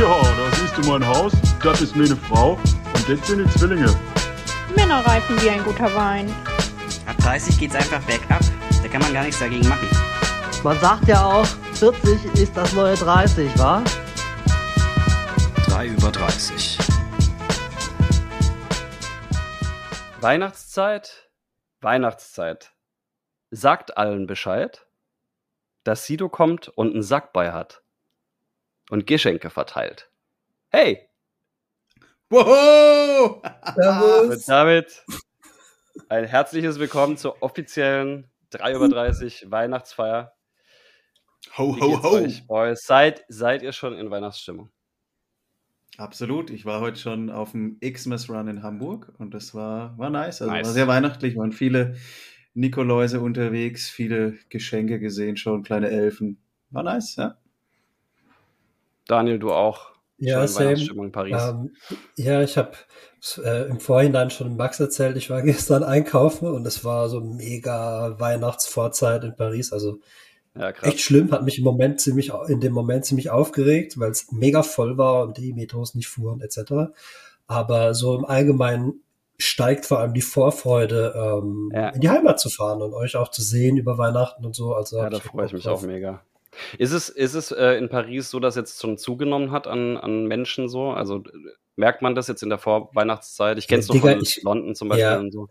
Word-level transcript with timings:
Ja, 0.00 0.22
da 0.22 0.50
siehst 0.56 0.78
du 0.78 0.90
mein 0.90 1.06
Haus, 1.06 1.30
das 1.62 1.82
ist 1.82 1.94
meine 1.94 2.16
Frau 2.16 2.52
und 2.52 3.06
das 3.06 3.26
sind 3.26 3.44
die 3.44 3.58
Zwillinge. 3.58 3.94
Männer 4.74 5.04
reifen 5.04 5.38
wie 5.42 5.50
ein 5.50 5.62
guter 5.62 5.94
Wein. 5.94 6.34
Ab 7.04 7.18
30 7.18 7.58
geht's 7.58 7.74
einfach 7.74 8.00
bergab. 8.04 8.40
Da 8.82 8.88
kann 8.88 9.02
man 9.02 9.12
gar 9.12 9.24
nichts 9.24 9.40
dagegen 9.40 9.68
machen. 9.68 9.86
Man 10.64 10.80
sagt 10.80 11.06
ja 11.06 11.22
auch, 11.22 11.44
40 11.74 12.32
ist 12.32 12.56
das 12.56 12.72
neue 12.72 12.94
30, 12.94 13.58
wa? 13.58 13.84
3 15.66 15.88
über 15.88 16.10
30. 16.10 16.78
Weihnachtszeit, 20.22 21.30
Weihnachtszeit. 21.82 22.72
Sagt 23.50 23.98
allen 23.98 24.26
Bescheid, 24.26 24.86
dass 25.84 26.06
Sido 26.06 26.30
kommt 26.30 26.68
und 26.68 26.94
einen 26.94 27.02
Sack 27.02 27.34
bei 27.34 27.52
hat. 27.52 27.82
Und 28.90 29.06
Geschenke 29.06 29.50
verteilt. 29.50 30.10
Hey! 30.70 31.08
Wow! 32.28 33.40
Und 34.28 34.48
damit 34.48 35.04
ein 36.08 36.24
herzliches 36.24 36.80
Willkommen 36.80 37.16
zur 37.16 37.40
offiziellen 37.40 38.28
3 38.50 38.74
über 38.74 38.88
30 38.88 39.48
Weihnachtsfeier. 39.48 40.34
Ho, 41.56 41.76
ho, 41.80 42.02
ho! 42.02 42.08
euch, 42.16 42.44
Boys? 42.48 42.82
Seid, 42.84 43.24
seid 43.28 43.62
ihr 43.62 43.70
schon 43.70 43.96
in 43.96 44.10
Weihnachtsstimmung? 44.10 44.70
Absolut. 45.96 46.50
Ich 46.50 46.64
war 46.64 46.80
heute 46.80 46.98
schon 46.98 47.30
auf 47.30 47.52
dem 47.52 47.78
Xmas 47.78 48.28
Run 48.28 48.48
in 48.48 48.64
Hamburg 48.64 49.12
und 49.18 49.34
das 49.34 49.54
war, 49.54 49.96
war 49.98 50.10
nice. 50.10 50.42
Also 50.42 50.52
Nice. 50.52 50.66
war 50.66 50.72
sehr 50.72 50.88
weihnachtlich, 50.88 51.36
waren 51.36 51.52
viele 51.52 51.94
Nikoläuse 52.54 53.20
unterwegs, 53.20 53.88
viele 53.88 54.36
Geschenke 54.48 54.98
gesehen 54.98 55.36
schon, 55.36 55.62
kleine 55.62 55.90
Elfen. 55.90 56.42
War 56.70 56.82
nice, 56.82 57.14
ja. 57.14 57.36
Daniel, 59.10 59.38
du 59.38 59.52
auch? 59.52 59.90
Ja, 60.18 60.46
same. 60.46 60.74
In 60.74 61.12
Paris. 61.12 61.36
Ähm, 61.42 61.74
ja, 62.16 62.42
ich 62.42 62.58
habe 62.58 62.72
äh, 63.42 63.68
im 63.68 63.80
Vorhinein 63.80 64.30
schon 64.30 64.56
Max 64.56 64.78
erzählt, 64.78 65.16
ich 65.16 65.30
war 65.30 65.42
gestern 65.42 65.82
einkaufen 65.82 66.46
und 66.48 66.66
es 66.66 66.84
war 66.84 67.08
so 67.08 67.20
mega 67.20 68.16
Weihnachtsvorzeit 68.20 69.24
in 69.24 69.34
Paris. 69.34 69.72
Also 69.72 69.98
ja, 70.56 70.70
echt 70.82 71.00
schlimm, 71.00 71.30
hat 71.32 71.42
mich 71.44 71.58
im 71.58 71.64
Moment 71.64 72.00
ziemlich, 72.00 72.32
in 72.48 72.60
dem 72.60 72.72
Moment 72.72 73.04
ziemlich 73.06 73.30
aufgeregt, 73.30 73.98
weil 73.98 74.10
es 74.10 74.30
mega 74.32 74.62
voll 74.62 74.98
war 74.98 75.22
und 75.24 75.38
die 75.38 75.52
Metros 75.54 75.94
nicht 75.94 76.08
fuhren 76.08 76.40
etc. 76.40 76.92
Aber 77.46 77.94
so 77.94 78.16
im 78.16 78.24
Allgemeinen 78.24 79.02
steigt 79.38 79.86
vor 79.86 80.00
allem 80.00 80.12
die 80.12 80.20
Vorfreude, 80.20 81.14
ähm, 81.16 81.72
Ja. 81.74 81.88
in 81.90 82.00
die 82.00 82.10
Heimat 82.10 82.38
zu 82.40 82.50
fahren 82.50 82.82
und 82.82 82.92
euch 82.92 83.16
auch 83.16 83.30
zu 83.30 83.40
sehen 83.42 83.78
über 83.78 83.96
Weihnachten 83.96 84.44
und 84.44 84.54
so. 84.54 84.74
Also 84.74 84.98
Ja, 84.98 85.08
da 85.08 85.18
freue 85.18 85.46
ich 85.46 85.52
mich 85.54 85.64
drauf. 85.64 85.80
auch 85.82 85.86
mega. 85.86 86.22
Ist 86.78 86.92
es, 86.92 87.08
ist 87.08 87.34
es 87.34 87.50
äh, 87.52 87.72
in 87.78 87.88
Paris 87.88 88.30
so, 88.30 88.40
dass 88.40 88.56
jetzt 88.56 88.80
schon 88.80 88.98
zugenommen 88.98 89.50
hat 89.52 89.66
an, 89.66 89.96
an 89.96 90.26
Menschen 90.26 90.68
so? 90.68 90.90
Also 90.90 91.16
äh, 91.18 91.22
merkt 91.76 92.02
man 92.02 92.14
das 92.14 92.28
jetzt 92.28 92.42
in 92.42 92.48
der 92.50 92.58
Vorweihnachtszeit? 92.58 93.58
Ich 93.58 93.68
kenne 93.68 93.80
es 93.80 93.86
doch 93.86 93.94
Digga, 93.94 94.12
von 94.12 94.20
ich- 94.22 94.42
London 94.42 94.74
zum 94.74 94.88
Beispiel 94.88 95.04
ja. 95.04 95.18
und 95.18 95.32
so. 95.32 95.48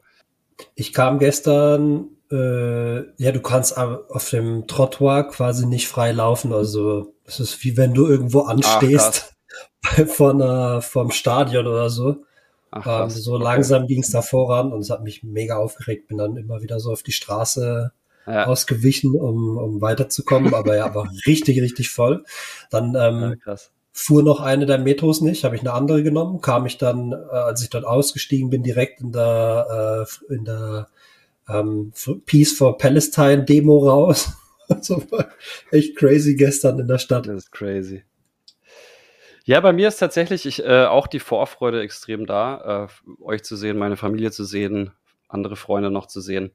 Ich 0.75 0.91
kam 0.91 1.19
gestern, 1.19 2.09
äh, 2.31 2.97
ja, 3.21 3.31
du 3.31 3.39
kannst 3.41 3.77
auf 3.77 4.29
dem 4.29 4.67
Trottoir 4.67 5.23
quasi 5.29 5.65
nicht 5.65 5.87
frei 5.87 6.11
laufen. 6.11 6.51
Also 6.53 7.13
es 7.25 7.39
ist 7.39 7.63
wie 7.63 7.77
wenn 7.77 7.93
du 7.93 8.07
irgendwo 8.07 8.41
anstehst 8.41 9.33
vor 10.07 10.31
einer, 10.31 10.81
vom 10.81 11.11
Stadion 11.11 11.65
oder 11.65 11.89
so. 11.89 12.23
Ach, 12.71 13.05
Ähm, 13.05 13.09
so 13.09 13.35
Okay. 13.35 13.43
langsam 13.43 13.87
ging 13.87 14.01
es 14.01 14.11
da 14.11 14.21
voran 14.21 14.73
und 14.73 14.81
es 14.81 14.89
hat 14.89 15.01
mich 15.03 15.23
mega 15.23 15.55
aufgeregt. 15.57 16.07
Bin 16.09 16.17
dann 16.17 16.35
immer 16.35 16.61
wieder 16.61 16.79
so 16.81 16.91
auf 16.91 17.03
die 17.03 17.13
Straße 17.13 17.91
Ja, 18.25 18.45
ausgewichen, 18.45 19.15
um, 19.15 19.57
um 19.57 19.81
weiterzukommen. 19.81 20.53
Aber 20.53 20.75
ja, 20.75 20.93
war 20.93 21.09
richtig, 21.25 21.61
richtig 21.61 21.89
voll. 21.89 22.25
Dann 22.69 22.95
ähm, 22.95 23.37
ja, 23.45 23.55
fuhr 23.91 24.23
noch 24.23 24.39
eine 24.39 24.65
der 24.65 24.77
Metros 24.77 25.21
nicht, 25.21 25.43
habe 25.43 25.55
ich 25.55 25.61
eine 25.61 25.73
andere 25.73 26.03
genommen, 26.03 26.41
kam 26.41 26.65
ich 26.65 26.77
dann, 26.77 27.11
äh, 27.11 27.35
als 27.35 27.61
ich 27.63 27.69
dort 27.69 27.85
ausgestiegen 27.85 28.49
bin, 28.49 28.63
direkt 28.63 29.01
in 29.01 29.11
der, 29.11 30.07
äh, 30.29 30.33
in 30.33 30.45
der 30.45 30.89
ähm, 31.49 31.91
Peace 32.25 32.53
for 32.53 32.77
Palestine 32.77 33.43
Demo 33.45 33.79
raus. 33.87 34.31
Also 34.71 35.01
war 35.09 35.27
echt 35.71 35.95
crazy 35.95 36.35
gestern 36.35 36.77
in 36.77 36.87
der 36.87 36.99
Stadt. 36.99 37.25
Das 37.25 37.45
ist 37.45 37.51
crazy. 37.51 38.03
Ja, 39.45 39.59
bei 39.61 39.73
mir 39.73 39.87
ist 39.87 39.97
tatsächlich 39.97 40.45
ich, 40.45 40.63
äh, 40.63 40.85
auch 40.85 41.07
die 41.07 41.19
Vorfreude 41.19 41.81
extrem 41.81 42.27
da, 42.27 42.87
äh, 42.87 43.23
euch 43.23 43.41
zu 43.41 43.55
sehen, 43.55 43.79
meine 43.79 43.97
Familie 43.97 44.29
zu 44.29 44.43
sehen, 44.43 44.91
andere 45.27 45.55
Freunde 45.55 45.89
noch 45.89 46.05
zu 46.05 46.21
sehen. 46.21 46.51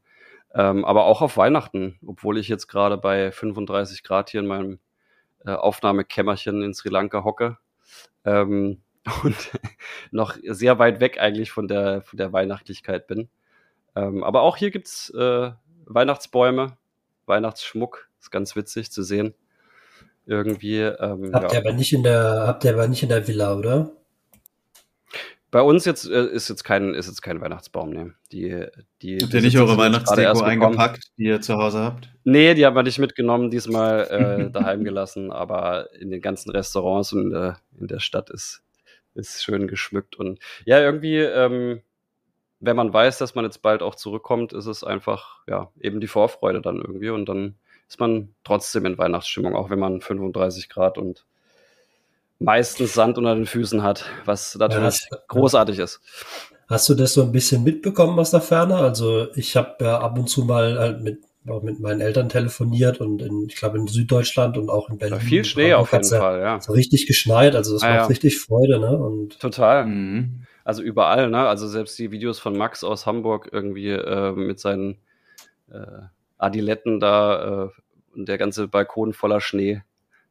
Ähm, 0.55 0.85
aber 0.85 1.05
auch 1.05 1.21
auf 1.21 1.37
Weihnachten, 1.37 1.99
obwohl 2.07 2.39
ich 2.39 2.49
jetzt 2.49 2.69
gerade 2.69 2.97
bei 2.97 3.33
35 3.33 4.05
Grad 4.05 4.31
hier 4.31 4.41
in 4.41 4.47
meinem 4.47 4.79
äh, 5.45 5.51
Aufnahmekämmerchen 5.51 6.63
in 6.63 6.75
Sri 6.75 6.91
Lanka 6.91 7.25
hocke. 7.25 7.59
Ähm, 8.25 8.81
und 9.23 9.51
noch 10.11 10.37
sehr 10.49 10.79
weit 10.79 11.01
weg 11.01 11.21
eigentlich 11.21 11.51
von 11.51 11.69
der, 11.69 12.03
von 12.03 12.17
der 12.17 12.33
Weihnachtlichkeit 12.33 13.07
bin. 13.07 13.29
Ähm, 13.97 14.25
aber 14.25 14.43
auch 14.43 14.57
hier 14.57 14.71
gibt's 14.71 15.11
äh, 15.11 15.51
Weihnachtsbäume, 15.87 16.77
Weihnachtsschmuck. 17.27 18.09
Ist 18.19 18.31
ganz 18.31 18.57
witzig 18.57 18.91
zu 18.91 19.03
sehen. 19.03 19.35
Irgendwie. 20.25 20.81
Ähm, 20.81 21.31
Habt 21.35 21.53
ja. 21.53 21.59
ihr 21.59 21.67
aber 21.67 21.75
nicht 21.75 21.93
in 21.93 22.03
der, 22.03 22.47
habt 22.47 22.65
ihr 22.65 22.73
aber 22.73 22.89
nicht 22.89 23.03
in 23.03 23.11
der 23.11 23.29
Villa, 23.29 23.55
oder? 23.55 23.93
Bei 25.55 25.63
uns 25.63 25.85
jetzt 25.85 26.11
äh, 26.11 26.27
ist 26.27 26.49
jetzt 26.49 26.65
kein 26.65 26.95
ist 26.95 27.07
jetzt 27.07 27.23
kein 27.23 27.41
Weihnachtsbaum, 27.41 27.91
nee. 27.91 28.11
Die 28.33 28.67
die 29.03 29.19
Habt 29.23 29.35
ihr 29.35 29.41
nicht 29.41 29.57
eure 29.57 29.77
Weihnachtsdeko 29.77 30.41
eingepackt, 30.41 31.13
die 31.17 31.27
ihr 31.27 31.41
zu 31.43 31.55
Hause 31.55 31.79
habt? 31.79 32.09
Nee, 32.25 32.55
die 32.55 32.67
haben 32.67 32.75
wir 32.75 32.83
nicht 32.83 32.99
mitgenommen, 32.99 33.51
diesmal 33.51 34.01
äh, 34.11 34.51
daheim 34.53 34.83
gelassen, 34.83 35.31
aber 35.31 35.93
in 35.93 36.11
den 36.11 36.21
ganzen 36.21 36.51
Restaurants 36.51 37.13
und 37.13 37.27
in 37.27 37.31
der, 37.31 37.59
in 37.79 37.87
der 37.87 38.01
Stadt 38.01 38.31
ist 38.31 38.65
ist 39.15 39.45
schön 39.45 39.69
geschmückt 39.69 40.17
und 40.17 40.41
ja, 40.65 40.81
irgendwie 40.81 41.19
ähm, 41.19 41.83
wenn 42.59 42.75
man 42.75 42.93
weiß, 42.93 43.19
dass 43.19 43.37
man 43.37 43.45
jetzt 43.45 43.63
bald 43.63 43.81
auch 43.81 43.95
zurückkommt, 43.95 44.53
ist 44.53 44.67
es 44.67 44.83
einfach 44.83 45.39
ja, 45.47 45.71
eben 45.81 46.01
die 46.01 46.09
Vorfreude 46.09 46.63
dann 46.63 46.79
irgendwie 46.79 47.11
und 47.11 47.29
dann 47.29 47.55
ist 47.89 48.01
man 48.01 48.35
trotzdem 48.43 48.87
in 48.87 48.99
Weihnachtsstimmung, 48.99 49.55
auch 49.55 49.71
wenn 49.71 49.79
man 49.79 50.01
35 50.01 50.69
Grad 50.69 50.99
und 50.99 51.25
meistens 52.45 52.95
Sand 52.95 53.19
unter 53.19 53.35
den 53.35 53.47
Füßen 53.47 53.83
hat, 53.83 54.07
was 54.25 54.55
natürlich 54.57 55.09
Ja, 55.11 55.19
großartig 55.29 55.79
ist. 55.79 56.01
Hast 56.69 56.89
du 56.89 56.95
das 56.95 57.15
so 57.15 57.23
ein 57.23 57.33
bisschen 57.33 57.63
mitbekommen 57.63 58.19
aus 58.19 58.31
der 58.31 58.41
Ferne? 58.41 58.77
Also 58.77 59.29
ich 59.35 59.57
habe 59.57 59.77
ja 59.85 59.99
ab 59.99 60.19
und 60.19 60.29
zu 60.29 60.45
mal 60.45 60.79
halt 60.79 61.03
mit, 61.03 61.19
auch 61.47 61.63
mit 61.63 61.79
meinen 61.81 62.01
Eltern 62.01 62.29
telefoniert 62.29 63.01
und 63.01 63.21
in, 63.21 63.47
ich 63.49 63.57
glaube 63.57 63.79
in 63.79 63.87
Süddeutschland 63.87 64.57
und 64.57 64.71
auch 64.71 64.89
in 64.89 64.97
Berlin. 64.99 65.19
Ja, 65.19 65.25
viel 65.25 65.45
Schnee 65.45 65.75
auf 65.75 65.93
jeden 65.93 66.05
Fall, 66.05 66.41
ja. 66.41 66.61
So 66.61 66.73
richtig 66.73 67.07
geschneit, 67.07 67.55
also 67.55 67.75
das 67.75 67.83
Ah, 67.83 67.89
macht 67.89 67.97
ja. 67.97 68.07
richtig 68.07 68.41
Freude, 68.41 68.79
ne? 68.79 68.97
Und 68.97 69.39
Total. 69.41 69.85
Mhm. 69.87 70.47
Also 70.65 70.83
überall, 70.83 71.29
ne? 71.29 71.47
Also 71.47 71.69
selbst 71.69 71.99
die 71.99 72.11
Videos 72.11 72.39
von 72.39 72.57
Max 72.57 72.83
aus 72.83 73.05
Hamburg 73.05 73.51
irgendwie 73.53 73.91
äh, 73.91 74.33
mit 74.33 74.59
seinen 74.59 74.97
äh, 75.71 76.03
Adiletten 76.39 77.01
da 77.01 77.67
äh, 77.67 78.17
und 78.17 78.27
der 78.27 78.39
ganze 78.39 78.69
Balkon 78.69 79.13
voller 79.13 79.43
Schnee. 79.43 79.83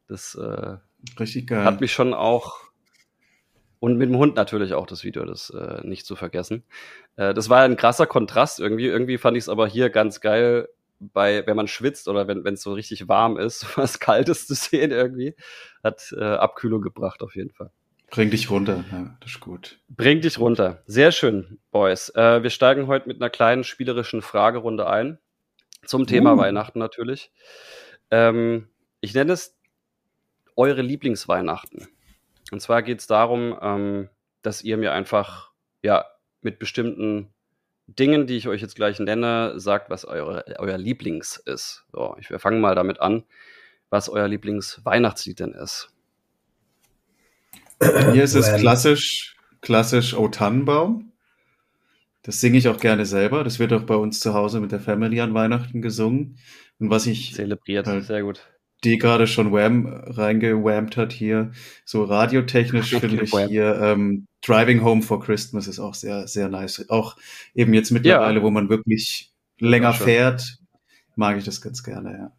Das 0.08 0.34
äh, 0.34 0.76
Richtig 1.18 1.48
geil. 1.48 1.64
hat 1.64 1.80
mich 1.80 1.92
schon 1.92 2.14
auch 2.14 2.64
und 3.84 3.98
mit 3.98 4.08
dem 4.08 4.16
Hund 4.16 4.34
natürlich 4.34 4.72
auch 4.72 4.86
das 4.86 5.04
Video, 5.04 5.26
das 5.26 5.50
äh, 5.50 5.86
nicht 5.86 6.06
zu 6.06 6.16
vergessen. 6.16 6.64
Äh, 7.16 7.34
das 7.34 7.50
war 7.50 7.62
ein 7.62 7.76
krasser 7.76 8.06
Kontrast 8.06 8.58
irgendwie. 8.58 8.86
Irgendwie 8.86 9.18
fand 9.18 9.36
ich 9.36 9.44
es 9.44 9.48
aber 9.50 9.66
hier 9.66 9.90
ganz 9.90 10.22
geil, 10.22 10.68
bei 10.98 11.46
wenn 11.46 11.56
man 11.56 11.68
schwitzt 11.68 12.08
oder 12.08 12.26
wenn 12.26 12.46
es 12.46 12.62
so 12.62 12.72
richtig 12.72 13.08
warm 13.08 13.36
ist, 13.36 13.66
was 13.76 14.00
Kaltes 14.00 14.46
zu 14.46 14.54
sehen 14.54 14.90
irgendwie, 14.90 15.34
hat 15.82 16.14
äh, 16.16 16.24
Abkühlung 16.24 16.80
gebracht 16.80 17.22
auf 17.22 17.36
jeden 17.36 17.50
Fall. 17.50 17.70
Bring 18.10 18.30
dich 18.30 18.48
runter, 18.48 18.84
ja, 18.92 19.16
das 19.20 19.32
ist 19.32 19.40
gut. 19.40 19.80
Bring 19.88 20.20
dich 20.20 20.38
runter. 20.38 20.82
Sehr 20.86 21.10
schön, 21.10 21.58
Boys. 21.70 22.10
Äh, 22.10 22.42
wir 22.42 22.50
steigen 22.50 22.86
heute 22.86 23.08
mit 23.08 23.20
einer 23.20 23.28
kleinen 23.28 23.64
spielerischen 23.64 24.22
Fragerunde 24.22 24.86
ein. 24.86 25.18
Zum 25.84 26.06
Thema 26.06 26.34
Uh. 26.34 26.38
Weihnachten 26.38 26.78
natürlich. 26.78 27.32
Ähm, 28.10 28.68
ich 29.00 29.14
nenne 29.14 29.32
es 29.32 29.58
eure 30.56 30.82
Lieblingsweihnachten. 30.82 31.88
Und 32.50 32.60
zwar 32.60 32.82
geht 32.82 33.00
es 33.00 33.06
darum, 33.06 33.58
ähm, 33.60 34.08
dass 34.42 34.62
ihr 34.62 34.76
mir 34.76 34.92
einfach 34.92 35.50
ja 35.82 36.04
mit 36.42 36.58
bestimmten 36.58 37.30
Dingen, 37.86 38.26
die 38.26 38.36
ich 38.36 38.48
euch 38.48 38.62
jetzt 38.62 38.76
gleich 38.76 38.98
nenne, 38.98 39.58
sagt, 39.58 39.90
was 39.90 40.04
eure, 40.04 40.44
euer 40.58 40.78
Lieblings 40.78 41.36
ist. 41.36 41.84
So, 41.92 42.16
ich, 42.18 42.30
wir 42.30 42.38
fangen 42.38 42.60
mal 42.60 42.74
damit 42.74 43.00
an, 43.00 43.24
was 43.90 44.08
euer 44.08 44.28
Lieblingsweihnachtslied 44.28 45.40
denn 45.40 45.52
ist. 45.52 45.90
Hier 47.80 48.24
ist 48.24 48.34
es 48.34 48.54
klassisch, 48.56 49.36
klassisch 49.60 50.14
O 50.14 50.28
Tannenbaum. 50.28 51.12
Das 52.22 52.40
singe 52.40 52.56
ich 52.56 52.68
auch 52.68 52.78
gerne 52.78 53.04
selber. 53.04 53.44
Das 53.44 53.58
wird 53.58 53.72
auch 53.74 53.82
bei 53.82 53.96
uns 53.96 54.20
zu 54.20 54.32
Hause 54.32 54.60
mit 54.60 54.72
der 54.72 54.80
Family 54.80 55.20
an 55.20 55.34
Weihnachten 55.34 55.82
gesungen. 55.82 56.38
Und 56.78 56.88
was 56.88 57.06
ich 57.06 57.34
Zelebriert, 57.34 57.86
Halt. 57.86 58.04
sehr 58.04 58.22
gut. 58.22 58.40
Die 58.84 58.98
gerade 58.98 59.26
schon 59.26 59.52
Wham 59.52 59.86
reingewhammt 59.86 60.96
hat 60.96 61.12
hier, 61.12 61.52
so 61.84 62.04
radiotechnisch 62.04 62.90
finde 62.98 63.22
ich 63.24 63.34
hier 63.48 63.80
ähm, 63.80 64.26
Driving 64.46 64.82
Home 64.84 65.02
for 65.02 65.20
Christmas 65.20 65.66
ist 65.66 65.78
auch 65.78 65.94
sehr, 65.94 66.28
sehr 66.28 66.48
nice. 66.48 66.84
Auch 66.90 67.16
eben 67.54 67.72
jetzt 67.74 67.90
mittlerweile, 67.90 68.38
Ja. 68.38 68.42
wo 68.44 68.50
man 68.50 68.68
wirklich 68.68 69.32
länger 69.58 69.92
schön. 69.94 70.04
fährt, 70.06 70.58
mag 71.16 71.38
ich 71.38 71.44
das 71.44 71.60
ganz 71.60 71.82
gerne, 71.82 72.12
ja. 72.12 72.32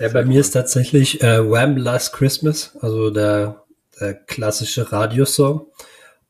Ja, 0.00 0.08
bei 0.12 0.24
mir 0.24 0.40
ist 0.40 0.52
tatsächlich 0.52 1.22
äh, 1.22 1.48
Wham! 1.48 1.76
Last 1.76 2.14
Christmas, 2.14 2.76
also 2.80 3.10
der, 3.10 3.64
äh, 3.98 4.14
klassische 4.26 4.90
Radiosong. 4.92 5.66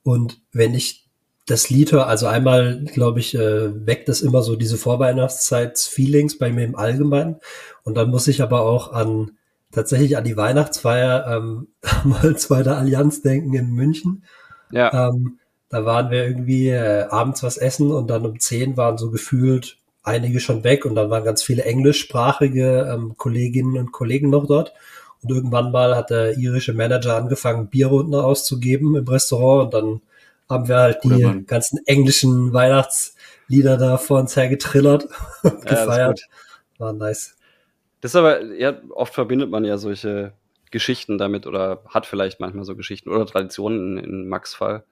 Und 0.02 0.40
wenn 0.52 0.74
ich 0.74 1.08
das 1.50 1.68
Lied 1.68 1.92
höre, 1.92 2.06
also 2.06 2.26
einmal, 2.26 2.84
glaube 2.84 3.20
ich, 3.20 3.34
äh, 3.34 3.86
weckt 3.86 4.08
das 4.08 4.20
immer 4.20 4.42
so 4.42 4.56
diese 4.56 4.76
Vorweihnachtszeit-Feelings 4.76 6.38
bei 6.38 6.52
mir 6.52 6.64
im 6.64 6.76
Allgemeinen. 6.76 7.36
Und 7.82 7.96
dann 7.96 8.10
muss 8.10 8.28
ich 8.28 8.42
aber 8.42 8.62
auch 8.62 8.92
an 8.92 9.32
tatsächlich 9.72 10.16
an 10.16 10.24
die 10.24 10.36
Weihnachtsfeier 10.36 11.26
ähm, 11.36 11.68
mal 12.04 12.36
zweiter 12.36 12.76
Allianz 12.76 13.22
denken 13.22 13.54
in 13.54 13.72
München. 13.72 14.24
Ja. 14.70 15.08
Ähm, 15.08 15.38
da 15.68 15.84
waren 15.84 16.10
wir 16.10 16.24
irgendwie 16.24 16.68
äh, 16.68 17.06
abends 17.08 17.42
was 17.42 17.56
essen 17.56 17.90
und 17.90 18.08
dann 18.08 18.26
um 18.26 18.38
zehn 18.40 18.76
waren 18.76 18.98
so 18.98 19.10
gefühlt 19.10 19.78
einige 20.02 20.40
schon 20.40 20.64
weg 20.64 20.84
und 20.84 20.94
dann 20.94 21.10
waren 21.10 21.24
ganz 21.24 21.42
viele 21.42 21.64
englischsprachige 21.64 22.90
ähm, 22.92 23.16
Kolleginnen 23.16 23.76
und 23.76 23.92
Kollegen 23.92 24.30
noch 24.30 24.46
dort. 24.46 24.72
Und 25.22 25.30
irgendwann 25.30 25.70
mal 25.70 25.96
hat 25.96 26.10
der 26.10 26.38
irische 26.38 26.72
Manager 26.72 27.16
angefangen, 27.16 27.68
Bierrunden 27.68 28.14
auszugeben 28.14 28.96
im 28.96 29.06
Restaurant 29.06 29.66
und 29.66 29.74
dann 29.74 30.00
haben 30.50 30.68
wir 30.68 30.76
halt 30.78 31.00
Guter 31.00 31.16
die 31.16 31.24
Mann. 31.24 31.46
ganzen 31.46 31.78
englischen 31.86 32.52
Weihnachtslieder 32.52 33.76
da 33.76 33.96
vor 33.96 34.20
uns 34.20 34.36
her 34.36 34.48
getrillert 34.48 35.06
und 35.42 35.64
Ja, 35.64 35.86
gefeiert. 35.86 36.20
War 36.78 36.92
nice. 36.92 37.36
Das 38.00 38.12
ist 38.12 38.16
aber, 38.16 38.44
ja, 38.54 38.80
oft 38.90 39.14
verbindet 39.14 39.50
man 39.50 39.64
ja 39.64 39.78
solche 39.78 40.32
Geschichten 40.70 41.18
damit 41.18 41.46
oder 41.46 41.82
hat 41.88 42.06
vielleicht 42.06 42.40
manchmal 42.40 42.64
so 42.64 42.76
Geschichten 42.76 43.10
oder 43.10 43.26
Traditionen 43.26 43.98
in, 43.98 44.04
in 44.04 44.28
Max 44.28 44.54
Fall. 44.54 44.84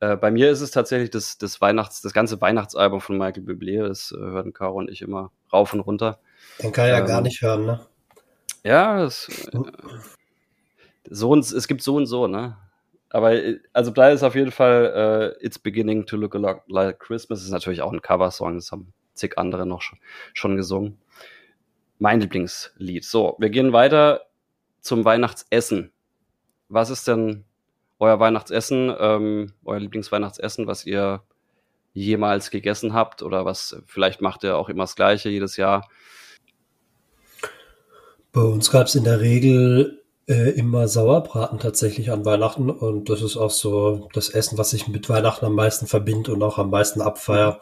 Äh, 0.00 0.16
bei 0.16 0.30
mir 0.30 0.50
ist 0.50 0.60
es 0.60 0.70
tatsächlich 0.70 1.10
das, 1.10 1.38
das 1.38 1.60
Weihnachts, 1.60 2.02
das 2.02 2.12
ganze 2.12 2.40
Weihnachtsalbum 2.40 3.00
von 3.00 3.16
Michael 3.18 3.44
Bublé, 3.44 3.86
das 3.86 4.12
äh, 4.12 4.20
hören 4.20 4.52
Caro 4.52 4.76
und 4.78 4.90
ich 4.90 5.02
immer 5.02 5.30
rauf 5.52 5.72
und 5.72 5.80
runter. 5.80 6.18
Den 6.62 6.72
kann 6.72 6.86
ich 6.86 6.92
ja 6.92 6.98
Ähm, 7.00 7.06
gar 7.06 7.20
nicht 7.22 7.40
hören, 7.42 7.64
ne? 7.66 7.86
Ja, 8.64 8.98
das, 8.98 9.28
äh, 9.52 9.58
so 11.10 11.30
und, 11.30 11.40
es 11.50 11.68
gibt 11.68 11.82
so 11.82 11.96
und 11.96 12.06
so, 12.06 12.26
ne? 12.26 12.56
Aber 13.14 13.32
äh, 13.32 13.60
also 13.72 13.92
da 13.92 14.10
ist 14.10 14.24
auf 14.24 14.34
jeden 14.34 14.50
Fall 14.50 15.36
äh, 15.40 15.46
It's 15.46 15.60
Beginning 15.60 16.04
to 16.04 16.16
Look 16.16 16.34
a 16.34 16.38
Lot 16.38 16.62
Like 16.66 16.98
Christmas. 16.98 17.44
Ist 17.44 17.50
natürlich 17.50 17.80
auch 17.80 17.92
ein 17.92 18.02
Coversong, 18.02 18.56
das 18.56 18.72
haben 18.72 18.92
zig 19.14 19.38
andere 19.38 19.66
noch 19.66 19.82
schon, 19.82 20.00
schon 20.32 20.56
gesungen. 20.56 20.98
Mein 22.00 22.20
Lieblingslied. 22.20 23.04
So, 23.04 23.36
wir 23.38 23.50
gehen 23.50 23.72
weiter 23.72 24.22
zum 24.80 25.04
Weihnachtsessen. 25.04 25.92
Was 26.68 26.90
ist 26.90 27.06
denn 27.06 27.44
euer 28.00 28.18
Weihnachtsessen, 28.18 28.92
ähm, 28.98 29.52
euer 29.64 29.78
Lieblingsweihnachtsessen, 29.78 30.66
was 30.66 30.84
ihr 30.84 31.22
jemals 31.92 32.50
gegessen 32.50 32.94
habt 32.94 33.22
oder 33.22 33.44
was 33.44 33.80
vielleicht 33.86 34.22
macht 34.22 34.42
ihr 34.42 34.56
auch 34.56 34.68
immer 34.68 34.82
das 34.82 34.96
gleiche 34.96 35.28
jedes 35.28 35.56
Jahr? 35.56 35.88
Bei 38.32 38.40
uns 38.40 38.72
gab 38.72 38.88
es 38.88 38.96
in 38.96 39.04
der 39.04 39.20
Regel 39.20 40.03
äh, 40.26 40.50
immer 40.50 40.88
Sauerbraten 40.88 41.58
tatsächlich 41.58 42.10
an 42.10 42.24
Weihnachten 42.24 42.70
und 42.70 43.10
das 43.10 43.22
ist 43.22 43.36
auch 43.36 43.50
so 43.50 44.08
das 44.14 44.30
Essen, 44.30 44.58
was 44.58 44.72
ich 44.72 44.88
mit 44.88 45.08
Weihnachten 45.08 45.44
am 45.44 45.54
meisten 45.54 45.86
verbinde 45.86 46.32
und 46.32 46.42
auch 46.42 46.58
am 46.58 46.70
meisten 46.70 47.02
abfeier. 47.02 47.60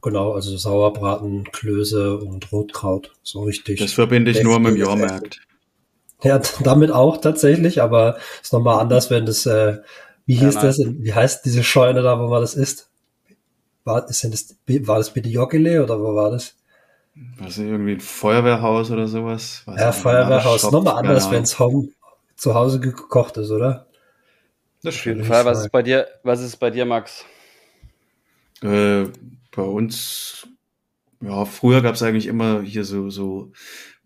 Genau, 0.00 0.32
also 0.32 0.56
Sauerbraten, 0.56 1.44
Klöße 1.52 2.16
und 2.16 2.50
Rotkraut, 2.50 3.12
so 3.22 3.42
richtig. 3.42 3.78
Das 3.78 3.92
verbinde 3.92 4.32
ich 4.32 4.42
nur 4.42 4.58
mit 4.58 4.74
dem 4.74 4.80
Jahrmarkt. 4.80 5.40
Ja, 6.24 6.40
damit 6.62 6.90
auch 6.90 7.18
tatsächlich, 7.18 7.82
aber 7.82 8.16
ist 8.42 8.52
nochmal 8.52 8.80
anders, 8.80 9.10
wenn 9.10 9.26
das, 9.26 9.46
äh, 9.46 9.78
wie 10.26 10.34
Ja, 10.34 10.40
hieß 10.42 10.54
nein. 10.56 10.64
das, 10.66 10.78
wie 10.78 11.14
heißt 11.14 11.44
diese 11.44 11.62
Scheune 11.64 12.02
da, 12.02 12.18
wo 12.18 12.28
man 12.28 12.40
das 12.40 12.54
isst? 12.54 12.90
War, 13.84 14.08
ist 14.08 14.22
denn 14.22 14.30
das, 14.30 14.56
war 14.86 14.98
das 14.98 15.12
bitte 15.12 15.28
Joggele 15.28 15.82
oder 15.82 16.00
wo 16.00 16.14
war 16.14 16.30
das? 16.30 16.56
Was 17.14 17.58
irgendwie 17.58 17.92
ein 17.92 18.00
Feuerwehrhaus 18.00 18.90
oder 18.90 19.06
sowas? 19.06 19.62
Weiß 19.66 19.80
Ja, 19.80 19.92
Feuerwehrhaus. 19.92 20.70
Nochmal 20.70 20.96
anders, 20.96 21.30
wenn 21.30 21.42
es 21.42 21.58
home 21.58 21.88
zu 22.36 22.54
Hause 22.54 22.80
gekocht 22.80 23.36
ist, 23.36 23.50
oder? 23.50 23.86
Das 24.82 24.94
Auf 24.94 25.04
jeden. 25.04 25.24
Fall. 25.24 25.44
Was 25.44 25.60
ist 25.60 25.70
bei 25.70 25.82
dir, 25.82 26.08
was 26.22 26.40
ist 26.40 26.56
bei 26.56 26.70
dir, 26.70 26.84
Max? 26.84 27.24
Äh, 28.62 29.04
bei 29.54 29.62
uns, 29.62 30.48
ja, 31.20 31.44
früher 31.44 31.82
gab 31.82 31.94
es 31.94 32.02
eigentlich 32.02 32.26
immer 32.26 32.62
hier 32.62 32.84
so, 32.84 33.10
so 33.10 33.52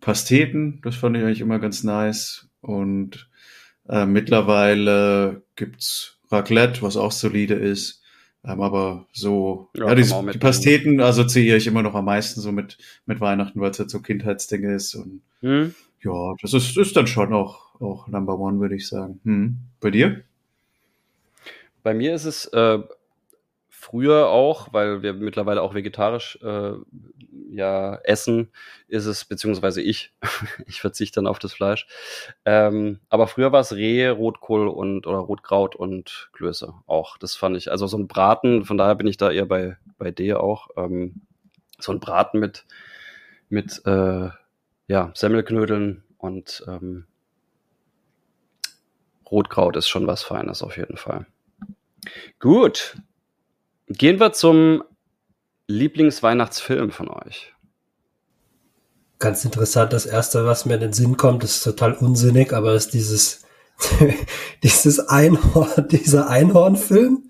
Pasteten, 0.01 0.81
das 0.83 0.95
fand 0.95 1.15
ich 1.17 1.23
eigentlich 1.23 1.41
immer 1.41 1.59
ganz 1.59 1.83
nice. 1.83 2.49
Und 2.61 3.29
äh, 3.87 4.05
mittlerweile 4.05 5.43
gibt's 5.55 6.19
Raclette, 6.29 6.81
was 6.81 6.97
auch 6.97 7.11
solide 7.11 7.55
ist. 7.55 8.03
Ähm, 8.47 8.61
aber 8.61 9.05
so, 9.11 9.69
Ja, 9.75 9.87
ja, 9.89 9.95
die, 9.95 10.03
die. 10.03 10.37
Pasteten 10.39 11.01
assoziiere 11.01 11.57
ich 11.57 11.67
immer 11.67 11.83
noch 11.83 11.95
am 11.95 12.05
meisten 12.05 12.39
so 12.39 12.51
mit, 12.51 12.77
mit 13.05 13.19
Weihnachten, 13.19 13.59
weil 13.59 13.71
es 13.71 13.79
halt 13.79 13.89
so 13.89 13.99
Kindheitsding 14.01 14.63
ist. 14.63 14.95
Und 14.95 15.21
Hm? 15.41 15.75
ja, 16.01 16.33
das 16.41 16.53
ist, 16.53 16.77
ist 16.77 16.95
dann 16.95 17.07
schon 17.07 17.33
auch, 17.33 17.79
auch 17.81 18.07
Number 18.07 18.39
One, 18.39 18.59
würde 18.59 18.75
ich 18.75 18.87
sagen. 18.87 19.19
Hm. 19.23 19.57
Bei 19.81 19.91
dir? 19.91 20.23
Bei 21.83 21.93
mir 21.93 22.15
ist 22.15 22.25
es 22.25 22.45
äh, 22.47 22.79
früher 23.69 24.27
auch, 24.27 24.73
weil 24.73 25.01
wir 25.01 25.13
mittlerweile 25.13 25.61
auch 25.61 25.73
vegetarisch 25.73 26.39
äh, 26.41 26.71
ja 27.49 27.95
essen, 28.03 28.51
ist 28.87 29.05
es, 29.05 29.25
beziehungsweise 29.25 29.81
ich, 29.81 30.13
ich 30.67 30.81
verzichte 30.81 31.15
dann 31.15 31.27
auf 31.27 31.39
das 31.39 31.53
Fleisch. 31.53 31.87
Ähm, 32.45 32.99
aber 33.09 33.27
früher 33.27 33.51
war 33.51 33.61
es 33.61 33.73
Rehe, 33.73 34.11
Rotkohl 34.11 34.67
und 34.67 35.07
oder 35.07 35.19
Rotkraut 35.19 35.75
und 35.75 36.29
Klöße 36.33 36.73
auch. 36.85 37.17
Das 37.17 37.35
fand 37.35 37.57
ich, 37.57 37.71
also 37.71 37.87
so 37.87 37.97
ein 37.97 38.07
Braten, 38.07 38.65
von 38.65 38.77
daher 38.77 38.95
bin 38.95 39.07
ich 39.07 39.17
da 39.17 39.31
eher 39.31 39.45
bei, 39.45 39.77
bei 39.97 40.11
dir 40.11 40.41
auch. 40.41 40.69
Ähm, 40.77 41.21
so 41.79 41.91
ein 41.91 41.99
Braten 41.99 42.39
mit, 42.39 42.65
mit 43.49 43.81
äh, 43.85 44.29
ja, 44.87 45.11
Semmelknödeln 45.13 46.03
und 46.17 46.63
ähm, 46.67 47.05
Rotkraut 49.29 49.75
ist 49.75 49.89
schon 49.89 50.07
was 50.07 50.23
Feines 50.23 50.63
auf 50.63 50.77
jeden 50.77 50.97
Fall. 50.97 51.25
Gut. 52.39 52.97
Gehen 53.87 54.19
wir 54.19 54.33
zum 54.33 54.83
Lieblingsweihnachtsfilm 55.67 56.91
von 56.91 57.09
euch. 57.09 57.53
Ganz 59.19 59.43
interessant, 59.43 59.93
das 59.93 60.05
erste, 60.05 60.45
was 60.45 60.65
mir 60.65 60.75
in 60.75 60.79
den 60.81 60.93
Sinn 60.93 61.17
kommt, 61.17 61.43
ist 61.43 61.63
total 61.63 61.93
unsinnig, 61.93 62.53
aber 62.53 62.73
ist 62.75 62.93
dieses, 62.93 63.45
dieses 64.63 64.99
Einhorn, 65.07 65.87
dieser 65.91 66.29
Einhornfilm. 66.29 67.23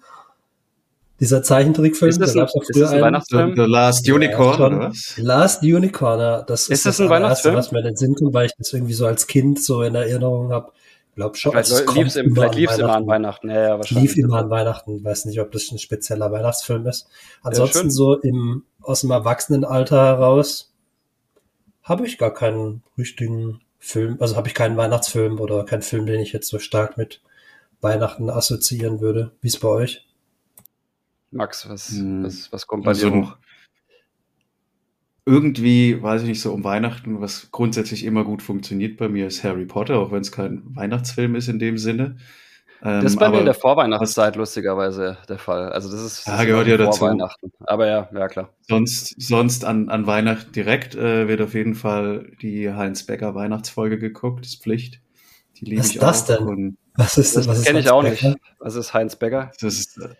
Dieser 1.19 1.42
Zeichentrickfilm, 1.42 2.10
Ist 2.12 2.22
das 2.22 2.34
da 2.34 2.42
ein, 2.42 2.48
auch 2.48 2.62
ist 2.62 2.74
früher 2.74 2.84
das 2.84 2.92
ein 2.92 2.95
einen. 2.95 3.04
Weihnachtsfilm? 3.06 3.56
The 3.56 3.62
Last 3.63 4.06
Ja, 4.06 4.13
Unicorn, 4.13 4.56
schon. 4.57 4.74
oder 4.75 4.89
was? 4.89 5.13
Last 5.18 5.63
Unicorn, 5.63 6.19
ja, 6.19 6.42
das 6.44 6.63
Ist 6.63 6.69
ist, 6.69 6.86
das 6.86 6.98
das 6.98 7.00
ein 7.06 7.10
Weihnachtsfilm? 7.10 7.56
was 7.56 7.72
mir 7.72 7.80
in 7.80 7.86
den 7.86 7.95
Sinn 7.95 8.13
kommt, 8.13 8.34
weil 8.36 8.45
ich 8.45 8.54
das 8.56 8.72
irgendwie 8.72 8.94
so 8.94 9.08
als 9.08 9.25
Kind 9.25 9.60
so 9.63 9.82
in 9.82 9.96
Erinnerung 9.96 10.51
habe. 10.51 10.72
Ich 11.17 11.19
glaube 11.19 11.36
schon. 11.36 11.51
Vielleicht 11.53 11.71
also 11.71 11.83
es 11.83 11.95
lief 11.95 12.07
es 12.07 12.13
kommt 12.13 12.25
im, 12.27 12.36
vielleicht 12.36 12.53
an 12.53 12.59
lief's 12.59 12.77
immer 12.77 12.93
an 12.95 13.07
Weihnachten. 13.07 13.50
Ja, 13.50 13.55
ja, 13.55 13.74
Es 13.74 13.77
wahrscheinlich. 13.79 14.15
lief 14.15 14.24
immer 14.24 14.38
an 14.38 14.50
Weihnachten. 14.51 15.03
Weiß 15.03 15.25
nicht, 15.25 15.41
ob 15.41 15.51
das 15.51 15.71
ein 15.71 15.79
spezieller 15.79 16.31
Weihnachtsfilm 16.31 16.86
ist. 16.86 17.07
Ansonsten 17.41 17.79
schön. 17.79 17.89
so 17.91 18.19
im, 18.19 18.65
aus 18.81 19.01
dem 19.01 19.09
Erwachsenenalter 19.09 19.95
heraus 20.05 20.75
habe 21.81 22.05
ich 22.05 22.19
gar 22.19 22.31
keinen 22.31 22.83
richtigen 23.00 23.62
Film. 23.79 24.17
Also 24.19 24.36
habe 24.36 24.47
ich 24.47 24.53
keinen 24.53 24.77
Weihnachtsfilm 24.77 25.39
oder 25.39 25.65
keinen 25.65 25.81
Film, 25.81 26.05
den 26.05 26.19
ich 26.19 26.33
jetzt 26.33 26.50
so 26.50 26.59
stark 26.59 26.97
mit 27.00 27.24
Weihnachten 27.81 28.29
assoziieren 28.29 29.01
würde. 29.01 29.31
Wie 29.41 29.47
ist 29.47 29.59
bei 29.59 29.69
euch? 29.69 30.07
Max, 31.31 31.67
was, 31.67 31.89
Hm. 31.89 32.25
was, 32.25 32.51
was 32.51 32.67
kommt 32.67 32.83
bei 32.86 32.89
Also 32.91 33.09
dir 33.09 33.15
hoch? 33.24 33.38
Irgendwie, 35.27 36.01
weiß 36.01 36.24
ich 36.24 36.29
nicht, 36.29 36.41
so 36.41 36.53
um 36.53 36.63
Weihnachten, 36.63 37.22
was 37.22 37.51
grundsätzlich 37.51 38.05
immer 38.05 38.24
gut 38.25 38.41
funktioniert 38.43 38.98
bei 38.98 39.10
mir, 39.10 39.27
ist 39.27 39.43
Harry 39.43 39.65
Potter, 39.65 40.00
auch 40.00 40.12
wenn 40.12 40.22
es 40.22 40.31
kein 40.31 40.63
Weihnachtsfilm 40.75 41.36
ist 41.36 41.50
in 41.50 41.60
dem 41.60 41.77
Sinne. 41.77 42.17
Ähm, 42.81 43.01
Das 43.01 43.13
ist 43.13 43.17
bei 43.19 43.29
mir 43.29 43.39
in 43.39 43.46
der 43.46 43.53
Vorweihnachtszeit 43.55 44.36
lustigerweise 44.36 45.17
der 45.29 45.39
Fall. 45.39 45.72
Also 45.72 45.91
das 45.91 46.01
ist, 46.03 46.27
das 46.27 46.27
Ja, 46.27 46.41
ist 46.41 46.46
gehört 46.46 46.67
ja 46.67 46.77
dazu. 46.77 47.00
Vorweihnachten. 47.00 47.51
Aber 47.65 47.88
ja, 47.88 48.10
ja 48.13 48.27
klar. 48.27 48.53
sonst, 48.62 49.15
sonst 49.22 49.65
an, 49.65 49.89
an 49.89 50.07
Weihnachten 50.07 50.51
direkt 50.51 50.96
äh, 50.96 51.27
wird 51.27 51.41
auf 51.41 51.53
jeden 51.53 51.75
Fall 51.75 52.31
die 52.41 52.72
Heinz 52.74 53.05
Becker 53.05 53.36
Weihnachtsfolge 53.36 53.98
geguckt, 54.00 54.46
ist 54.46 54.62
Pflicht. 54.63 55.01
Die 55.57 55.65
liebe 55.65 55.81
Was 55.81 55.89
ich 55.89 55.98
ist 55.98 56.01
das 56.01 56.24
auch. 56.24 56.25
denn? 56.25 56.48
Und 56.48 56.77
Was 56.96 57.17
ist 57.17 57.36
Das 57.36 57.48
was 57.48 57.60
ist 57.60 57.65
kenne 57.65 57.79
ich 57.79 57.89
auch 57.89 58.01
Becker? 58.01 58.29
nicht. 58.29 58.38
Was 58.60 58.75
ist 58.75 58.93
Heinz 58.93 59.15
Becker? 59.15 59.51
das 59.62 59.75
ist, 59.79 59.98
äh, 59.98 60.15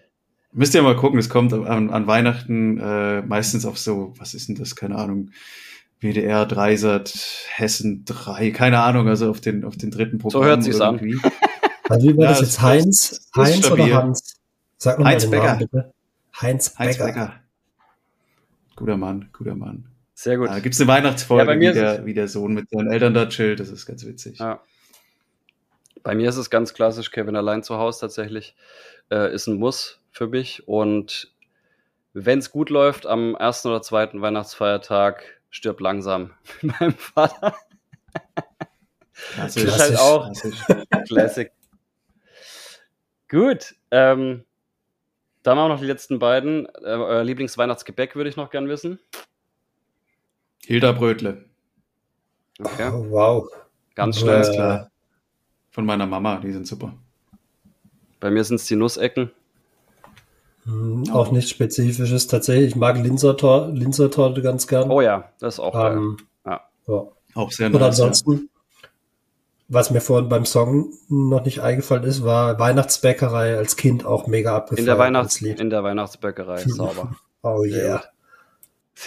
müsst 0.54 0.74
ihr 0.76 0.82
mal 0.82 0.96
gucken, 0.96 1.20
es 1.20 1.30
kommt 1.30 1.54
an, 1.54 1.90
an 1.90 2.08
Weihnachten 2.08 2.80
äh, 2.80 3.22
meistens 3.22 3.66
auf 3.66 3.78
so, 3.78 4.14
was 4.18 4.34
ist 4.34 4.48
denn 4.50 4.56
das, 4.56 4.76
keine 4.76 4.96
Ahnung, 4.98 5.32
WDR, 6.00 6.46
Dreisat, 6.46 7.14
Hessen 7.56 8.06
3, 8.06 8.52
keine 8.52 8.80
Ahnung, 8.82 9.08
also 9.08 9.30
auf 9.30 9.42
den, 9.42 9.64
auf 9.66 9.78
den 9.78 9.90
dritten 9.92 10.20
Programm. 10.20 10.44
hört's 10.44 10.66
sich's 10.66 10.82
an. 10.82 10.96
irgendwie. 11.00 11.20
Also 11.90 12.10
wie 12.10 12.18
war 12.18 12.26
Ja, 12.26 12.30
das 12.32 12.42
jetzt? 12.42 12.62
Heinz? 12.62 13.30
Heinz 13.34 13.72
oder. 13.72 13.94
Hans? 13.94 14.36
Sag 14.78 14.98
nochmal 15.00 15.14
Heinz 15.14 15.30
Becker. 15.30 15.46
Namen 15.46 15.60
bitte. 15.60 15.94
Heinz 16.42 16.70
Becker. 16.72 16.84
Heinz 16.84 16.98
Becker. 16.98 17.34
Guter 18.76 18.98
Mann, 18.98 19.30
guter 19.32 19.56
Mann. 19.56 19.86
Sehr 20.14 20.38
gut. 20.38 20.50
Da 20.50 20.60
gibt's 20.60 20.82
eine 20.82 20.90
Weihnachtsfolge, 20.90 21.44
Ja, 21.44 21.46
bei 21.46 21.56
mir 21.56 21.74
wie, 21.74 21.78
ist 21.78 21.82
der, 21.82 22.06
wie 22.06 22.14
der 22.14 22.28
Sohn 22.28 22.54
mit 22.54 22.70
seinen 22.70 22.92
Eltern 22.92 23.14
da 23.14 23.28
chillt, 23.28 23.62
das 23.62 23.70
ist 23.70 23.86
ganz 23.86 24.06
witzig. 24.06 24.38
Ja. 24.40 24.62
Bei 26.04 26.14
mir 26.14 26.28
ist 26.28 26.36
es 26.36 26.50
ganz 26.50 26.74
klassisch, 26.74 27.10
Kevin 27.12 27.38
allein 27.38 27.64
zu 27.64 27.78
Hause 27.78 28.02
tatsächlich. 28.02 28.56
Äh, 29.10 29.34
ist 29.34 29.48
ein 29.48 29.56
Muss 29.58 30.02
für 30.18 30.28
mich. 30.28 30.68
Und 30.68 31.32
wenn 32.14 32.40
es 32.40 32.52
gut 32.52 32.70
läuft, 32.70 33.06
am 33.06 33.36
ersten 33.36 33.70
oder 33.70 33.82
zweiten 33.82 34.22
Weihnachtsfeiertag 34.22 35.24
stirbt 35.50 35.80
langsam 35.82 36.32
mit 36.62 36.80
meinem 36.80 36.94
Vater. 36.94 37.56
Klassisch. 39.34 39.64
Ist 39.64 39.80
halt 39.80 39.98
auch 40.00 40.26
Klassisch. 40.26 40.66
Classic, 41.08 41.52
Gut. 43.30 43.76
Ähm, 43.92 44.46
dann 45.44 45.60
auch 45.60 45.68
noch 45.68 45.80
die 45.80 45.86
letzten 45.86 46.20
beiden. 46.20 46.66
Äh, 46.66 46.88
euer 46.88 47.24
Lieblingsweihnachtsgebäck 47.24 48.16
würde 48.16 48.30
ich 48.30 48.38
noch 48.38 48.50
gern 48.50 48.68
wissen. 48.68 49.00
Hilda 50.66 50.92
Brötle. 50.92 51.46
Okay. 52.60 52.90
Oh, 52.92 53.06
wow. 53.10 53.50
Ganz 53.96 54.18
Äh, 54.18 54.22
schnell. 54.22 54.36
Ganz 54.36 54.52
klar. 54.52 54.92
Von 55.72 55.86
meiner 55.86 56.06
Mama, 56.06 56.38
die 56.40 56.52
sind 56.52 56.68
super. 56.68 56.94
Bei 58.20 58.32
mir 58.32 58.44
sind 58.44 58.56
es 58.56 58.66
die 58.66 58.76
Nussecken. 58.76 59.32
Hm, 60.68 61.06
Auch 61.12 61.32
nichts 61.32 61.50
Spezifisches. 61.50 62.28
Tatsächlich, 62.28 62.68
ich 62.70 62.76
mag 62.76 62.98
Linsertor 62.98 63.70
Linsertorte 63.70 64.42
ganz 64.42 64.68
gern. 64.68 64.92
Oh 64.92 65.02
ja, 65.02 65.30
das 65.40 65.56
ist 65.56 65.60
auch 65.60 65.74
geil. 65.74 65.98
ähm, 65.98 66.18
Ja. 66.46 66.62
ja. 66.88 67.04
Auch 67.36 67.52
sehr 67.52 67.68
Und 67.68 67.74
nice. 67.74 67.82
Ja. 67.82 67.88
ansonsten, 67.88 68.50
was 69.70 69.92
mir 69.92 70.02
vorhin 70.02 70.30
beim 70.30 70.46
Song 70.46 70.92
noch 71.10 71.44
nicht 71.46 71.60
eingefallen 71.62 72.04
ist, 72.04 72.24
war 72.24 72.60
Weihnachtsbäckerei 72.60 73.58
als 73.58 73.76
Kind 73.76 74.06
auch 74.06 74.28
mega 74.28 74.56
abgefallen. 74.56 74.80
In 74.80 74.86
der, 74.86 74.98
Weihnachts 74.98 75.42
in 75.42 75.70
der 75.70 75.84
Weihnachtsbäckerei. 75.84 76.58
Sauber. 76.68 77.16
Oh 77.44 77.64
Sehr 77.64 77.86
yeah. 77.86 78.04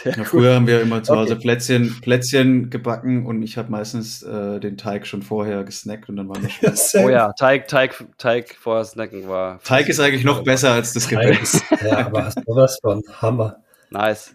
Ja, 0.04 0.24
früher 0.24 0.54
haben 0.54 0.66
wir 0.66 0.80
immer 0.82 1.02
zu 1.02 1.14
Hause 1.16 1.32
Okay. 1.34 1.42
Plätzchen, 1.42 2.00
Plätzchen 2.00 2.70
gebacken 2.70 3.26
und 3.26 3.42
ich 3.42 3.56
habe 3.58 3.70
meistens 3.70 4.22
äh, 4.22 4.60
den 4.60 4.76
Teig 4.76 5.06
schon 5.06 5.22
vorher 5.22 5.64
gesnackt 5.64 6.08
und 6.08 6.16
dann 6.16 6.28
war 6.28 6.38
das 6.62 6.90
schon. 6.92 7.04
Oh 7.04 7.08
ja, 7.08 7.32
Teig, 7.32 7.66
Teig, 7.68 8.04
Teig 8.18 8.54
vorher 8.58 8.84
snacken 8.84 9.28
war. 9.28 9.60
Teig 9.62 9.88
ist 9.88 10.00
eigentlich 10.00 10.24
noch 10.24 10.42
besser 10.44 10.72
als 10.72 10.92
das 10.92 11.08
Gebäck. 11.08 11.40
Nice. 11.40 11.62
Ja, 11.84 12.06
aber 12.06 12.24
hast 12.26 12.38
du 12.38 12.42
was 12.54 12.78
von 12.80 13.02
Hammer. 13.20 13.62
Nice. 13.90 14.34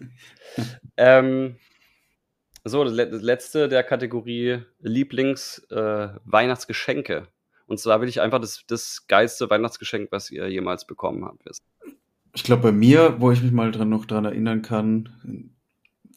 ähm, 0.96 1.56
so, 2.64 2.84
das 2.84 2.92
le- 2.92 3.08
das 3.10 3.22
letzte 3.22 3.68
der 3.68 3.82
Kategorie 3.84 4.58
Lieblings-Weihnachtsgeschenke. 4.80 7.28
Und 7.66 7.78
zwar 7.80 8.00
will 8.00 8.08
ich 8.08 8.20
einfach 8.20 8.40
das, 8.40 8.62
das 8.68 9.06
geilste 9.08 9.48
Weihnachtsgeschenk, 9.50 10.08
was 10.12 10.30
ihr 10.30 10.48
jemals 10.48 10.86
bekommen 10.86 11.24
habt, 11.24 11.44
wissen. 11.46 11.64
Ich 12.36 12.42
glaube, 12.44 12.62
bei 12.64 12.72
mir, 12.72 13.16
wo 13.18 13.32
ich 13.32 13.42
mich 13.42 13.50
mal 13.50 13.72
dran, 13.72 13.88
noch 13.88 14.04
dran 14.04 14.26
erinnern 14.26 14.60
kann, 14.62 15.08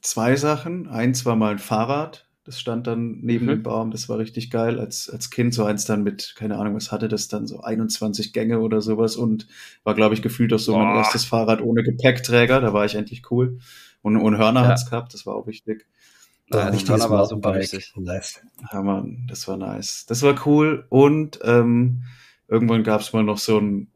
zwei 0.02 0.36
Sachen. 0.36 0.88
Eins 0.88 1.26
war 1.26 1.36
mal 1.38 1.52
ein 1.54 1.60
Fahrrad. 1.60 2.28
Das 2.44 2.60
stand 2.60 2.88
dann 2.88 3.20
neben 3.22 3.46
Mhm. 3.46 3.50
dem 3.50 3.64
Baum. 3.64 3.92
Das 3.92 4.10
war 4.10 4.18
richtig 4.18 4.50
geil. 4.52 4.80
Als, 4.80 5.10
als 5.10 5.30
Kind 5.30 5.54
so 5.54 5.64
eins 5.64 5.86
dann 5.86 6.04
mit, 6.04 6.34
keine 6.36 6.58
Ahnung, 6.58 6.76
was 6.76 6.92
hatte 6.92 7.08
das 7.08 7.28
dann, 7.30 7.48
so 7.48 7.62
21 7.62 8.34
Gänge 8.34 8.60
oder 8.60 8.82
sowas 8.82 9.16
und 9.16 9.48
war, 9.84 9.94
glaube 9.96 10.14
ich, 10.14 10.22
gefühlt 10.22 10.52
auch 10.54 10.60
so 10.60 10.76
mein 10.78 10.88
Boah. 10.94 10.98
erstes 10.98 11.26
Fahrrad 11.26 11.62
ohne 11.62 11.84
Gepäckträger. 11.84 12.60
Da 12.60 12.74
war 12.74 12.86
ich 12.86 12.96
endlich 12.96 13.30
cool. 13.32 13.60
Und, 14.02 14.18
und 14.18 14.38
Hörner 14.38 14.64
Ja. 14.64 14.68
hat's 14.70 14.90
gehabt. 14.90 15.14
Das 15.14 15.26
war 15.26 15.36
auch 15.36 15.48
wichtig. 15.48 15.86
Ja, 16.52 16.62
Ähm, 16.62 16.66
das 16.68 16.76
Richtiges 16.76 17.02
Hörner 17.02 17.10
war 17.16 17.26
super 17.28 17.56
wichtig. 17.56 17.94
Nice. 17.96 18.42
Ja, 18.74 18.82
Mann, 18.82 19.26
das 19.30 19.48
war 19.48 19.56
nice. 19.58 20.06
Das 20.08 20.22
war 20.24 20.36
cool. 20.46 20.86
Und 20.90 21.40
ähm, 21.44 22.04
irgendwann 22.48 22.84
gab 22.84 23.02
es 23.02 23.14
mal 23.14 23.24
noch 23.24 23.38
so 23.38 23.58
einen 23.60 23.88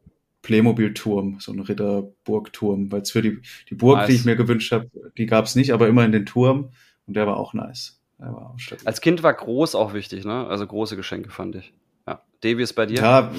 Playmobil-Turm, 0.43 1.38
so 1.39 1.51
einen 1.51 1.62
Ritterburg-Turm, 1.62 2.91
weil 2.91 3.01
es 3.01 3.12
für 3.12 3.21
die, 3.21 3.39
die 3.69 3.75
Burg, 3.75 3.97
Nice. 3.97 4.07
die 4.07 4.13
ich 4.13 4.25
mir 4.25 4.35
gewünscht 4.35 4.71
habe, 4.71 4.89
die 5.17 5.25
gab 5.25 5.45
es 5.45 5.55
nicht, 5.55 5.73
aber 5.73 5.88
immerhin 5.88 6.12
den 6.12 6.25
Turm. 6.25 6.69
Und 7.07 7.15
der 7.15 7.25
war 7.25 7.38
auch 7.38 7.53
nice. 7.53 8.00
Der 8.19 8.27
war 8.27 8.51
auch. 8.51 8.57
Als 8.85 9.01
Kind 9.01 9.23
war 9.23 9.33
groß 9.33 9.75
auch 9.75 9.93
wichtig, 9.93 10.25
ne? 10.25 10.45
Also 10.47 10.67
große 10.67 10.95
Geschenke 10.95 11.31
fand 11.31 11.55
ich. 11.55 11.73
Ja. 12.07 12.21
Davy 12.41 12.62
ist 12.62 12.73
bei 12.73 12.85
dir? 12.85 13.00
Ja, 13.00 13.31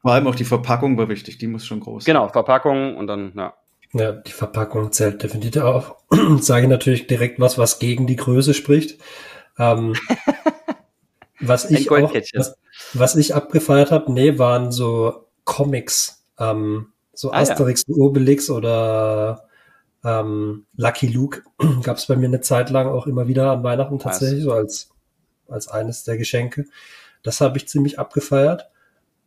vor 0.00 0.12
allem 0.12 0.26
auch 0.26 0.34
die 0.34 0.44
Verpackung 0.44 0.96
war 0.96 1.08
wichtig. 1.08 1.38
Die 1.38 1.46
muss 1.46 1.66
schon 1.66 1.80
groß 1.80 2.04
Genau, 2.04 2.28
Verpackung 2.28 2.96
und 2.96 3.06
dann, 3.06 3.32
ja. 3.36 3.54
Ja, 3.92 4.12
die 4.12 4.32
Verpackung 4.32 4.90
zählt 4.90 5.22
definitiv 5.22 5.62
auch. 5.62 5.96
Sage 6.40 6.66
natürlich 6.66 7.06
direkt 7.06 7.38
was, 7.38 7.58
was 7.58 7.78
gegen 7.78 8.06
die 8.06 8.16
Größe 8.16 8.54
spricht. 8.54 9.00
Ähm, 9.58 9.94
was 11.40 11.66
Ein 11.66 11.76
ich 11.76 11.90
auch, 11.90 12.12
was, 12.34 12.56
was 12.92 13.16
ich 13.16 13.34
abgefeiert 13.34 13.90
habe, 13.92 14.12
nee, 14.12 14.38
waren 14.38 14.72
so 14.72 15.26
Comics, 15.44 16.23
ähm, 16.38 16.88
so 17.12 17.30
Ah, 17.30 17.42
ja. 17.42 17.50
Asterix 17.50 17.84
und 17.84 17.94
Obelix 17.94 18.50
oder 18.50 19.44
ähm, 20.04 20.66
Lucky 20.76 21.06
Luke 21.06 21.42
gab 21.82 21.96
es 21.96 22.06
bei 22.06 22.16
mir 22.16 22.26
eine 22.26 22.40
Zeit 22.40 22.70
lang 22.70 22.88
auch 22.88 23.06
immer 23.06 23.28
wieder 23.28 23.52
an 23.52 23.62
Weihnachten 23.62 23.98
tatsächlich, 23.98 24.42
so 24.42 24.52
als, 24.52 24.90
als 25.48 25.68
eines 25.68 26.04
der 26.04 26.18
Geschenke. 26.18 26.66
Das 27.22 27.40
habe 27.40 27.56
ich 27.56 27.68
ziemlich 27.68 27.98
abgefeiert. 27.98 28.68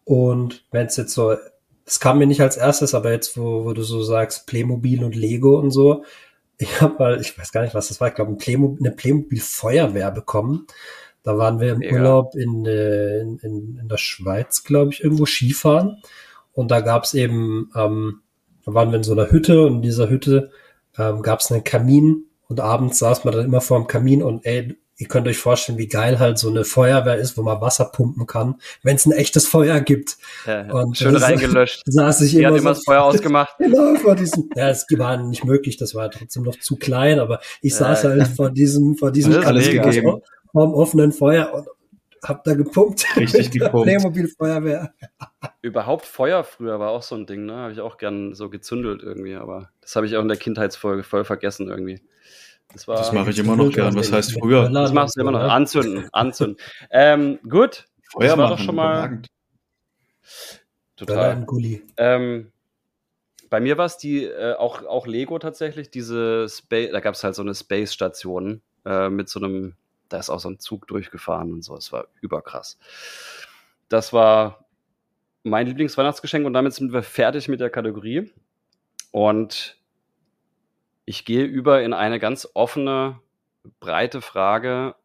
Und 0.04 0.64
wenn 0.72 0.86
es 0.88 0.98
jetzt 0.98 1.14
so, 1.14 1.36
es 1.86 2.00
kam 2.00 2.20
mir 2.20 2.28
nicht 2.28 2.42
als 2.42 2.58
erstes, 2.58 2.94
aber 2.94 3.12
jetzt, 3.12 3.38
wo, 3.38 3.66
wo 3.66 3.74
du 3.74 3.82
so 3.82 4.04
sagst, 4.04 4.46
Playmobil 4.46 5.04
und 5.04 5.16
Lego 5.16 5.60
und 5.60 5.72
so, 5.72 6.04
ich 6.58 6.82
habe 6.82 6.96
mal, 6.98 7.22
ich 7.22 7.38
weiß 7.38 7.52
gar 7.52 7.62
nicht, 7.62 7.76
was 7.76 7.90
das 7.90 8.00
war, 8.00 8.08
ich 8.08 8.16
glaube, 8.16 8.32
ein 8.32 8.38
Playmo 8.38 8.78
eine 8.80 8.92
Playmobil-Feuerwehr 8.92 10.12
bekommen. 10.12 10.68
Da 11.24 11.38
waren 11.38 11.60
wir 11.60 11.74
im 11.74 11.80
Mega. 11.80 11.96
Urlaub 11.96 12.36
in, 12.36 12.66
äh, 12.66 13.20
in, 13.20 13.38
in, 13.40 13.78
in 13.82 13.88
der 13.90 13.98
Schweiz, 13.98 14.64
glaube 14.64 14.92
ich, 14.92 15.04
irgendwo 15.04 15.26
Skifahren. 15.26 16.02
Und 16.58 16.72
da 16.72 16.82
gab's 16.82 17.14
eben, 17.14 17.70
ähm, 17.76 18.22
da 18.66 18.74
waren 18.74 18.90
wir 18.90 18.98
in 18.98 19.04
so 19.04 19.12
einer 19.14 19.30
Hütte 19.30 19.66
und 19.68 19.76
in 19.76 19.82
dieser 19.84 20.10
Hütte 20.10 20.50
ähm, 20.98 21.22
gab's 21.22 21.52
einen 21.52 21.64
Kamin 21.64 22.24
und 22.48 22.60
abends 22.60 22.98
saß 22.98 23.24
man 23.26 23.36
dann 23.36 23.46
immer 23.46 23.62
vor 23.62 23.78
dem 23.80 23.86
Kamin 23.88 24.24
und 24.24 24.44
ey, 24.46 24.76
ihr 25.00 25.08
könnt 25.08 25.28
euch 25.28 25.38
vorstellen, 25.38 25.78
wie 25.78 25.88
geil 25.88 26.18
halt 26.18 26.40
so 26.40 26.50
eine 26.50 26.64
Feuerwehr 26.64 27.18
ist, 27.18 27.38
wo 27.38 27.44
man 27.44 27.62
Wasser 27.62 27.86
pumpen 27.86 28.26
kann, 28.26 28.56
wenn 28.82 28.96
es 28.96 29.06
ein 29.06 29.12
echtes 29.12 29.48
Feuer 29.48 29.80
gibt. 29.82 30.18
ja 30.48 30.62
Und 30.74 30.98
Schön 30.98 31.16
reingelöscht. 31.16 31.84
Saß 31.86 32.22
ich 32.22 32.32
Die 32.32 32.38
immer 32.40 32.48
hat 32.48 32.54
so 32.56 32.60
immer 32.62 32.70
das 32.72 32.84
Feuer 32.84 33.04
ausgemacht. 33.04 33.54
Genau, 33.60 33.94
vor 34.00 34.16
diesem, 34.16 34.50
ja, 34.56 34.70
es 34.70 34.88
war 34.98 35.18
nicht 35.18 35.46
möglich, 35.46 35.78
das 35.78 35.94
war 35.94 36.10
trotzdem 36.10 36.42
noch 36.42 36.58
zu 36.58 36.76
klein, 36.78 37.20
aber 37.20 37.40
ich 37.62 37.74
Ja, 37.74 37.80
saß 37.80 38.02
ja. 38.04 38.10
halt 38.10 38.28
vor 38.30 38.50
diesem, 38.50 38.96
vor 38.98 39.12
diesem 39.12 39.34
Kamin 39.40 39.62
gegeben. 39.84 40.10
vor- 40.10 40.22
vorm 40.54 40.74
offenen 40.74 41.12
Feuer 41.12 41.54
und 41.54 41.68
hab 42.24 42.44
da 42.44 42.54
gepumpt. 42.56 43.06
Richtig 43.16 43.52
gepumpt. 43.60 43.86
Playmobil 43.86 44.28
Feuerwehr. 44.28 44.94
Überhaupt 45.62 46.06
Feuer 46.06 46.44
früher 46.44 46.80
war 46.80 46.90
auch 46.92 47.04
so 47.04 47.16
ein 47.16 47.26
Ding, 47.26 47.46
ne? 47.46 47.56
Habe 47.56 47.74
ich 47.74 47.82
auch 47.82 47.98
gern 47.98 48.34
so 48.34 48.50
gezündelt 48.50 49.04
irgendwie, 49.04 49.36
aber 49.36 49.70
das 49.82 49.96
habe 49.96 50.06
ich 50.06 50.16
auch 50.16 50.22
in 50.22 50.28
der 50.28 50.38
Kindheitsfolge 50.38 51.04
voll 51.04 51.26
vergessen 51.26 51.70
irgendwie. 51.70 52.02
Das 52.74 52.88
war. 52.88 52.98
Das 52.98 53.12
mache 53.14 53.30
ich 53.30 53.40
immer 53.40 53.56
noch 53.56 53.72
gern. 53.72 53.96
Was 53.96 54.12
heißt 54.12 54.34
früher? 54.40 54.70
Das 54.70 54.92
machst 54.94 55.16
du 55.16 55.22
immer 55.22 55.32
noch. 55.32 55.42
ne? 55.42 55.52
Anzünden, 55.52 56.10
anzünden. 56.12 56.58
ähm, 56.92 57.40
gut. 57.48 57.86
Feuer 58.10 58.30
das 58.30 58.38
war 58.38 58.50
machen, 58.50 58.58
doch 58.58 58.64
schon 58.64 58.76
mal 58.76 58.94
überragend. 58.94 59.28
Total. 60.96 61.46
Ähm, 61.98 62.52
bei 63.50 63.60
mir 63.60 63.78
war 63.78 63.86
es 63.86 63.98
die, 63.98 64.24
äh, 64.24 64.54
auch, 64.56 64.84
auch 64.84 65.08
Lego 65.08 65.40
tatsächlich, 65.40 65.90
diese 65.90 66.48
Space, 66.50 66.92
da 66.92 67.00
gab 67.00 67.16
es 67.16 67.24
halt 67.24 67.36
so 67.36 67.42
eine 67.42 67.54
Space-Station 67.54 68.62
äh, 68.86 69.10
mit 69.10 69.30
so 69.30 69.40
einem, 69.40 69.76
da 70.10 70.20
ist 70.20 70.30
auch 70.30 70.40
so 70.40 70.50
ein 70.50 70.60
Zug 70.60 70.88
durchgefahren 70.88 71.54
und 71.54 71.62
so, 71.64 71.76
es 71.76 71.92
war 71.92 72.08
überkrass. 72.22 72.78
Das 73.90 74.14
war 74.14 74.66
mein 75.44 75.68
Lieblingsweihnachtsgeschenk 75.68 76.46
und 76.46 76.54
damit 76.54 76.74
sind 76.74 76.94
wir 76.94 77.04
fertig 77.04 77.48
mit 77.48 77.60
der 77.60 77.70
Kategorie. 77.70 78.32
Und 79.12 79.78
ich 81.06 81.26
gehe 81.26 81.46
über 81.46 81.82
in 81.84 81.94
eine 81.94 82.20
ganz 82.20 82.48
offene, 82.54 83.20
breite 83.80 84.22
Frage. 84.22 84.96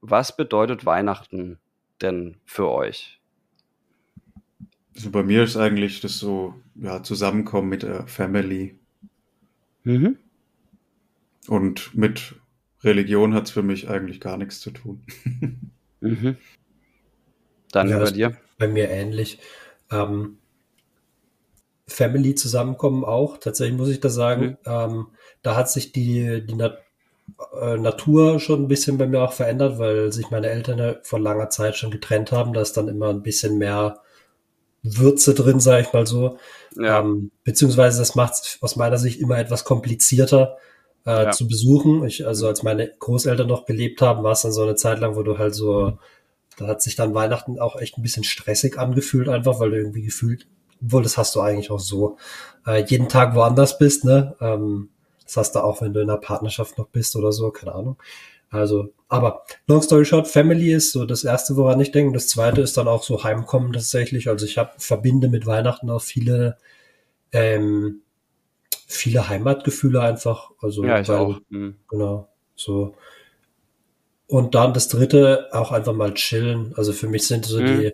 Was 0.00 0.36
bedeutet 0.36 0.84
Weihnachten 0.84 1.58
denn 2.00 2.36
für 2.44 2.68
euch? 2.68 3.20
Also 4.94 5.10
bei 5.10 5.22
mir 5.22 5.42
ist 5.42 5.56
eigentlich 5.56 6.00
das 6.00 6.18
so, 6.18 6.54
ja, 6.74 7.02
Zusammenkommen 7.02 7.68
mit 7.68 7.82
der 7.82 8.06
Family. 8.06 8.78
Mhm. 9.84 10.18
Und 11.46 11.94
mit 11.94 12.34
Religion 12.84 13.34
hat's 13.34 13.50
für 13.50 13.62
mich 13.62 13.88
eigentlich 13.88 14.20
gar 14.20 14.36
nichts 14.36 14.60
zu 14.60 14.70
tun. 14.70 15.02
Mhm. 16.00 16.36
Dann 17.72 17.88
Ja, 17.88 17.98
das- 17.98 18.12
dir. 18.12 18.36
Bei 18.56 18.68
mir 18.68 18.88
ähnlich. 18.88 19.40
Ähm, 19.90 20.38
Family 21.88 22.34
zusammenkommen 22.36 23.04
auch. 23.04 23.38
Tatsächlich 23.38 23.76
muss 23.76 23.88
ich 23.88 23.98
da 24.00 24.08
sagen, 24.10 24.42
Mhm. 24.42 24.56
ähm, 24.66 25.06
da 25.42 25.56
hat 25.56 25.70
sich 25.70 25.90
die, 25.92 26.44
die 26.46 26.54
Nat 26.54 26.78
äh, 27.60 27.76
Natur 27.76 28.38
schon 28.40 28.62
ein 28.62 28.68
bisschen 28.68 28.96
bei 28.96 29.06
mir 29.08 29.20
auch 29.22 29.32
verändert, 29.32 29.78
weil 29.78 30.12
sich 30.12 30.30
meine 30.30 30.48
Eltern 30.48 30.78
ja 30.78 30.94
vor 31.02 31.18
langer 31.20 31.50
Zeit 31.50 31.76
schon 31.76 31.90
getrennt 31.90 32.30
haben. 32.32 32.52
Da 32.52 32.60
ist 32.62 32.76
dann 32.76 32.88
immer 32.88 33.08
ein 33.10 33.22
bisschen 33.22 33.58
mehr 33.58 34.00
Würze 34.82 35.34
drin, 35.34 35.60
sage 35.60 35.82
ich 35.82 35.92
mal 35.92 36.06
so. 36.06 36.38
Ja. 36.76 37.00
Ähm, 37.00 37.32
beziehungsweise 37.44 37.98
das 37.98 38.14
macht 38.14 38.34
es 38.34 38.58
aus 38.60 38.76
meiner 38.76 38.98
Sicht 38.98 39.20
immer 39.20 39.36
etwas 39.38 39.64
komplizierter 39.64 40.56
äh, 41.08 41.24
Ja. 41.24 41.30
zu 41.30 41.48
besuchen. 41.48 42.04
Ich, 42.04 42.26
also 42.26 42.46
als 42.48 42.62
meine 42.62 42.86
Großeltern 42.98 43.48
noch 43.48 43.64
gelebt 43.64 44.02
haben, 44.02 44.22
war 44.22 44.32
es 44.32 44.42
dann 44.42 44.52
so 44.52 44.62
eine 44.62 44.74
Zeit 44.74 45.00
lang, 45.00 45.16
wo 45.16 45.22
du 45.22 45.38
halt 45.38 45.54
so, 45.54 45.98
da 46.58 46.66
hat 46.66 46.82
sich 46.82 46.96
dann 46.96 47.14
Weihnachten 47.14 47.58
auch 47.58 47.76
echt 47.80 47.96
ein 47.98 48.02
bisschen 48.02 48.24
stressig 48.24 48.78
angefühlt, 48.78 49.28
einfach, 49.28 49.58
weil 49.58 49.70
du 49.70 49.76
irgendwie 49.78 50.02
gefühlt, 50.02 50.46
obwohl 50.82 51.02
das 51.02 51.16
hast 51.16 51.34
du 51.34 51.40
eigentlich 51.40 51.70
auch 51.70 51.80
so, 51.80 52.18
äh, 52.66 52.84
jeden 52.84 53.08
Tag 53.08 53.34
woanders 53.34 53.78
bist, 53.78 54.04
ne? 54.04 54.36
Ähm, 54.40 54.90
das 55.24 55.36
hast 55.36 55.54
du 55.54 55.60
auch, 55.60 55.80
wenn 55.82 55.92
du 55.94 56.00
in 56.00 56.10
einer 56.10 56.18
Partnerschaft 56.20 56.78
noch 56.78 56.88
bist 56.88 57.16
oder 57.16 57.32
so, 57.32 57.50
keine 57.50 57.74
Ahnung. 57.74 57.96
Also, 58.50 58.88
aber 59.08 59.44
long 59.66 59.82
story 59.82 60.04
short, 60.06 60.26
Family 60.28 60.72
ist 60.72 60.92
so 60.92 61.04
das 61.04 61.22
erste, 61.24 61.56
woran 61.56 61.80
ich 61.80 61.92
denke. 61.92 62.14
Das 62.14 62.28
zweite 62.28 62.62
ist 62.62 62.76
dann 62.78 62.88
auch 62.88 63.02
so 63.02 63.22
Heimkommen 63.24 63.72
tatsächlich. 63.74 64.28
Also 64.28 64.46
ich 64.46 64.56
habe 64.58 64.70
verbinde 64.78 65.28
mit 65.28 65.44
Weihnachten 65.46 65.90
auch 65.90 66.00
viele 66.02 66.56
ähm, 67.32 68.00
viele 68.88 69.28
Heimatgefühle 69.28 70.00
einfach. 70.00 70.50
Also 70.60 70.82
Ja, 70.84 70.98
ich 71.00 71.08
weil, 71.08 71.16
auch. 71.18 71.40
Mhm. 71.50 71.76
Genau. 71.88 72.28
So 72.56 72.94
Und 74.26 74.54
dann 74.54 74.74
das 74.74 74.88
dritte, 74.88 75.48
auch 75.52 75.72
einfach 75.72 75.94
mal 75.94 76.12
chillen. 76.14 76.74
Also 76.76 76.92
für 76.92 77.06
mich 77.06 77.26
sind 77.26 77.46
so 77.46 77.60
Mhm. 77.60 77.66
die, 77.66 77.92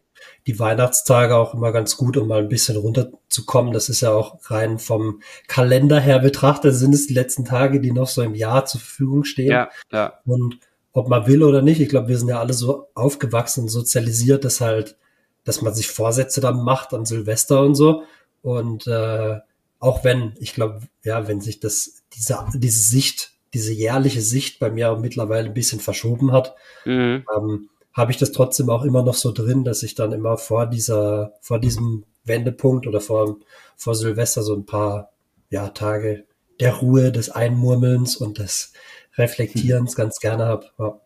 die 0.48 0.58
Weihnachtstage 0.58 1.36
auch 1.36 1.54
immer 1.54 1.70
ganz 1.70 1.96
gut, 1.96 2.16
um 2.16 2.26
mal 2.26 2.40
ein 2.40 2.48
bisschen 2.48 2.76
runterzukommen. 2.76 3.72
Das 3.72 3.88
ist 3.88 4.00
ja 4.00 4.12
auch 4.12 4.38
rein 4.50 4.78
vom 4.80 5.20
Kalender 5.46 6.00
her 6.00 6.18
betrachtet, 6.18 6.74
sind 6.74 6.92
es 6.94 7.06
die 7.06 7.14
letzten 7.14 7.44
Tage, 7.44 7.80
die 7.80 7.92
noch 7.92 8.08
so 8.08 8.22
im 8.22 8.34
Jahr 8.34 8.64
zur 8.66 8.80
Verfügung 8.80 9.22
stehen. 9.24 9.50
Ja, 9.52 9.68
ja. 9.92 10.14
Und 10.24 10.58
ob 10.92 11.08
man 11.08 11.26
will 11.28 11.42
oder 11.44 11.62
nicht, 11.62 11.80
ich 11.80 11.88
glaube, 11.88 12.08
wir 12.08 12.18
sind 12.18 12.28
ja 12.28 12.40
alle 12.40 12.52
so 12.54 12.88
aufgewachsen 12.94 13.62
und 13.62 13.68
sozialisiert, 13.68 14.44
dass 14.44 14.60
halt, 14.60 14.96
dass 15.44 15.60
man 15.62 15.74
sich 15.74 15.88
Vorsätze 15.88 16.40
dann 16.40 16.62
macht 16.64 16.94
an 16.94 17.04
Silvester 17.04 17.60
und 17.62 17.74
so. 17.76 18.02
Und 18.42 18.86
äh, 18.88 19.38
auch 19.85 20.03
wenn, 20.03 20.33
ich 20.41 20.55
glaube, 20.55 20.81
ja, 21.03 21.29
wenn 21.29 21.43
sich 21.43 21.61
das, 21.61 22.03
diese, 22.14 22.38
diese 22.55 22.81
Sicht, 22.81 23.33
diese 23.53 23.73
jährliche 23.75 24.23
Sicht 24.23 24.59
bei 24.59 24.71
mir 24.71 24.97
mittlerweile 24.97 25.49
ein 25.49 25.55
bisschen 25.55 25.79
verschoben 25.79 26.33
hat, 26.33 26.55
Mhm. 26.87 27.26
ähm, 27.37 27.69
habe 27.93 28.11
ich 28.11 28.17
das 28.17 28.33
trotzdem 28.33 28.71
auch 28.71 28.83
immer 28.85 29.03
noch 29.03 29.14
so 29.14 29.31
drin, 29.31 29.62
dass 29.62 29.83
ich 29.83 29.95
dann 29.95 30.12
immer 30.12 30.38
vor 30.38 30.67
dieser, 30.67 31.35
vor 31.43 31.59
diesem 31.61 32.05
Wendepunkt 32.25 32.87
oder 32.87 33.00
vor, 33.03 33.37
vor 33.76 33.95
Silvester 33.95 34.43
so 34.43 34.55
ein 34.57 34.64
paar 34.64 35.12
ja, 35.50 35.69
Tage 35.69 36.25
der 36.61 36.75
Ruhe, 36.76 37.12
des 37.12 37.29
Einmurmelns 37.31 38.17
und 38.17 38.38
des 38.38 38.73
Reflektierens 39.19 39.95
ganz 39.97 40.19
gerne 40.19 40.47
habe. 40.47 40.71
Ja. 40.79 40.99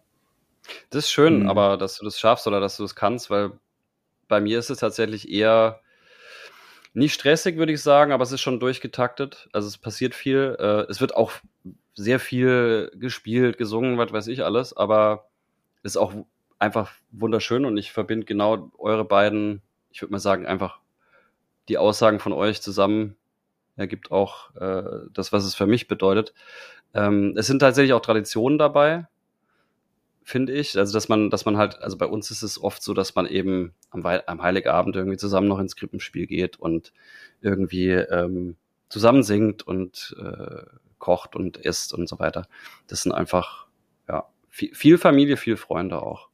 Das 0.90 1.04
ist 1.06 1.10
schön, 1.10 1.40
Mhm. 1.40 1.48
aber 1.50 1.76
dass 1.78 1.98
du 1.98 2.04
das 2.04 2.18
schaffst 2.20 2.46
oder 2.46 2.60
dass 2.60 2.76
du 2.76 2.84
das 2.84 2.94
kannst, 2.94 3.28
weil 3.28 3.50
bei 4.28 4.40
mir 4.40 4.60
ist 4.60 4.70
es 4.70 4.78
tatsächlich 4.78 5.28
eher 5.28 5.80
nicht 6.98 7.14
stressig, 7.14 7.56
würde 7.56 7.72
ich 7.72 7.82
sagen, 7.82 8.12
aber 8.12 8.22
es 8.22 8.32
ist 8.32 8.40
schon 8.40 8.60
durchgetaktet. 8.60 9.48
Also 9.52 9.68
es 9.68 9.78
passiert 9.78 10.14
viel. 10.14 10.56
Äh, 10.58 10.90
es 10.90 11.00
wird 11.00 11.16
auch 11.16 11.32
sehr 11.94 12.20
viel 12.20 12.92
gespielt, 12.94 13.58
gesungen, 13.58 13.98
was 13.98 14.12
weiß 14.12 14.26
ich 14.28 14.44
alles, 14.44 14.76
aber 14.76 15.28
es 15.82 15.92
ist 15.92 15.96
auch 15.96 16.12
einfach 16.58 16.92
wunderschön 17.10 17.64
und 17.64 17.76
ich 17.76 17.92
verbinde 17.92 18.26
genau 18.26 18.70
eure 18.78 19.04
beiden, 19.04 19.62
ich 19.90 20.02
würde 20.02 20.12
mal 20.12 20.18
sagen, 20.18 20.46
einfach 20.46 20.80
die 21.68 21.78
Aussagen 21.78 22.20
von 22.20 22.32
euch 22.32 22.62
zusammen 22.62 23.16
ergibt 23.76 24.10
auch 24.10 24.54
äh, 24.56 25.06
das, 25.12 25.32
was 25.32 25.44
es 25.44 25.54
für 25.54 25.66
mich 25.66 25.88
bedeutet. 25.88 26.34
Ähm, 26.94 27.34
es 27.36 27.46
sind 27.46 27.60
tatsächlich 27.60 27.92
auch 27.92 28.00
Traditionen 28.00 28.58
dabei, 28.58 29.06
finde 30.28 30.52
ich. 30.52 30.76
Also, 30.76 30.92
dass 30.92 31.08
man, 31.08 31.30
dass 31.30 31.46
man 31.46 31.56
halt, 31.56 31.80
also 31.80 31.96
bei 31.96 32.06
uns 32.06 32.30
ist 32.30 32.42
es 32.42 32.62
oft 32.62 32.82
so, 32.82 32.92
dass 32.92 33.14
man 33.14 33.26
eben 33.26 33.72
am, 33.90 34.04
Wei- 34.04 34.26
am 34.28 34.42
Heiligabend 34.42 34.94
irgendwie 34.94 35.16
zusammen 35.16 35.48
noch 35.48 35.58
ins 35.58 35.74
Krippenspiel 35.74 36.26
geht 36.26 36.58
und 36.58 36.92
irgendwie 37.40 37.90
ähm, 37.90 38.56
zusammen 38.88 39.22
singt 39.22 39.66
und 39.66 40.14
äh, 40.20 40.62
kocht 40.98 41.34
und 41.34 41.56
isst 41.56 41.94
und 41.94 42.08
so 42.08 42.18
weiter. 42.18 42.46
Das 42.88 43.02
sind 43.02 43.12
einfach, 43.12 43.66
ja, 44.08 44.26
viel, 44.48 44.74
viel 44.74 44.98
Familie, 44.98 45.36
viel 45.36 45.56
Freunde 45.56 46.02
auch 46.02 46.28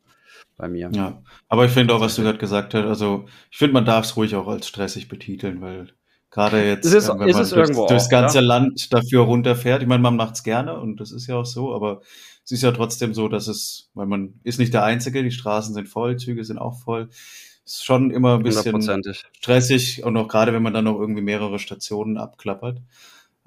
bei 0.57 0.69
mir. 0.69 0.91
Ja, 0.93 1.23
aber 1.49 1.65
ich 1.65 1.71
finde 1.71 1.95
auch, 1.95 2.01
was 2.01 2.17
du 2.17 2.23
gerade 2.23 2.39
gesagt 2.39 2.75
hast, 2.75 2.87
also 2.87 3.27
ich 3.51 3.59
finde, 3.59 3.75
man 3.75 3.85
darf 3.85 4.07
es 4.07 4.17
ruhig 4.17 4.35
auch 4.35 4.49
als 4.49 4.67
stressig 4.67 5.09
betiteln, 5.09 5.61
weil 5.61 5.93
gerade 6.35 6.67
jetzt, 6.67 6.85
ist- 6.85 7.09
äh, 7.09 7.19
wenn 7.19 7.31
man 7.31 7.49
durchs, 7.49 7.71
durchs 7.71 8.05
auch, 8.07 8.09
ganze 8.11 8.38
ja. 8.38 8.45
Land 8.45 8.93
dafür 8.93 9.23
runterfährt, 9.23 9.83
ich 9.83 9.88
meine, 9.88 10.03
man 10.03 10.17
macht 10.17 10.35
es 10.35 10.43
gerne 10.43 10.79
und 10.79 11.00
das 11.00 11.12
ist 11.12 11.26
ja 11.29 11.37
auch 11.37 11.47
so, 11.47 11.75
aber 11.75 12.00
es 12.45 12.50
ist 12.53 12.62
ja 12.62 12.73
trotzdem 12.73 13.14
so, 13.14 13.29
dass 13.29 13.47
es, 13.47 13.88
weil 13.95 14.07
man 14.07 14.35
ist 14.43 14.59
nicht 14.59 14.75
der 14.75 14.85
Einzige, 14.85 15.23
die 15.23 15.31
Straßen 15.31 15.73
sind 15.75 15.88
voll, 15.88 16.17
Züge 16.19 16.45
sind 16.45 16.59
auch 16.59 16.79
voll, 16.83 17.09
ist 17.64 17.85
schon 17.85 18.11
immer 18.11 18.35
ein 18.35 18.43
bisschen 18.43 18.83
stressig 19.33 20.05
und 20.05 20.17
auch 20.17 20.29
gerade, 20.29 20.53
wenn 20.53 20.62
man 20.62 20.75
dann 20.75 20.85
noch 20.85 20.99
irgendwie 20.99 21.23
mehrere 21.23 21.59
Stationen 21.59 22.19
abklappert, 22.19 22.83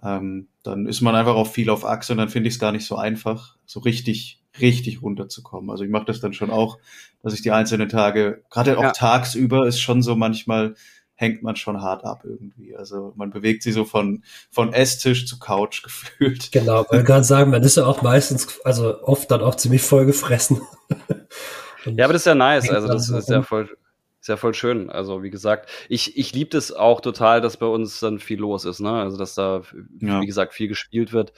ähm, 0.03 0.48
dann 0.63 0.88
ist 0.88 1.01
man 1.01 1.15
einfach 1.15 1.36
auch 1.36 1.48
viel 1.48 1.70
auf 1.70 1.86
Achse 1.86 2.13
und 2.13 2.20
dann 2.20 2.29
finde 2.29 2.48
ich 2.48 2.56
es 2.56 2.60
gar 2.60 2.72
nicht 2.72 2.86
so 2.86 2.96
einfach, 2.96 3.58
so 3.65 3.79
richtig, 3.82 4.41
richtig 4.60 5.01
runterzukommen. 5.01 5.70
Also 5.70 5.84
ich 5.84 5.89
mache 5.89 6.06
das 6.06 6.20
dann 6.22 6.34
schon 6.34 6.50
auch, 6.51 6.77
dass 7.22 7.34
ich 7.34 7.41
die 7.41 7.51
einzelnen 7.51 7.89
Tage, 7.89 8.44
gerade 8.50 8.77
auch 8.77 8.83
Ja. 8.83 8.92
tagsüber, 8.92 9.68
ist 9.68 9.79
schon 9.79 10.01
so 10.01 10.16
manchmal 10.16 10.75
hängt 11.18 11.44
man 11.44 11.56
schon 11.56 11.82
hart 11.82 12.06
ab 12.06 12.22
irgendwie. 12.24 12.75
Also 12.77 13.12
man 13.16 13.32
bewegt 13.32 13.64
sich 13.64 13.74
so 13.74 13.84
von, 13.86 14.24
von 14.51 14.72
Esstisch 14.72 15.25
zu 15.27 15.40
Couch 15.40 15.84
gefühlt. 15.84 16.51
Genau, 16.51 16.86
weil 16.90 17.03
gerade 17.03 17.24
sagen, 17.25 17.51
man 17.51 17.64
ist 17.64 17.75
ja 17.75 17.86
auch 17.86 18.01
meistens, 18.01 18.62
also 18.64 19.03
oft 19.03 19.30
dann 19.30 19.42
auch 19.42 19.56
ziemlich 19.56 19.82
voll 19.82 20.06
gefressen. 20.06 20.62
Ja, 21.86 22.06
aber 22.06 22.14
das 22.14 22.24
ist 22.24 22.25
ja 22.25 22.36
nice. 22.36 22.70
Also, 22.70 22.88
das 22.88 23.10
ist 23.10 23.30
ja 23.30 23.42
voll, 23.44 23.70
ist 24.20 24.27
ja 24.27 24.36
voll 24.36 24.53
schön. 24.53 24.90
Also, 24.90 25.24
wie 25.24 25.30
gesagt, 25.30 25.70
ich, 25.88 26.18
ich 26.18 26.34
liebe 26.34 26.50
das 26.50 26.74
auch 26.74 27.00
total, 27.00 27.40
dass 27.40 27.58
bei 27.58 27.66
uns 27.66 28.00
dann 28.01 28.20
viel 28.20 28.40
los 28.40 28.66
ist, 28.66 28.80
ne? 28.82 28.92
Also, 28.92 29.18
dass 29.18 29.36
da, 29.36 29.62
Ja. 30.00 30.20
wie 30.22 30.25
gesagt, 30.25 30.53
viel 30.53 30.68
gespielt 30.68 31.14
wird 31.14 31.32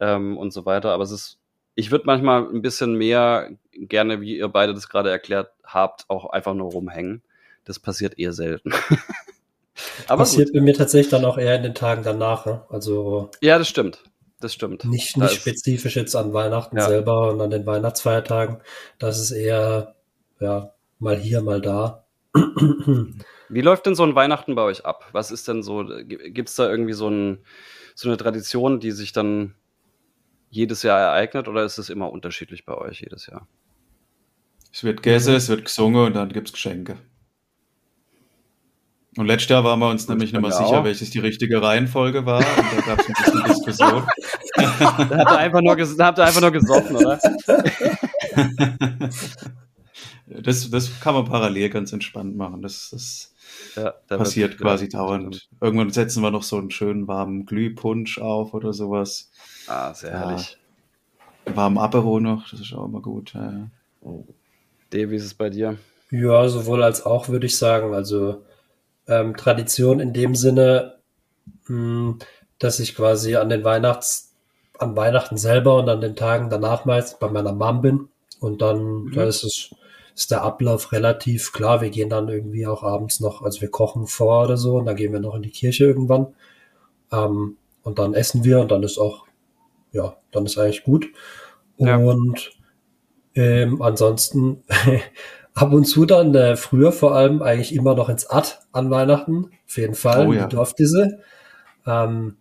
ähm, 0.00 0.36
und 0.36 0.52
so 0.52 0.66
weiter. 0.66 0.90
Aber 0.92 1.04
es 1.04 1.10
ist, 1.10 1.38
ich 1.74 1.90
würde 1.90 2.04
manchmal 2.06 2.42
ein 2.42 2.60
bisschen 2.60 2.96
mehr 2.96 3.50
gerne, 3.72 4.20
wie 4.20 4.36
ihr 4.36 4.48
beide 4.48 4.74
das 4.74 4.88
gerade 4.88 5.10
erklärt 5.10 5.52
habt, 5.64 6.04
auch 6.08 6.30
einfach 6.30 6.54
nur 6.54 6.70
rumhängen. 6.70 7.22
Das 7.64 7.78
passiert 7.78 8.18
eher 8.18 8.32
selten. 8.32 8.72
Aber 10.06 10.18
passiert 10.22 10.48
gut. 10.48 10.56
bei 10.56 10.60
mir 10.60 10.74
tatsächlich 10.74 11.10
dann 11.10 11.24
auch 11.24 11.38
eher 11.38 11.56
in 11.56 11.62
den 11.62 11.74
Tagen 11.74 12.02
danach. 12.02 12.46
Ne? 12.46 12.62
Also 12.68 13.30
Ja, 13.40 13.58
das 13.58 13.68
stimmt. 13.68 14.02
Das 14.40 14.52
stimmt. 14.52 14.84
nicht, 14.84 15.16
Da 15.16 15.22
nicht 15.24 15.32
ist- 15.34 15.40
spezifisch 15.40 15.96
jetzt 15.96 16.14
an 16.14 16.32
Weihnachten 16.32 16.76
Ja. 16.76 16.86
selber 16.88 17.32
und 17.32 17.40
an 17.40 17.50
den 17.50 17.64
Weihnachtsfeiertagen. 17.66 18.58
Das 18.98 19.18
ist 19.18 19.30
eher, 19.30 19.94
ja, 20.40 20.72
mal 20.98 21.16
hier, 21.16 21.40
mal 21.40 21.60
da. 21.60 22.04
Wie 23.48 23.60
läuft 23.60 23.86
denn 23.86 23.94
so 23.94 24.02
ein 24.04 24.14
Weihnachten 24.14 24.54
bei 24.54 24.62
euch 24.62 24.84
ab? 24.84 25.08
Was 25.12 25.30
ist 25.30 25.48
denn 25.48 25.62
so, 25.62 25.84
gibt 26.06 26.48
es 26.48 26.56
da 26.56 26.68
irgendwie 26.68 26.92
so, 26.92 27.08
ein, 27.08 27.38
so 27.94 28.08
eine 28.08 28.16
Tradition, 28.16 28.80
die 28.80 28.90
sich 28.90 29.12
dann 29.12 29.54
jedes 30.50 30.82
Jahr 30.82 31.00
ereignet 31.00 31.48
oder 31.48 31.64
ist 31.64 31.78
es 31.78 31.90
immer 31.90 32.10
unterschiedlich 32.10 32.64
bei 32.64 32.74
euch 32.76 33.00
jedes 33.00 33.26
Jahr? 33.26 33.46
Es 34.72 34.82
wird 34.84 35.02
gegessen, 35.02 35.34
es 35.34 35.48
wird 35.48 35.64
gesungen 35.64 36.06
und 36.06 36.14
dann 36.16 36.28
gibt's 36.32 36.52
Geschenke. 36.52 36.96
Und 39.16 39.26
letztes 39.26 39.48
Jahr 39.50 39.62
waren 39.64 39.78
wir 39.78 39.88
uns 39.90 40.08
nämlich 40.08 40.32
nicht 40.32 40.40
mehr 40.40 40.50
mir 40.50 40.56
sicher, 40.56 40.80
auch. 40.80 40.84
welches 40.84 41.10
die 41.10 41.20
richtige 41.20 41.62
Reihenfolge 41.62 42.26
war. 42.26 42.38
Und 42.38 42.46
da 42.76 42.80
gab's 42.94 43.06
ein 43.08 43.14
bisschen 43.24 43.44
Diskussion. 43.48 44.02
Da 44.56 44.78
habt 44.98 45.30
ihr 45.30 45.38
einfach 45.38 45.60
nur, 45.60 45.76
habt 45.76 46.18
ihr 46.18 46.24
einfach 46.24 46.40
nur 46.40 46.50
gesoffen, 46.50 46.96
oder? 46.96 47.18
Das, 50.26 50.68
das 50.70 51.00
kann 51.00 51.14
man 51.14 51.26
parallel 51.26 51.68
ganz 51.68 51.92
entspannt 51.92 52.36
machen. 52.36 52.62
Das, 52.62 52.88
das 52.90 53.34
Ja, 53.76 53.94
da 54.08 54.16
passiert 54.16 54.52
wird- 54.52 54.60
quasi 54.62 54.88
dauernd. 54.88 55.48
Irgendwann 55.60 55.90
setzen 55.90 56.22
wir 56.22 56.30
noch 56.30 56.42
so 56.42 56.56
einen 56.58 56.70
schönen 56.70 57.06
warmen 57.06 57.44
Glühpunsch 57.46 58.18
auf 58.18 58.54
oder 58.54 58.72
sowas. 58.72 59.30
Ah, 59.66 59.92
sehr 59.92 60.10
Ja. 60.12 60.18
herrlich. 60.20 60.56
Warmen 61.46 61.76
Apero 61.78 62.20
noch, 62.20 62.48
das 62.50 62.60
ist 62.60 62.72
auch 62.72 62.86
immer 62.86 63.00
gut. 63.02 63.34
Ja, 63.34 63.52
ja. 63.52 63.70
Dave, 64.90 65.10
wie 65.10 65.16
ist 65.16 65.24
es 65.26 65.34
bei 65.34 65.50
dir? 65.50 65.76
Ja, 66.10 66.48
sowohl 66.48 66.82
als 66.82 67.04
auch, 67.04 67.28
würde 67.28 67.46
ich 67.46 67.58
sagen. 67.58 67.92
Also 67.92 68.42
ähm, 69.08 69.36
Tradition 69.36 70.00
in 70.00 70.12
dem 70.12 70.34
Sinne, 70.34 70.96
mh, 71.66 72.16
dass 72.58 72.80
ich 72.80 72.94
quasi 72.94 73.36
an 73.36 73.48
den 73.48 73.64
Weihnachts, 73.64 74.34
an 74.78 74.96
Weihnachten 74.96 75.36
selber 75.36 75.76
und 75.76 75.88
an 75.88 76.00
den 76.00 76.16
Tagen 76.16 76.50
danach 76.50 76.84
meist 76.84 77.20
bei 77.20 77.28
meiner 77.28 77.52
Mom 77.52 77.82
bin. 77.82 78.08
Und 78.40 78.62
dann, 78.62 79.10
da 79.12 79.24
ist 79.24 79.44
es, 79.44 79.74
ist 80.14 80.30
der 80.30 80.42
Ablauf 80.42 80.92
relativ 80.92 81.52
klar. 81.52 81.80
Wir 81.80 81.90
gehen 81.90 82.08
dann 82.08 82.28
irgendwie 82.28 82.66
auch 82.66 82.82
abends 82.82 83.20
noch, 83.20 83.42
also 83.42 83.60
wir 83.60 83.70
kochen 83.70 84.06
vor 84.06 84.44
oder 84.44 84.56
so 84.56 84.76
und 84.76 84.86
dann 84.86 84.96
gehen 84.96 85.12
wir 85.12 85.20
noch 85.20 85.34
in 85.34 85.42
die 85.42 85.50
Kirche 85.50 85.84
irgendwann. 85.84 86.34
Ähm, 87.12 87.56
und 87.82 87.98
dann 87.98 88.14
essen 88.14 88.44
wir 88.44 88.60
und 88.60 88.70
dann 88.70 88.82
ist 88.82 88.98
auch, 88.98 89.26
ja, 89.92 90.16
dann 90.32 90.46
ist 90.46 90.58
eigentlich 90.58 90.84
gut. 90.84 91.06
Ja. 91.76 91.96
Und 91.96 92.52
ähm, 93.34 93.82
ansonsten 93.82 94.62
ab 95.54 95.72
und 95.72 95.84
zu 95.84 96.04
dann, 96.04 96.34
äh, 96.34 96.56
früher 96.56 96.92
vor 96.92 97.14
allem, 97.14 97.40
eigentlich 97.42 97.74
immer 97.74 97.94
noch 97.94 98.08
ins 98.08 98.28
Ad 98.28 98.48
an 98.72 98.90
Weihnachten. 98.90 99.50
Auf 99.66 99.76
jeden 99.76 99.94
Fall, 99.94 100.26
Oh 100.26 100.32
ja. 100.32 100.46
die 100.46 100.54
Dorfdisse. 100.56 101.20
Ähm, 101.86 102.36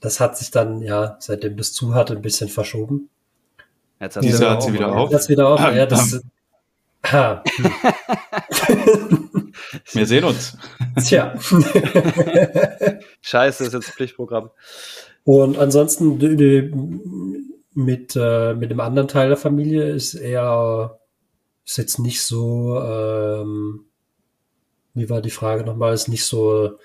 das 0.00 0.18
hat 0.20 0.36
sich 0.36 0.50
dann, 0.50 0.82
ja, 0.82 1.16
seitdem 1.20 1.56
das 1.56 1.72
zu 1.72 1.94
hatte, 1.94 2.14
ein 2.14 2.22
bisschen 2.22 2.48
verschoben. 2.48 3.08
Jetzt 4.00 4.16
hat 4.16 4.24
aber 4.26 4.50
hat 4.50 4.62
sie 4.62 4.72
wieder 4.72 4.88
auf. 4.92 5.10
Das 5.10 5.28
wieder 5.28 5.48
auf, 5.48 5.60
Ah, 5.60 5.72
ja, 5.72 5.86
das, 5.86 6.20
ha, 7.10 7.42
Wir 9.92 10.06
sehen 10.06 10.24
uns. 10.24 10.56
tja. 11.06 11.34
Scheiße, 13.20 13.64
ist 13.64 13.72
jetzt 13.74 13.90
Pflichtprogramm. 13.90 14.50
Und 15.24 15.58
ansonsten 15.58 16.18
d- 16.18 16.34
d- 16.36 16.72
mit, 17.74 18.16
äh, 18.16 18.54
mit 18.54 18.70
dem 18.70 18.80
anderen 18.80 19.08
Teil 19.08 19.28
der 19.28 19.36
Familie 19.36 19.90
ist 19.90 20.14
eher, 20.14 20.98
ist 21.64 21.78
jetzt 21.78 21.98
nicht 21.98 22.22
so, 22.22 22.80
ähm, 22.80 23.86
wie 24.94 25.08
war 25.10 25.22
die 25.22 25.30
Frage 25.30 25.64
nochmal, 25.64 25.94
ist 25.94 26.08
nicht 26.08 26.24
so 26.24 26.78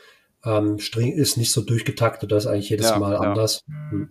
ähm, 0.46 0.80
streng, 0.80 1.14
ist 1.14 1.38
nicht 1.38 1.52
so 1.52 1.62
durchgetaktet, 1.62 2.32
das 2.32 2.46
ist 2.46 2.52
eigentlich 2.52 2.70
jedes 2.70 2.90
Ja, 2.90 3.00
Mal 3.00 3.14
ja. 3.14 3.20
anders. 3.20 3.64
Hm. 3.68 4.10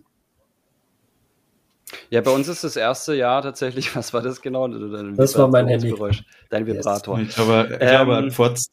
Ja, 2.10 2.20
bei 2.20 2.30
uns 2.32 2.48
ist 2.48 2.64
das 2.64 2.76
erste 2.76 3.14
Jahr 3.14 3.42
tatsächlich, 3.42 3.94
was 3.96 4.12
war 4.12 4.22
das 4.22 4.42
genau? 4.42 4.66
Das 4.68 5.36
war 5.38 5.48
mein 5.48 5.68
Handy. 5.68 5.90
Geräusch. 5.90 6.24
Dein 6.50 6.66
Yes. 6.66 6.78
Vibrator. 6.78 7.18
Ich 7.20 7.34
glaube, 7.34 7.66
ich 7.70 7.72
Ähm, 7.72 7.78
glaube, 7.88 8.12
er 8.12 8.16
hat 8.24 8.32
Furz. 8.32 8.70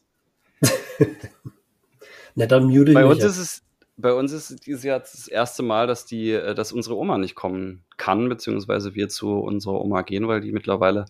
Ne, 2.36 2.48
dann 2.48 2.66
mute 2.66 2.92
ich 2.92 2.96
Bei 2.96 3.06
uns 3.06 3.20
jetzt. 3.20 3.34
ist 3.34 3.38
es, 3.38 3.62
bei 3.96 4.12
uns 4.14 4.32
ist 4.32 4.66
dieses 4.66 4.84
Jahr 4.84 5.00
das 5.00 5.28
erste 5.28 5.62
Mal, 5.62 5.86
dass 5.86 6.06
die, 6.06 6.32
äh, 6.32 6.56
dass 6.56 6.72
unsere 6.72 6.98
Oma 6.98 7.18
nicht 7.20 7.36
kommen 7.36 7.84
kann, 7.98 8.28
beziehungsweise 8.28 8.96
wir 8.96 9.08
zu 9.10 9.30
unserer 9.40 9.80
Oma 9.80 10.02
gehen, 10.02 10.28
weil 10.28 10.42
die 10.42 10.52
mittlerweile 10.52 11.06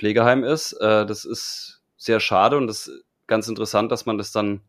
Pflegeheim 0.00 0.44
ist. 0.44 0.72
Äh, 0.72 1.04
das 1.04 1.26
ist 1.26 1.82
sehr 1.98 2.20
schade 2.20 2.56
und 2.56 2.66
das 2.66 2.88
ist 2.88 3.04
ganz 3.26 3.48
interessant, 3.48 3.92
dass 3.92 4.06
man 4.06 4.16
das 4.16 4.32
dann 4.32 4.62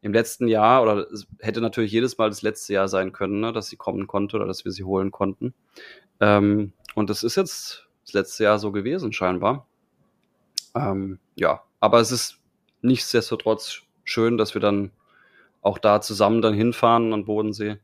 im 0.00 0.14
letzten 0.14 0.48
Jahr 0.48 0.82
oder 0.82 1.06
hätte 1.40 1.60
natürlich 1.60 1.92
jedes 1.92 2.16
Mal 2.16 2.30
das 2.30 2.40
letzte 2.40 2.72
Jahr 2.72 2.88
sein 2.88 3.12
können, 3.12 3.40
ne, 3.40 3.52
dass 3.52 3.68
sie 3.68 3.76
kommen 3.76 4.06
konnte 4.06 4.36
oder 4.36 4.46
dass 4.46 4.64
wir 4.64 4.72
sie 4.72 4.84
holen 4.84 5.10
konnten. 5.10 5.52
Ähm, 6.20 6.72
und 6.94 7.10
das 7.10 7.22
ist 7.22 7.36
jetzt 7.36 7.86
das 8.04 8.14
letzte 8.14 8.44
Jahr 8.44 8.58
so 8.58 8.72
gewesen, 8.72 9.12
scheinbar. 9.12 9.66
Ähm, 10.74 11.18
ja, 11.34 11.62
aber 11.80 12.00
es 12.00 12.10
ist 12.10 12.38
nichtsdestotrotz 12.80 13.82
schön, 14.04 14.38
dass 14.38 14.54
wir 14.54 14.62
dann 14.62 14.90
auch 15.60 15.76
da 15.76 16.00
zusammen 16.00 16.40
dann 16.40 16.54
hinfahren 16.54 17.12
an 17.12 17.26
Bodensee 17.26 17.76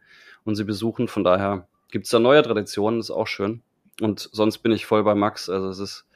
und 0.44 0.56
sie 0.56 0.64
besuchen. 0.64 1.06
Von 1.06 1.22
daher 1.22 1.68
gibt 1.90 2.06
es 2.06 2.10
da 2.10 2.18
neue 2.18 2.42
Traditionen, 2.42 3.00
ist 3.00 3.10
auch 3.10 3.26
schön. 3.26 3.62
Und 4.00 4.30
sonst 4.32 4.58
bin 4.58 4.72
ich 4.72 4.86
voll 4.86 5.04
bei 5.04 5.14
Max. 5.14 5.50
Also 5.50 5.68
es 5.68 5.78
ist 5.78 6.06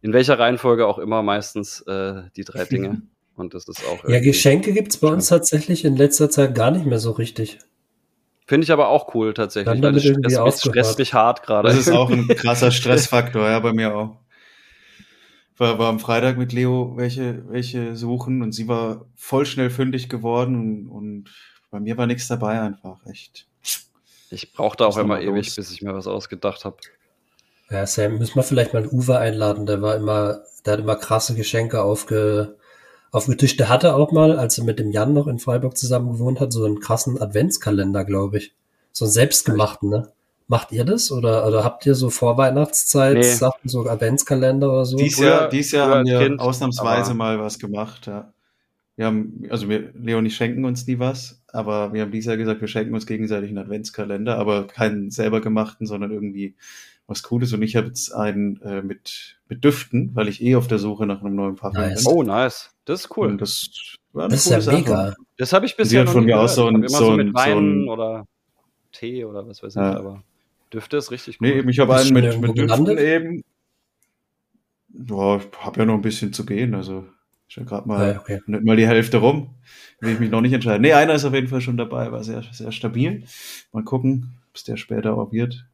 in 0.00 0.12
welcher 0.12 0.38
Reihenfolge 0.38 0.86
auch 0.86 0.98
immer 0.98 1.22
meistens 1.22 1.80
äh, 1.82 2.22
die 2.36 2.44
drei 2.44 2.64
Dinge. 2.64 3.02
Und 3.34 3.54
das 3.54 3.68
ist 3.68 3.84
auch. 3.86 4.08
Ja, 4.08 4.20
Geschenke 4.20 4.72
gibt's 4.72 4.98
bei 4.98 5.08
uns 5.08 5.28
tatsächlich 5.28 5.84
in 5.84 5.96
letzter 5.96 6.28
Zeit 6.28 6.54
gar 6.54 6.70
nicht 6.70 6.86
mehr 6.86 6.98
so 6.98 7.12
richtig. 7.12 7.58
Finde 8.46 8.64
ich 8.64 8.72
aber 8.72 8.88
auch 8.88 9.14
cool 9.14 9.34
tatsächlich. 9.34 9.66
Dann 9.66 9.82
weil 9.82 9.92
damit 9.92 10.04
das, 10.04 10.06
irgendwie 10.06 10.36
aufgehört. 10.38 10.58
stresst 10.58 10.98
mich 10.98 11.14
hart 11.14 11.42
gerade. 11.42 11.68
Das 11.68 11.76
ist 11.76 11.90
auch 11.90 12.10
ein 12.10 12.26
krasser 12.36 12.70
Stressfaktor, 12.70 13.48
ja, 13.48 13.60
bei 13.60 13.72
mir 13.72 13.94
auch. 13.94 14.16
War, 15.58 15.78
war 15.78 15.88
am 15.88 16.00
Freitag 16.00 16.38
mit 16.38 16.52
Leo 16.52 16.94
welche, 16.96 17.44
welche 17.50 17.94
suchen 17.94 18.42
und 18.42 18.52
sie 18.52 18.68
war 18.68 19.06
voll 19.16 19.44
schnell 19.44 19.70
fündig 19.70 20.08
geworden 20.08 20.56
und, 20.56 20.88
und 20.88 21.30
bei 21.70 21.80
mir 21.80 21.96
war 21.98 22.06
nichts 22.06 22.28
dabei 22.28 22.60
einfach, 22.60 23.04
echt. 23.06 23.46
Ich 24.30 24.52
brauchte 24.52 24.86
auch 24.86 24.96
immer 24.96 25.20
ewig, 25.20 25.46
los? 25.46 25.56
bis 25.56 25.70
ich 25.70 25.82
mir 25.82 25.94
was 25.94 26.06
ausgedacht 26.06 26.64
habe. 26.64 26.76
Ja, 27.70 27.86
Sam, 27.86 28.18
müssen 28.18 28.36
wir 28.36 28.42
vielleicht 28.42 28.72
mal 28.72 28.82
einen 28.82 28.92
Uwe 28.92 29.18
einladen. 29.18 29.66
Der 29.66 29.82
war 29.82 29.96
immer, 29.96 30.40
der 30.64 30.74
hat 30.74 30.80
immer 30.80 30.96
krasse 30.96 31.34
Geschenke 31.34 31.82
aufge, 31.82 32.56
aufgetischt. 33.10 33.60
Der 33.60 33.68
hatte 33.68 33.94
auch 33.94 34.10
mal, 34.10 34.38
als 34.38 34.58
er 34.58 34.64
mit 34.64 34.78
dem 34.78 34.90
Jan 34.90 35.12
noch 35.12 35.26
in 35.26 35.38
Freiburg 35.38 35.76
zusammen 35.76 36.12
gewohnt 36.12 36.40
hat, 36.40 36.52
so 36.52 36.64
einen 36.64 36.80
krassen 36.80 37.20
Adventskalender, 37.20 38.04
glaube 38.04 38.38
ich. 38.38 38.54
So 38.92 39.04
einen 39.04 39.12
selbstgemachten, 39.12 39.90
ne? 39.90 40.08
Macht 40.46 40.72
ihr 40.72 40.86
das? 40.86 41.12
Oder, 41.12 41.46
oder 41.46 41.62
habt 41.62 41.84
ihr 41.84 41.94
so 41.94 42.08
Vorweihnachtszeit 42.08 43.18
Nee. 43.18 43.22
Sachen, 43.22 43.68
so 43.68 43.86
Adventskalender 43.86 44.72
oder 44.72 44.86
so? 44.86 44.96
Dies 44.96 45.18
Jahr, 45.18 45.50
dies 45.50 45.72
Jahr 45.72 45.90
haben 45.90 46.06
wir 46.06 46.20
Kind, 46.20 46.40
ausnahmsweise 46.40 47.12
mal 47.12 47.38
was 47.38 47.58
gemacht, 47.58 48.06
ja. 48.06 48.32
Wir 48.96 49.06
haben, 49.06 49.44
also 49.50 49.68
wir, 49.68 49.92
Leo 49.94 50.18
und 50.18 50.26
ich 50.26 50.34
schenken 50.34 50.64
uns 50.64 50.86
nie 50.86 50.98
was, 50.98 51.40
aber 51.52 51.92
wir 51.92 52.02
haben 52.02 52.10
dieses 52.10 52.26
Jahr 52.26 52.36
gesagt, 52.36 52.62
wir 52.62 52.66
schenken 52.66 52.94
uns 52.94 53.06
gegenseitig 53.06 53.50
einen 53.50 53.58
Adventskalender, 53.58 54.36
aber 54.38 54.66
keinen 54.66 55.10
selber 55.10 55.40
gemachten, 55.40 55.86
sondern 55.86 56.10
irgendwie 56.10 56.56
was 57.08 57.24
Cooles. 57.24 57.52
Und 57.52 57.62
ich 57.62 57.74
habe 57.74 57.88
jetzt 57.88 58.12
einen 58.12 58.60
äh, 58.62 58.82
mit, 58.82 59.40
mit 59.48 59.64
Düften, 59.64 60.14
weil 60.14 60.28
ich 60.28 60.40
eh 60.42 60.54
auf 60.54 60.68
der 60.68 60.78
Suche 60.78 61.06
nach 61.06 61.20
einem 61.22 61.34
neuen 61.34 61.56
Parfum 61.56 61.80
Nice. 61.82 62.04
bin. 62.04 62.12
Oh, 62.14 62.22
nice. 62.22 62.70
Das 62.84 63.00
ist 63.00 63.16
cool. 63.16 63.26
Und 63.28 63.40
das 63.40 63.68
war 64.12 64.26
eine 64.26 64.34
das 64.34 64.40
ist 64.40 64.44
coole 64.46 64.54
ja 64.56 64.60
Sache. 64.62 64.76
mega. 64.76 65.14
Das 65.36 65.52
habe 65.52 65.66
ich 65.66 65.72
Sie 65.72 65.76
bisher 65.78 66.00
hat 66.00 66.06
noch 66.06 66.12
von 66.12 66.22
nie 66.24 66.32
mir 66.32 66.38
aus 66.40 66.54
so 66.54 66.66
ein- 66.68 66.82
Ich 66.84 66.90
immer 66.90 66.98
so 66.98 67.10
mit 67.12 67.26
ein- 67.26 67.32
so 67.32 67.34
Wein 67.34 67.82
ein- 67.82 67.88
oder 67.88 68.24
Tee 68.92 69.24
oder 69.24 69.46
was 69.48 69.62
weiß 69.62 69.74
ich, 69.74 69.80
Ja. 69.82 69.96
aber 69.98 70.22
Düfte 70.72 70.96
ist 70.98 71.10
richtig 71.10 71.38
cool. 71.40 71.48
Nee, 71.48 71.58
eben, 71.58 71.68
ich 71.68 71.78
habe 71.80 71.94
einen 71.96 72.12
mit, 72.12 72.24
mit 72.24 72.34
Düften 72.34 72.54
gelandet? 72.54 72.98
eben. 73.00 73.42
Ja, 75.08 75.36
ich 75.36 75.46
habe 75.60 75.80
ja 75.80 75.86
noch 75.86 75.94
ein 75.94 76.02
bisschen 76.02 76.32
zu 76.32 76.44
gehen, 76.46 76.74
also 76.74 77.06
ist 77.48 77.56
ja 77.56 77.62
gerade 77.64 77.86
mal, 77.88 78.12
Ja, 78.14 78.20
okay. 78.20 78.40
nicht 78.46 78.64
mal 78.64 78.76
die 78.76 78.86
Hälfte 78.86 79.18
rum. 79.18 79.54
Will 80.00 80.12
ich 80.12 80.20
mich 80.20 80.30
noch 80.30 80.40
nicht 80.40 80.52
entscheiden. 80.52 80.82
Nee, 80.82 80.92
einer 80.92 81.14
ist 81.14 81.24
auf 81.24 81.34
jeden 81.34 81.48
Fall 81.48 81.60
schon 81.60 81.76
dabei, 81.76 82.10
war 82.12 82.22
sehr, 82.24 82.42
sehr 82.52 82.72
stabil. 82.72 83.24
Mal 83.72 83.84
gucken, 83.84 84.38
ob 84.50 84.56
es 84.56 84.64
der 84.64 84.76
später 84.76 85.16
auch 85.16 85.32
wird. 85.32 85.66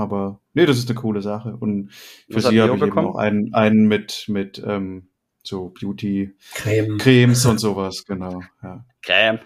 Aber 0.00 0.40
nee, 0.54 0.66
das 0.66 0.78
ist 0.78 0.88
eine 0.90 0.98
coole 0.98 1.22
Sache. 1.22 1.56
Und 1.58 1.90
für 2.28 2.36
Was 2.36 2.48
sie 2.48 2.60
habe 2.60 2.76
ich 2.76 2.82
eben 2.82 2.94
noch 2.94 3.16
einen, 3.16 3.54
einen 3.54 3.86
mit, 3.86 4.24
mit 4.28 4.62
ähm, 4.66 5.08
so 5.42 5.70
Creme. 5.70 5.94
Beauty-Cremes 5.94 7.46
und 7.46 7.58
sowas, 7.58 8.04
genau. 8.06 8.42
Ja. 8.62 8.84
Creme. 9.02 9.40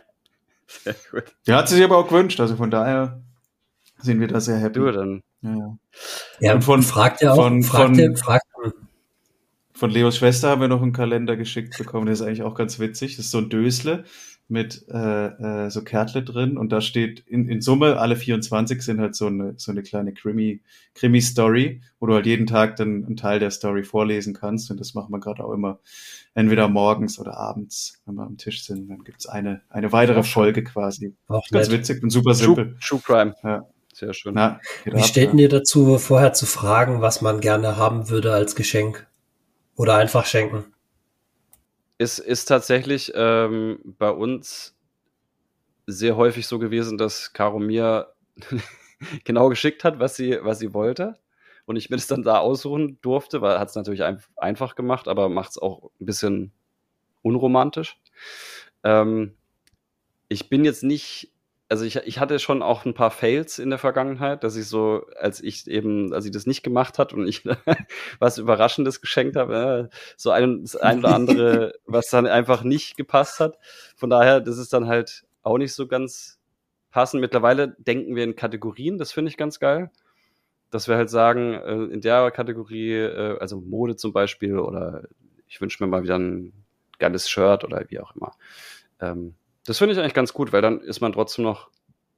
Sehr 0.66 0.94
gut. 1.10 1.24
Der 1.46 1.56
hat 1.56 1.68
sie 1.68 1.76
sich 1.76 1.84
aber 1.84 1.98
auch 1.98 2.08
gewünscht, 2.08 2.40
also 2.40 2.56
von 2.56 2.70
daher 2.70 3.22
sind 4.00 4.20
wir 4.20 4.28
da 4.28 4.40
sehr 4.40 4.58
happy. 4.58 4.78
Du, 4.80 4.90
dann 4.92 5.22
Ja, 5.42 5.76
ja. 6.40 6.54
Und 6.54 6.62
von- 6.62 6.82
fragt 6.82 7.22
ihr 7.22 7.32
auch, 7.32 7.36
von- 7.36 7.62
fragt 7.62 7.96
von- 7.96 8.16
fragt, 8.16 8.44
Von 9.76 9.90
Leos 9.90 10.16
Schwester 10.18 10.50
haben 10.50 10.60
wir 10.60 10.68
noch 10.68 10.82
einen 10.82 10.92
Kalender 10.92 11.36
geschickt 11.36 11.76
bekommen, 11.78 12.06
der 12.06 12.12
ist 12.14 12.22
eigentlich 12.22 12.42
auch 12.42 12.54
ganz 12.54 12.78
witzig. 12.78 13.16
Das 13.16 13.26
ist 13.26 13.30
so 13.32 13.38
ein 13.38 13.50
Dösle 13.50 14.04
mit 14.48 14.84
äh, 14.88 15.26
äh, 15.66 15.70
so 15.70 15.82
Kärtle 15.82 16.22
drin 16.22 16.58
und 16.58 16.70
da 16.70 16.80
steht 16.80 17.20
in, 17.20 17.48
in 17.48 17.62
Summe, 17.62 17.98
alle 17.98 18.14
24 18.14 18.82
sind 18.82 19.00
halt 19.00 19.14
so 19.14 19.26
eine, 19.26 19.54
so 19.56 19.72
eine 19.72 19.82
kleine 19.82 20.12
Krimi, 20.12 20.60
Krimi-Story, 20.94 21.80
wo 21.98 22.06
du 22.06 22.14
halt 22.14 22.26
jeden 22.26 22.46
Tag 22.46 22.76
dann 22.76 23.04
einen 23.06 23.16
Teil 23.16 23.38
der 23.38 23.50
Story 23.50 23.84
vorlesen 23.84 24.34
kannst 24.34 24.70
und 24.70 24.78
das 24.78 24.92
machen 24.94 25.10
wir 25.10 25.20
gerade 25.20 25.44
auch 25.44 25.52
immer 25.52 25.78
entweder 26.34 26.68
morgens 26.68 27.18
oder 27.18 27.38
abends, 27.38 28.02
wenn 28.04 28.16
wir 28.16 28.24
am 28.24 28.36
Tisch 28.36 28.64
sind. 28.64 28.88
Dann 28.90 29.02
gibt's 29.04 29.26
eine, 29.26 29.62
eine 29.70 29.92
weitere 29.92 30.22
Folge 30.22 30.62
quasi. 30.62 31.14
auch 31.28 31.46
Ganz 31.50 31.68
nett. 31.68 31.78
witzig 31.78 32.02
und 32.02 32.10
super 32.10 32.34
simpel. 32.34 32.76
True 32.80 33.00
Crime. 33.02 33.34
Ja. 33.42 33.66
Sehr 33.94 34.12
schön. 34.12 34.34
Na, 34.34 34.60
Wie 34.84 34.92
ab, 34.92 35.04
steht 35.04 35.24
ja. 35.24 35.30
denn 35.30 35.38
ihr 35.38 35.48
dazu, 35.48 35.98
vorher 35.98 36.32
zu 36.32 36.46
fragen, 36.46 37.00
was 37.00 37.22
man 37.22 37.40
gerne 37.40 37.76
haben 37.76 38.08
würde 38.08 38.32
als 38.32 38.56
Geschenk? 38.56 39.06
Oder 39.76 39.96
einfach 39.96 40.26
schenken? 40.26 40.73
Ist, 41.98 42.18
ist 42.18 42.46
tatsächlich 42.46 43.12
ähm, 43.14 43.78
bei 43.84 44.10
uns 44.10 44.76
sehr 45.86 46.16
häufig 46.16 46.46
so 46.46 46.58
gewesen, 46.58 46.98
dass 46.98 47.32
Caro 47.32 47.58
mir 47.58 48.14
genau 49.24 49.48
geschickt 49.48 49.84
hat, 49.84 49.98
was 49.98 50.16
sie, 50.16 50.38
was 50.42 50.58
sie 50.58 50.72
wollte. 50.74 51.18
Und 51.66 51.76
ich 51.76 51.88
mir 51.88 51.96
das 51.96 52.06
dann 52.06 52.22
da 52.22 52.38
aussuchen 52.38 52.98
durfte, 53.00 53.40
weil 53.40 53.58
hat 53.58 53.70
es 53.70 53.74
natürlich 53.74 54.02
ein, 54.02 54.22
einfach 54.36 54.74
gemacht, 54.74 55.08
aber 55.08 55.28
macht 55.28 55.52
es 55.52 55.58
auch 55.58 55.90
ein 56.00 56.06
bisschen 56.06 56.52
unromantisch. 57.22 57.98
Ähm, 58.82 59.34
ich 60.28 60.48
bin 60.48 60.64
jetzt 60.64 60.82
nicht, 60.82 61.32
also 61.74 61.84
ich, 61.84 61.96
ich 61.96 62.20
hatte 62.20 62.38
schon 62.38 62.62
auch 62.62 62.84
ein 62.84 62.94
paar 62.94 63.10
Fails 63.10 63.58
in 63.58 63.68
der 63.68 63.80
Vergangenheit, 63.80 64.44
dass 64.44 64.54
ich 64.54 64.68
so, 64.68 65.06
als 65.18 65.40
ich 65.40 65.66
eben, 65.66 66.14
als 66.14 66.24
ich 66.24 66.30
das 66.30 66.46
nicht 66.46 66.62
gemacht 66.62 67.00
hat 67.00 67.12
und 67.12 67.26
ich 67.26 67.42
was 68.20 68.38
Überraschendes 68.38 69.00
geschenkt 69.00 69.34
habe, 69.34 69.90
äh, 69.90 69.96
so 70.16 70.30
ein, 70.30 70.62
das 70.62 70.76
ein 70.76 71.00
oder 71.00 71.12
andere, 71.12 71.74
was 71.84 72.10
dann 72.10 72.28
einfach 72.28 72.62
nicht 72.62 72.96
gepasst 72.96 73.40
hat. 73.40 73.58
Von 73.96 74.08
daher, 74.08 74.40
das 74.40 74.56
ist 74.58 74.72
dann 74.72 74.86
halt 74.86 75.24
auch 75.42 75.58
nicht 75.58 75.74
so 75.74 75.88
ganz 75.88 76.38
passend. 76.92 77.20
Mittlerweile 77.20 77.74
denken 77.78 78.14
wir 78.14 78.22
in 78.22 78.36
Kategorien, 78.36 78.96
das 78.96 79.10
finde 79.10 79.30
ich 79.30 79.36
ganz 79.36 79.58
geil. 79.58 79.90
Dass 80.70 80.86
wir 80.86 80.94
halt 80.94 81.10
sagen, 81.10 81.54
äh, 81.54 81.92
in 81.92 82.00
der 82.00 82.30
Kategorie, 82.30 82.92
äh, 82.92 83.36
also 83.40 83.60
Mode 83.60 83.96
zum 83.96 84.12
Beispiel, 84.12 84.60
oder 84.60 85.08
ich 85.48 85.60
wünsche 85.60 85.82
mir 85.82 85.90
mal 85.90 86.04
wieder 86.04 86.20
ein 86.20 86.52
geiles 87.00 87.28
Shirt 87.28 87.64
oder 87.64 87.84
wie 87.88 87.98
auch 87.98 88.14
immer. 88.14 88.36
Ähm, 89.00 89.34
das 89.66 89.78
finde 89.78 89.94
ich 89.94 90.00
eigentlich 90.00 90.14
ganz 90.14 90.32
gut, 90.32 90.52
weil 90.52 90.62
dann 90.62 90.80
ist 90.80 91.00
man 91.00 91.12
trotzdem 91.12 91.44
noch 91.44 91.68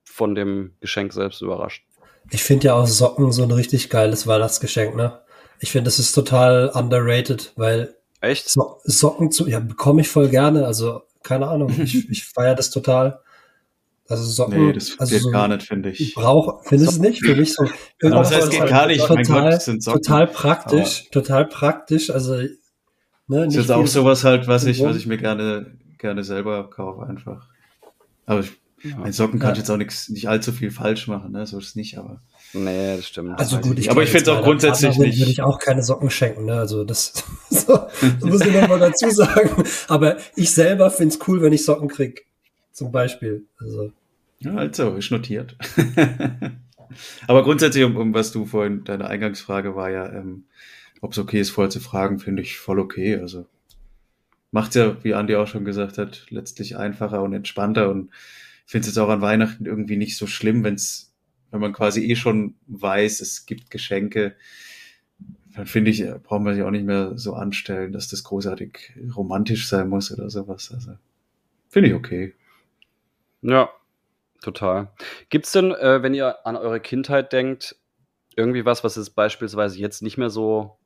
von 0.04 0.35
dem 0.35 0.72
Geschenk 0.80 1.12
selbst 1.12 1.42
überrascht. 1.42 1.85
Ich 2.30 2.42
finde 2.42 2.66
ja 2.68 2.74
auch 2.74 2.87
Socken 2.87 3.30
so 3.32 3.42
ein 3.44 3.50
richtig 3.52 3.88
geiles 3.90 4.26
Weihnachtsgeschenk, 4.26 4.96
ne? 4.96 5.20
Ich 5.61 5.70
finde, 5.70 5.85
das 5.85 5.98
ist 5.98 6.12
total 6.12 6.70
underrated, 6.74 7.52
weil 7.56 7.94
Echt? 8.20 8.48
so 8.48 8.78
Socken 8.85 9.30
zu, 9.30 9.46
ja, 9.48 9.61
bekomme 9.61 10.00
ich 10.00 10.09
voll 10.09 10.28
gerne. 10.28 10.66
Also, 10.66 11.02
keine 11.22 11.46
Ahnung, 11.48 11.72
ich, 11.82 12.09
ich 12.11 12.24
feiere 12.24 12.54
das 12.54 12.70
total. 12.70 13.20
Also 14.09 14.24
Socken, 14.24 14.66
Nee, 14.66 14.72
das 14.72 14.98
also 14.98 15.12
geht 15.14 15.22
so, 15.22 15.30
gar 15.30 15.48
nicht, 15.48 15.66
finde 15.66 15.90
Ich 15.90 16.00
ich. 16.00 16.14
brauche, 16.14 16.61
findest 16.64 16.92
du 16.92 16.96
es 16.96 16.98
nicht? 17.00 17.24
Für 17.24 17.35
mich 17.37 17.54
so. 17.54 17.64
Aber 17.64 17.70
das 18.22 18.32
heißt, 18.32 18.50
geht 18.50 18.66
gar 18.68 18.87
nicht. 18.87 19.00
Mein 19.09 19.18
Gott, 19.18 19.26
Total, 19.26 19.50
das 19.50 19.64
sind 19.64 19.82
Socken. 19.82 20.02
total 20.02 20.26
praktisch, 20.28 21.11
total 21.11 21.46
praktisch. 21.46 22.11
Also, 22.11 22.35
ne, 22.35 22.48
Das 23.28 23.46
nicht 23.48 23.56
ist 23.56 23.70
auch 23.70 23.87
sowas 23.87 24.22
halt, 24.24 24.46
was 24.46 24.64
ich, 24.64 24.82
was 24.82 24.96
ich 24.96 25.06
mir 25.06 25.16
gerne, 25.18 25.76
gerne 25.98 26.24
selber 26.24 26.68
kaufe, 26.70 27.06
einfach. 27.06 27.46
Aber 28.26 28.40
ich, 28.40 28.52
Ja. 28.82 28.96
bei 28.98 29.11
Socken 29.12 29.38
kann 29.38 29.48
Ja. 29.48 29.52
ich 29.54 29.59
jetzt 29.61 29.70
auch 29.70 29.76
nichts, 29.78 30.09
nicht 30.11 30.28
allzu 30.28 30.52
viel 30.52 30.70
falsch 30.70 31.09
machen, 31.09 31.32
ne? 31.32 31.46
So 31.46 31.59
ist 31.59 31.68
es 31.68 31.76
nicht, 31.76 31.96
aber. 31.98 32.20
Nee, 32.52 32.96
das 32.96 33.06
stimmt. 33.09 33.38
Also 33.38 33.59
gut, 33.59 33.78
ich. 33.78 33.90
Aber 33.90 34.02
ich 34.02 34.11
glaub, 34.11 34.16
find's 34.22 34.28
auch 34.28 34.42
grundsätzlich 34.44 34.90
Partnerin 34.90 35.11
nicht- 35.11 35.20
Würde 35.20 35.30
ich 35.32 35.42
auch 35.42 35.59
keine 35.59 35.82
Socken 35.82 36.11
schenken, 36.11 36.44
ne? 36.44 36.54
Also 36.59 36.85
das, 36.85 37.12
so, 37.50 37.87
das 38.00 38.20
muss 38.20 38.40
ich 38.44 38.52
nochmal 38.52 38.78
dazu 38.78 39.11
sagen. 39.11 39.64
Aber 39.88 40.16
ich 40.37 40.52
selber 40.52 40.90
find's 40.90 41.18
cool, 41.26 41.40
wenn 41.42 41.52
ich 41.52 41.64
Socken 41.64 41.88
krieg. 41.88 42.26
Zum 42.72 42.92
Beispiel. 42.92 43.44
Also, 43.59 43.92
Ja, 44.40 44.54
also, 44.54 44.94
ist 44.96 45.11
notiert. 45.11 45.56
aber 47.26 47.42
grundsätzlich, 47.42 47.85
um, 47.85 47.96
um 47.96 48.14
was 48.14 48.32
du 48.32 48.44
vorhin, 48.46 48.85
deine 48.85 49.06
Eingangsfrage 49.09 49.74
war 49.74 49.90
ja, 49.90 50.11
ähm, 50.12 50.44
ob 51.00 51.12
es 51.12 51.18
okay 51.18 51.40
ist, 51.40 51.50
vorher 51.50 51.70
zu 51.70 51.80
fragen, 51.80 52.18
finde 52.18 52.42
ich 52.42 52.59
voll 52.59 52.78
okay. 52.78 53.16
Also 53.16 53.46
macht's 54.50 54.74
ja, 54.74 55.02
wie 55.04 55.14
Andi 55.14 55.37
auch 55.37 55.46
schon 55.46 55.64
gesagt 55.64 55.98
hat, 55.98 56.26
letztlich 56.30 56.76
einfacher 56.76 57.22
und 57.22 57.32
entspannter 57.32 57.90
und 57.90 58.11
ich 58.64 58.72
finde 58.72 58.82
es 58.82 58.94
jetzt 58.94 58.98
auch 58.98 59.09
an 59.09 59.20
Weihnachten 59.20 59.66
irgendwie 59.66 59.96
nicht 59.96 60.16
so 60.16 60.26
schlimm, 60.26 60.64
wenn's, 60.64 61.14
wenn 61.50 61.61
man 61.61 61.72
quasi 61.72 62.04
eh 62.04 62.16
schon 62.16 62.54
weiß, 62.66 63.20
es 63.20 63.46
gibt 63.46 63.70
Geschenke, 63.70 64.35
dann 65.54 65.66
finde 65.66 65.90
ich, 65.90 66.04
braucht 66.22 66.42
man 66.42 66.54
sich 66.54 66.62
auch 66.64 66.70
nicht 66.70 66.85
mehr 66.85 67.16
so 67.16 67.35
anstellen, 67.35 67.92
dass 67.92 68.09
das 68.09 68.24
großartig 68.24 68.92
romantisch 69.16 69.68
sein 69.68 69.88
muss 69.88 70.12
oder 70.12 70.28
sowas. 70.28 70.70
Also 70.72 70.96
finde 71.68 71.90
ich 71.90 71.94
okay. 71.94 72.35
Ja, 73.42 73.70
Total. 74.42 74.92
Gibt's 75.28 75.52
denn, 75.52 75.72
äh, 75.72 76.02
wenn 76.02 76.14
ihr 76.14 76.46
an 76.46 76.56
eure 76.56 76.80
Kindheit 76.80 77.32
denkt, 77.32 77.76
irgendwie 78.37 78.64
was, 78.64 78.85
was 78.85 78.96
jetzt 78.96 79.16
beispielsweise 79.16 79.78
jetzt 79.78 80.02
nicht 80.02 80.18
mehr 80.18 80.30
so 80.30 80.78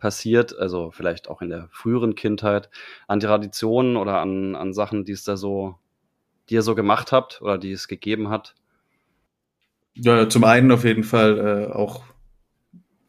passiert, 0.00 0.58
also 0.58 0.90
vielleicht 0.90 1.28
auch 1.28 1.42
in 1.42 1.50
der 1.50 1.68
früheren 1.70 2.16
Kindheit, 2.16 2.68
an 3.06 3.20
Traditionen 3.20 3.96
oder 3.96 4.18
an, 4.20 4.56
an 4.56 4.72
Sachen, 4.72 5.04
die 5.04 5.12
es 5.12 5.22
da 5.22 5.36
so, 5.36 5.76
die 6.48 6.54
ihr 6.54 6.62
so 6.62 6.74
gemacht 6.74 7.12
habt 7.12 7.40
oder 7.42 7.58
die 7.58 7.70
es 7.70 7.86
gegeben 7.86 8.28
hat? 8.30 8.54
Ja, 9.94 10.28
zum 10.28 10.44
einen 10.44 10.72
auf 10.72 10.84
jeden 10.84 11.04
Fall 11.04 11.38
äh, 11.38 11.72
auch, 11.72 12.02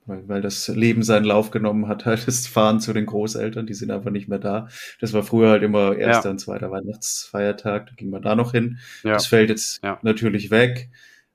weil, 0.06 0.28
weil 0.28 0.42
das 0.42 0.68
Leben 0.68 1.04
seinen 1.04 1.26
Lauf 1.26 1.52
genommen 1.52 1.88
hat, 1.88 2.06
halt 2.06 2.28
das 2.28 2.48
Fahren 2.48 2.80
zu 2.80 2.92
den 2.92 3.06
Großeltern, 3.06 3.66
die 3.66 3.74
sind 3.74 3.92
einfach 3.92 4.12
nicht 4.12 4.28
mehr 4.28 4.40
da. 4.40 4.68
Das 5.00 5.14
war 5.14 5.24
früher 5.24 5.50
halt 5.52 5.64
immer 5.64 5.96
erster 5.96 6.26
Ja. 6.26 6.32
und 6.32 6.40
zweiter 6.40 6.72
Weihnachtsfeiertag, 6.72 7.88
da 7.88 7.94
ging 7.96 8.10
man 8.10 8.22
da 8.22 8.36
noch 8.36 8.52
hin. 8.52 8.80
Ja. 9.04 9.14
Das 9.14 9.28
fällt 9.28 9.50
jetzt 9.50 9.84
Ja. 9.84 10.00
natürlich 10.02 10.50
weg. 10.52 10.90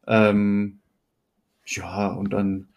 Ähm, 0.06 0.80
ja, 1.64 2.08
und 2.08 2.32
dann 2.32 2.68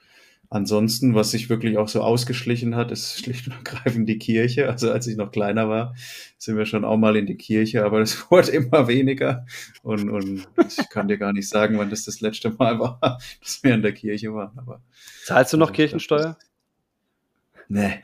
ansonsten, 0.50 1.16
was 1.16 1.32
sich 1.32 1.50
wirklich 1.50 1.78
auch 1.78 1.88
so 1.88 2.02
ausgeschlichen 2.02 2.76
hat, 2.76 2.92
ist 2.92 3.20
schlicht 3.24 3.48
und 3.48 3.54
ergreifend 3.54 4.08
die 4.10 4.18
Kirche. 4.18 4.70
Also 4.70 4.92
als 4.92 5.08
ich 5.08 5.18
noch 5.18 5.32
kleiner 5.32 5.70
war, 5.70 5.96
sind 6.38 6.58
wir 6.58 6.66
schon 6.66 6.86
auch 6.86 6.98
mal 6.98 7.16
in 7.16 7.26
die 7.26 7.38
Kirche, 7.38 7.86
aber 7.86 8.00
das 8.00 8.30
wurde 8.32 8.52
immer 8.52 8.88
weniger. 8.88 9.46
Und, 9.84 10.10
und 10.10 10.48
ich 10.68 10.90
kann 10.90 11.08
dir 11.08 11.18
gar 11.18 11.34
nicht 11.34 11.50
sagen, 11.50 11.78
wann 11.78 11.90
das 11.90 12.06
das 12.06 12.22
letzte 12.22 12.52
Mal 12.52 12.80
war, 12.80 13.00
dass 13.42 13.64
wir 13.64 13.74
in 13.74 13.82
der 13.82 13.94
Kirche 13.94 14.34
waren. 14.34 14.58
Aber 14.58 14.82
Zahlst 15.26 15.54
du 15.54 15.58
noch 15.58 15.68
also 15.68 15.76
Kirchensteuer? 15.76 16.38
Nee, 17.72 18.02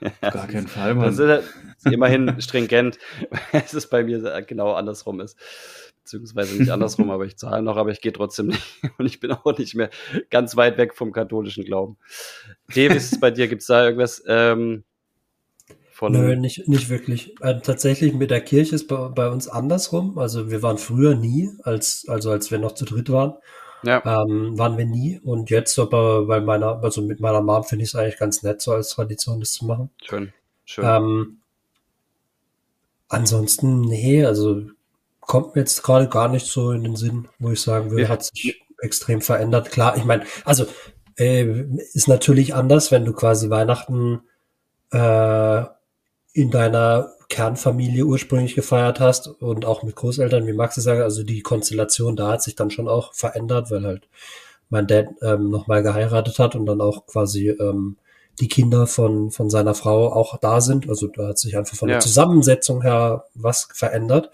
auf 0.00 0.32
gar 0.32 0.46
keinen 0.46 0.68
Fall, 0.68 0.94
Mann. 0.94 1.16
Das 1.16 1.18
ist 1.18 1.92
immerhin 1.92 2.40
stringent, 2.40 2.98
es 3.52 3.74
ist 3.74 3.88
bei 3.88 4.04
mir 4.04 4.42
genau 4.46 4.72
andersrum 4.74 5.20
ist. 5.20 5.38
Beziehungsweise 6.06 6.56
nicht 6.56 6.70
andersrum, 6.70 7.10
aber 7.10 7.26
ich 7.26 7.36
zahle 7.36 7.62
noch, 7.62 7.76
aber 7.76 7.90
ich 7.90 8.00
gehe 8.00 8.12
trotzdem 8.12 8.46
nicht. 8.46 8.62
Und 8.98 9.06
ich 9.06 9.18
bin 9.18 9.32
auch 9.32 9.58
nicht 9.58 9.74
mehr 9.74 9.90
ganz 10.30 10.56
weit 10.56 10.78
weg 10.78 10.94
vom 10.94 11.10
katholischen 11.12 11.64
Glauben. 11.64 11.98
Dave, 12.72 12.94
ist 12.94 13.12
es 13.12 13.20
bei 13.20 13.32
dir? 13.32 13.48
Gibt 13.48 13.62
es 13.62 13.66
da 13.66 13.84
irgendwas 13.84 14.22
ähm, 14.28 14.84
von. 15.90 16.12
Nö, 16.12 16.36
nicht, 16.36 16.68
nicht 16.68 16.90
wirklich. 16.90 17.34
Äh, 17.40 17.60
tatsächlich 17.60 18.14
mit 18.14 18.30
der 18.30 18.40
Kirche 18.40 18.76
ist 18.76 18.86
bei, 18.86 19.08
bei 19.08 19.28
uns 19.28 19.48
andersrum. 19.48 20.16
Also 20.16 20.48
wir 20.48 20.62
waren 20.62 20.78
früher 20.78 21.16
nie, 21.16 21.50
als, 21.64 22.06
also 22.08 22.30
als 22.30 22.52
wir 22.52 22.60
noch 22.60 22.72
zu 22.72 22.84
dritt 22.84 23.10
waren, 23.10 23.34
Ja, 23.82 24.00
ähm, 24.04 24.56
waren 24.56 24.78
wir 24.78 24.86
nie. 24.86 25.18
Und 25.24 25.50
jetzt 25.50 25.76
aber 25.80 26.26
bei 26.26 26.40
meiner, 26.40 26.84
also 26.84 27.02
mit 27.02 27.18
meiner 27.18 27.42
Mom 27.42 27.64
finde 27.64 27.82
ich 27.82 27.90
es 27.90 27.96
eigentlich 27.96 28.18
ganz 28.18 28.44
nett, 28.44 28.62
so 28.62 28.72
als 28.72 28.90
Tradition 28.90 29.40
das 29.40 29.52
zu 29.52 29.66
machen. 29.66 29.90
schön. 30.04 30.32
Schön. 30.68 30.84
Ähm, 30.84 31.38
ansonsten, 33.08 33.80
nee, 33.80 34.24
also 34.24 34.62
kommt 35.26 35.54
mir 35.54 35.62
jetzt 35.62 35.82
gerade 35.82 36.08
gar 36.08 36.28
nicht 36.28 36.46
so 36.46 36.70
in 36.70 36.84
den 36.84 36.96
Sinn, 36.96 37.28
wo 37.38 37.50
ich 37.50 37.60
sagen 37.60 37.90
würde, 37.90 38.04
Ja. 38.04 38.08
hat 38.08 38.24
sich 38.24 38.62
extrem 38.80 39.20
verändert. 39.20 39.70
Klar, 39.70 39.96
ich 39.96 40.04
meine, 40.04 40.24
also 40.44 40.66
äh, 41.18 41.44
ist 41.94 42.08
natürlich 42.08 42.54
anders, 42.54 42.92
wenn 42.92 43.04
du 43.04 43.12
quasi 43.12 43.48
Weihnachten 43.50 44.20
äh, 44.92 45.62
in 46.32 46.50
deiner 46.50 47.10
Kernfamilie 47.28 48.04
ursprünglich 48.04 48.54
gefeiert 48.54 49.00
hast 49.00 49.26
und 49.26 49.64
auch 49.64 49.82
mit 49.82 49.96
Großeltern, 49.96 50.46
wie 50.46 50.52
Max 50.52 50.76
es 50.76 50.84
sagt, 50.84 51.00
also 51.02 51.22
die 51.24 51.40
Konstellation 51.42 52.14
da 52.14 52.32
hat 52.32 52.42
sich 52.42 52.54
dann 52.54 52.70
schon 52.70 52.86
auch 52.88 53.14
verändert, 53.14 53.70
weil 53.70 53.84
halt 53.84 54.08
mein 54.68 54.86
Dad 54.86 55.06
ähm, 55.22 55.50
nochmal 55.50 55.82
geheiratet 55.82 56.38
hat 56.38 56.54
und 56.54 56.66
dann 56.66 56.80
auch 56.80 57.06
quasi 57.06 57.48
ähm, 57.48 57.96
die 58.38 58.48
Kinder 58.48 58.86
von, 58.86 59.30
von 59.30 59.48
seiner 59.48 59.74
Frau 59.74 60.12
auch 60.12 60.36
da 60.38 60.60
sind. 60.60 60.88
Also 60.88 61.06
da 61.08 61.28
hat 61.28 61.38
sich 61.38 61.56
einfach 61.56 61.76
von 61.76 61.88
Ja. 61.88 61.94
der 61.94 62.00
Zusammensetzung 62.02 62.82
her 62.82 63.24
was 63.34 63.68
verändert. 63.72 64.30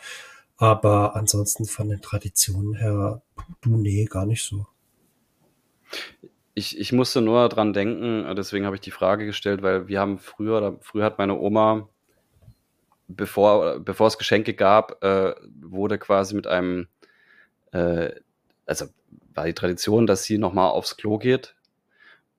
Aber 0.56 1.16
ansonsten 1.16 1.64
von 1.64 1.88
den 1.88 2.00
Traditionen 2.00 2.74
her, 2.74 3.22
du, 3.62 3.76
nee, 3.76 4.04
gar 4.04 4.26
nicht 4.26 4.44
so. 4.44 4.66
Ich, 6.54 6.78
ich 6.78 6.92
musste 6.92 7.20
nur 7.20 7.48
dran 7.48 7.72
denken, 7.72 8.32
deswegen 8.36 8.66
habe 8.66 8.76
ich 8.76 8.82
die 8.82 8.90
Frage 8.90 9.26
gestellt, 9.26 9.62
weil 9.62 9.88
wir 9.88 10.00
haben 10.00 10.18
früher, 10.18 10.58
oder 10.58 10.76
früher 10.80 11.04
hat 11.04 11.18
meine 11.18 11.38
Oma, 11.38 11.88
bevor, 13.08 13.80
bevor 13.80 14.06
es 14.06 14.18
Geschenke 14.18 14.54
gab, 14.54 15.02
äh, 15.02 15.34
wurde 15.60 15.98
quasi 15.98 16.34
mit 16.34 16.46
einem, 16.46 16.88
äh, 17.72 18.10
also 18.66 18.86
war 19.34 19.46
die 19.46 19.54
Tradition, 19.54 20.06
dass 20.06 20.24
sie 20.24 20.38
nochmal 20.38 20.70
aufs 20.70 20.96
Klo 20.96 21.18
geht 21.18 21.54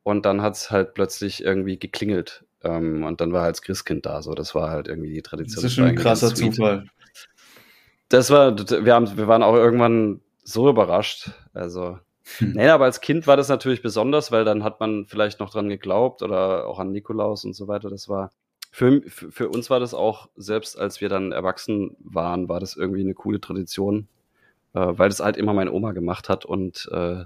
und 0.04 0.26
dann 0.26 0.42
hat 0.42 0.56
es 0.56 0.72
halt 0.72 0.94
plötzlich 0.94 1.44
irgendwie 1.44 1.80
geklingelt 1.80 2.46
ähm, 2.62 3.04
und 3.04 3.20
dann 3.20 3.34
war 3.34 3.44
halt 3.44 3.56
das 3.56 3.62
Christkind 3.62 4.06
da, 4.06 4.22
so 4.22 4.34
das 4.34 4.54
war 4.56 4.70
halt 4.70 4.88
irgendwie 4.88 5.14
die 5.14 5.22
Tradition. 5.22 5.64
Das 5.64 5.72
ist 5.72 5.76
schon 5.76 5.86
ein 5.86 5.96
krasser 5.96 6.30
sweet. 6.36 6.56
Zufall. 6.56 6.86
Das 8.14 8.30
war, 8.30 8.56
wir, 8.58 8.94
haben, 8.94 9.18
wir 9.18 9.28
waren 9.28 9.44
auch 9.44 9.56
irgendwann 9.56 10.22
so 10.44 10.70
überrascht. 10.70 11.32
Also, 11.54 11.98
Hm. 12.38 12.54
nee, 12.54 12.70
aber 12.70 12.86
als 12.86 13.02
Kind 13.02 13.28
war 13.28 13.38
das 13.38 13.50
natürlich 13.50 13.82
besonders, 13.82 14.32
weil 14.32 14.46
dann 14.46 14.64
hat 14.64 14.80
man 14.80 15.06
vielleicht 15.06 15.40
noch 15.40 15.50
dran 15.50 15.70
geglaubt 15.70 16.22
oder 16.22 16.68
auch 16.68 16.80
an 16.80 16.92
Nikolaus 16.92 17.44
und 17.44 17.54
so 17.54 17.68
weiter. 17.68 17.90
Das 17.90 18.08
war, 18.08 18.32
für, 18.72 19.02
für, 19.08 19.50
uns 19.50 19.70
war 19.70 19.80
das 19.80 19.94
auch, 19.94 20.30
selbst 20.36 20.80
als 20.80 21.02
wir 21.02 21.10
dann 21.10 21.32
erwachsen 21.32 21.96
waren, 22.00 22.48
war 22.50 22.60
das 22.60 22.76
irgendwie 22.76 23.02
eine 23.02 23.14
coole 23.14 23.42
Tradition, 23.42 24.08
äh, 24.74 24.80
weil 24.80 25.10
das 25.10 25.20
halt 25.20 25.38
immer 25.38 25.54
meine 25.54 25.74
Oma 25.74 25.92
gemacht 25.92 26.30
hat 26.30 26.46
und 26.46 26.90
äh, 26.92 27.26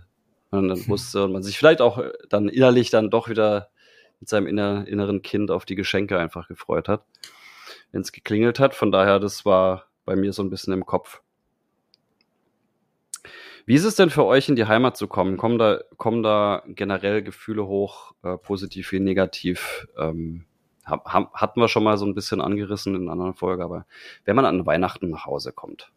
man 0.52 0.68
dann 0.68 0.88
wusste 0.88 1.26
und 1.26 1.34
man 1.34 1.44
sich 1.44 1.58
vielleicht 1.58 1.82
auch 1.82 2.02
dann 2.30 2.50
innerlich 2.50 2.90
dann 2.90 3.12
doch 3.12 3.30
wieder 3.30 3.70
mit 4.20 4.30
seinem 4.30 4.48
inner, 4.48 4.88
inneren 4.88 5.22
Kind 5.22 5.52
auf 5.52 5.66
die 5.66 5.76
Geschenke 5.76 6.18
einfach 6.18 6.48
gefreut 6.48 6.88
hat, 6.88 7.04
wenn 7.92 8.02
es 8.02 8.12
geklingelt 8.12 8.60
hat. 8.60 8.74
Von 8.74 8.92
daher, 8.92 9.20
das 9.20 9.46
war 9.46 9.87
bei 10.08 10.16
mir 10.16 10.34
so 10.34 10.42
ein 10.42 10.50
bisschen 10.50 10.74
im 10.74 10.86
Kopf. 10.88 11.22
Wie 13.68 13.76
ist 13.76 13.84
es 13.84 13.96
denn 13.96 14.10
für 14.10 14.24
euch, 14.26 14.48
in 14.48 14.56
die 14.56 14.66
Heimat 14.66 14.96
zu 14.96 15.08
kommen? 15.08 15.36
Kommen 15.38 15.60
da, 15.60 15.82
kommen 15.98 16.24
da 16.24 16.64
generell 16.68 17.22
Gefühle 17.22 17.68
hoch, 17.68 18.14
äh, 18.24 18.38
positiv 18.38 18.92
wie 18.94 19.02
negativ? 19.02 19.86
Ähm, 20.00 20.46
hab, 20.86 21.06
hab, 21.14 21.34
hatten 21.34 21.60
wir 21.60 21.68
schon 21.68 21.84
mal 21.84 21.98
so 21.98 22.06
ein 22.06 22.16
bisschen 22.16 22.40
angerissen 22.40 22.96
in 22.96 23.02
einer 23.04 23.12
anderen 23.12 23.34
Folge, 23.34 23.64
aber 23.66 23.86
wenn 24.24 24.38
man 24.38 24.46
an 24.46 24.66
Weihnachten 24.66 25.10
nach 25.10 25.26
Hause 25.26 25.52
kommt, 25.52 25.92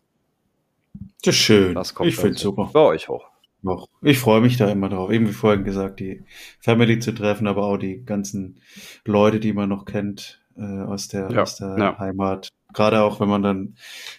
Das 1.25 1.35
ist 1.37 1.41
schön. 1.41 1.77
was 1.77 1.95
kommt 1.95 2.09
ich 2.09 2.17
finde 2.17 2.37
so 2.37 2.51
super. 2.51 2.71
bei 2.73 2.81
euch 2.81 3.09
hoch? 3.09 3.29
Doch. 3.63 3.89
Ich 4.03 4.19
freue 4.19 4.41
mich 4.41 4.57
da 4.57 4.69
immer 4.69 4.89
drauf. 4.89 5.13
Eben 5.13 5.29
wie 5.29 5.33
vorhin 5.33 5.63
gesagt, 5.65 6.01
die 6.01 6.25
Family 6.59 6.99
zu 6.99 7.13
treffen, 7.13 7.47
aber 7.47 7.65
auch 7.67 7.77
die 7.77 8.05
ganzen 8.05 8.61
Leute, 9.05 9.39
die 9.39 9.53
man 9.53 9.69
noch 9.69 9.85
kennt 9.85 10.40
äh, 10.57 10.63
aus 10.83 11.09
der, 11.09 11.31
Ja, 11.31 11.43
aus 11.43 11.57
der 11.57 11.77
ja. 11.79 11.99
Heimat. 11.99 12.49
Gerade 12.73 13.03
auch, 13.03 13.21
wenn 13.21 13.29
man 13.29 13.43
dann 13.43 13.77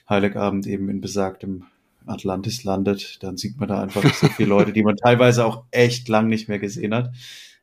Heiligabend 0.10 0.68
eben 0.68 0.90
in 0.90 1.02
besagtem 1.02 1.66
Atlantis 2.06 2.64
landet, 2.64 3.22
dann 3.24 3.38
sieht 3.38 3.60
man 3.60 3.70
da 3.70 3.82
einfach 3.82 4.04
so 4.14 4.28
viele 4.28 4.50
Leute, 4.56 4.74
die 4.74 4.84
man 4.84 4.98
teilweise 4.98 5.46
auch 5.46 5.66
echt 5.72 6.08
lang 6.10 6.28
nicht 6.28 6.50
mehr 6.50 6.60
gesehen 6.60 6.94
hat. 6.94 7.12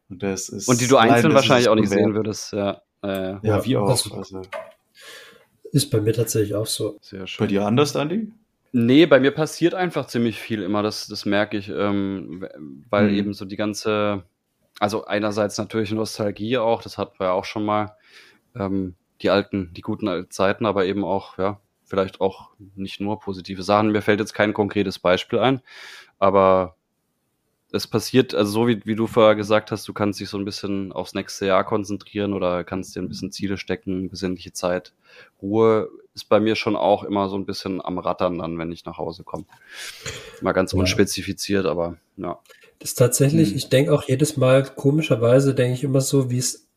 Und 0.08 0.22
das 0.22 0.48
ist 0.48 0.68
Und 0.68 0.80
die 0.80 0.86
du 0.86 0.96
einzeln 0.96 1.34
wahrscheinlich 1.34 1.68
auch 1.68 1.74
nicht 1.74 1.90
sehen 1.90 2.14
würdest. 2.14 2.52
Ja, 2.52 2.80
äh, 3.02 3.36
Ja, 3.42 3.64
wie 3.64 3.76
auch. 3.76 3.88
Also, 3.88 4.42
Ist 5.72 5.90
bei 5.90 6.00
mir 6.00 6.12
tatsächlich 6.14 6.54
auch 6.54 6.66
so. 6.66 6.96
sehr 7.02 7.26
schön. 7.26 7.44
bei 7.44 7.48
dir 7.48 7.66
anders, 7.66 7.94
Andi? 7.94 8.32
Nee, 8.72 9.06
bei 9.06 9.18
mir 9.20 9.30
passiert 9.32 9.74
einfach 9.74 10.06
ziemlich 10.06 10.38
viel 10.38 10.62
immer, 10.62 10.82
das, 10.82 11.06
das 11.06 11.24
merke 11.24 11.56
ich, 11.56 11.68
ähm, 11.70 12.46
weil 12.90 13.08
Mhm. 13.10 13.14
eben 13.14 13.32
so 13.34 13.44
die 13.44 13.56
ganze, 13.56 14.24
also 14.78 15.06
einerseits 15.06 15.56
natürlich 15.58 15.90
Nostalgie 15.92 16.58
auch, 16.58 16.82
das 16.82 16.98
hatten 16.98 17.18
wir 17.18 17.28
ja 17.28 17.32
auch 17.32 17.46
schon 17.46 17.64
mal, 17.64 17.96
ähm, 18.56 18.94
die 19.22 19.30
alten, 19.30 19.72
die 19.74 19.80
guten 19.82 20.08
alten 20.08 20.30
Zeiten, 20.30 20.66
aber 20.66 20.86
eben 20.86 21.04
auch, 21.04 21.38
ja, 21.38 21.60
vielleicht 21.84 22.20
auch 22.20 22.50
nicht 22.76 23.00
nur 23.00 23.18
positive 23.18 23.62
Sachen. 23.62 23.90
Mir 23.90 24.02
fällt 24.02 24.20
jetzt 24.20 24.34
kein 24.34 24.52
konkretes 24.52 24.98
Beispiel 24.98 25.38
ein, 25.38 25.60
aber 26.18 26.74
es 27.70 27.86
passiert, 27.86 28.34
also 28.34 28.50
so 28.50 28.68
wie, 28.68 28.80
wie 28.86 28.94
du 28.94 29.06
vorher 29.06 29.34
gesagt 29.34 29.70
hast, 29.72 29.86
du 29.88 29.92
kannst 29.92 30.20
dich 30.20 30.28
so 30.30 30.38
ein 30.38 30.44
bisschen 30.46 30.90
aufs 30.92 31.12
nächste 31.14 31.46
Jahr 31.46 31.64
konzentrieren 31.64 32.32
oder 32.32 32.64
kannst 32.64 32.96
dir 32.96 33.00
ein 33.02 33.08
bisschen 33.08 33.30
Ziele 33.30 33.58
stecken, 33.58 34.08
besinnliche 34.08 34.52
Zeit. 34.52 34.94
Ruhe 35.42 35.90
ist 36.14 36.28
bei 36.30 36.40
mir 36.40 36.56
schon 36.56 36.76
auch 36.76 37.04
immer 37.04 37.28
so 37.28 37.36
ein 37.36 37.44
bisschen 37.44 37.84
am 37.84 37.98
Rattern 37.98 38.38
dann, 38.38 38.56
wenn 38.58 38.72
ich 38.72 38.84
nach 38.86 38.96
Hause 38.96 39.22
komme. 39.22 39.44
Mal 40.40 40.52
ganz 40.52 40.72
Ja. 40.72 40.78
unspezifiziert, 40.78 41.66
aber 41.66 41.98
ja. 42.16 42.38
Das 42.78 42.90
ist 42.90 42.94
tatsächlich, 42.94 43.50
Hm. 43.50 43.56
ich 43.56 43.68
denke 43.68 43.92
auch 43.92 44.04
jedes 44.04 44.36
Mal, 44.36 44.62
komischerweise 44.64 45.54
denke 45.54 45.74
ich 45.74 45.84
immer 45.84 46.00
so, 46.00 46.30
wie 46.30 46.38
es, 46.38 46.67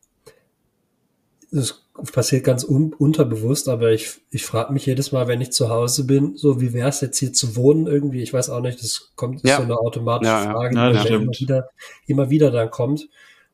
es 1.52 1.84
passiert 2.14 2.44
ganz 2.46 2.64
un, 2.64 2.94
unterbewusst, 2.94 3.68
aber 3.70 3.92
ich, 3.92 4.22
ich 4.32 4.46
frage 4.46 4.74
mich 4.74 4.86
jedes 4.86 5.12
Mal, 5.12 5.28
wenn 5.28 5.42
ich 5.42 5.52
zu 5.52 5.70
Hause 5.70 6.06
bin, 6.06 6.36
so 6.38 6.62
wie 6.62 6.74
wäre 6.74 6.90
es 6.90 7.02
jetzt 7.02 7.18
hier 7.20 7.34
zu 7.34 7.56
wohnen 7.56 7.88
irgendwie, 7.88 8.22
ich 8.24 8.34
weiß 8.34 8.50
auch 8.50 8.62
nicht, 8.62 8.82
das 8.82 9.12
kommt 9.16 9.44
Ja. 9.44 9.58
so 9.58 9.64
eine 9.64 9.78
automatische 9.78 10.32
Ja. 10.32 10.52
Frage, 10.52 10.76
Ja, 10.76 10.88
die 10.90 10.98
das 10.98 11.06
immer 11.08 11.32
wieder, 11.38 11.70
immer 12.08 12.30
wieder 12.30 12.52
dann 12.52 12.72
kommt. 12.72 13.10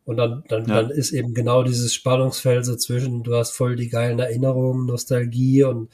Und 0.06 0.18
dann, 0.18 0.44
dann, 0.48 0.68
Ja. 0.68 0.82
dann 0.84 0.92
ist 0.92 1.12
eben 1.12 1.34
genau 1.34 1.64
dieses 1.64 1.94
Spannungsfeld 1.94 2.66
so 2.66 2.76
zwischen, 2.78 3.24
du 3.24 3.36
hast 3.36 3.52
voll 3.52 3.76
die 3.76 3.90
geilen 3.90 4.20
Erinnerungen, 4.20 4.86
Nostalgie 4.86 5.64
und 5.64 5.90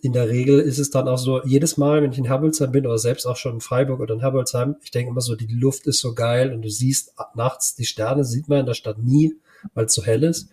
in 0.00 0.12
der 0.12 0.28
Regel 0.28 0.60
ist 0.60 0.78
es 0.78 0.90
dann 0.90 1.08
auch 1.08 1.18
so, 1.18 1.42
jedes 1.44 1.76
Mal, 1.76 2.02
wenn 2.02 2.12
ich 2.12 2.18
in 2.18 2.26
Herbolzheim 2.26 2.70
bin 2.70 2.86
oder 2.86 2.98
selbst 2.98 3.26
auch 3.26 3.36
schon 3.36 3.54
in 3.54 3.60
Freiburg 3.60 3.98
oder 3.98 4.14
in 4.14 4.20
Herbolzheim, 4.20 4.76
ich 4.82 4.92
denke 4.92 5.10
immer 5.10 5.20
so, 5.22 5.34
die 5.34 5.46
Luft 5.52 5.88
ist 5.88 5.98
so 6.00 6.14
geil 6.14 6.52
und 6.52 6.62
du 6.62 6.70
siehst 6.70 7.14
nachts 7.34 7.74
die 7.74 7.84
Sterne, 7.84 8.24
sieht 8.24 8.48
man 8.48 8.60
in 8.60 8.66
der 8.66 8.74
Stadt 8.74 8.98
nie, 8.98 9.34
weil 9.74 9.86
es 9.86 9.94
so 9.94 10.04
hell 10.04 10.22
ist. 10.22 10.50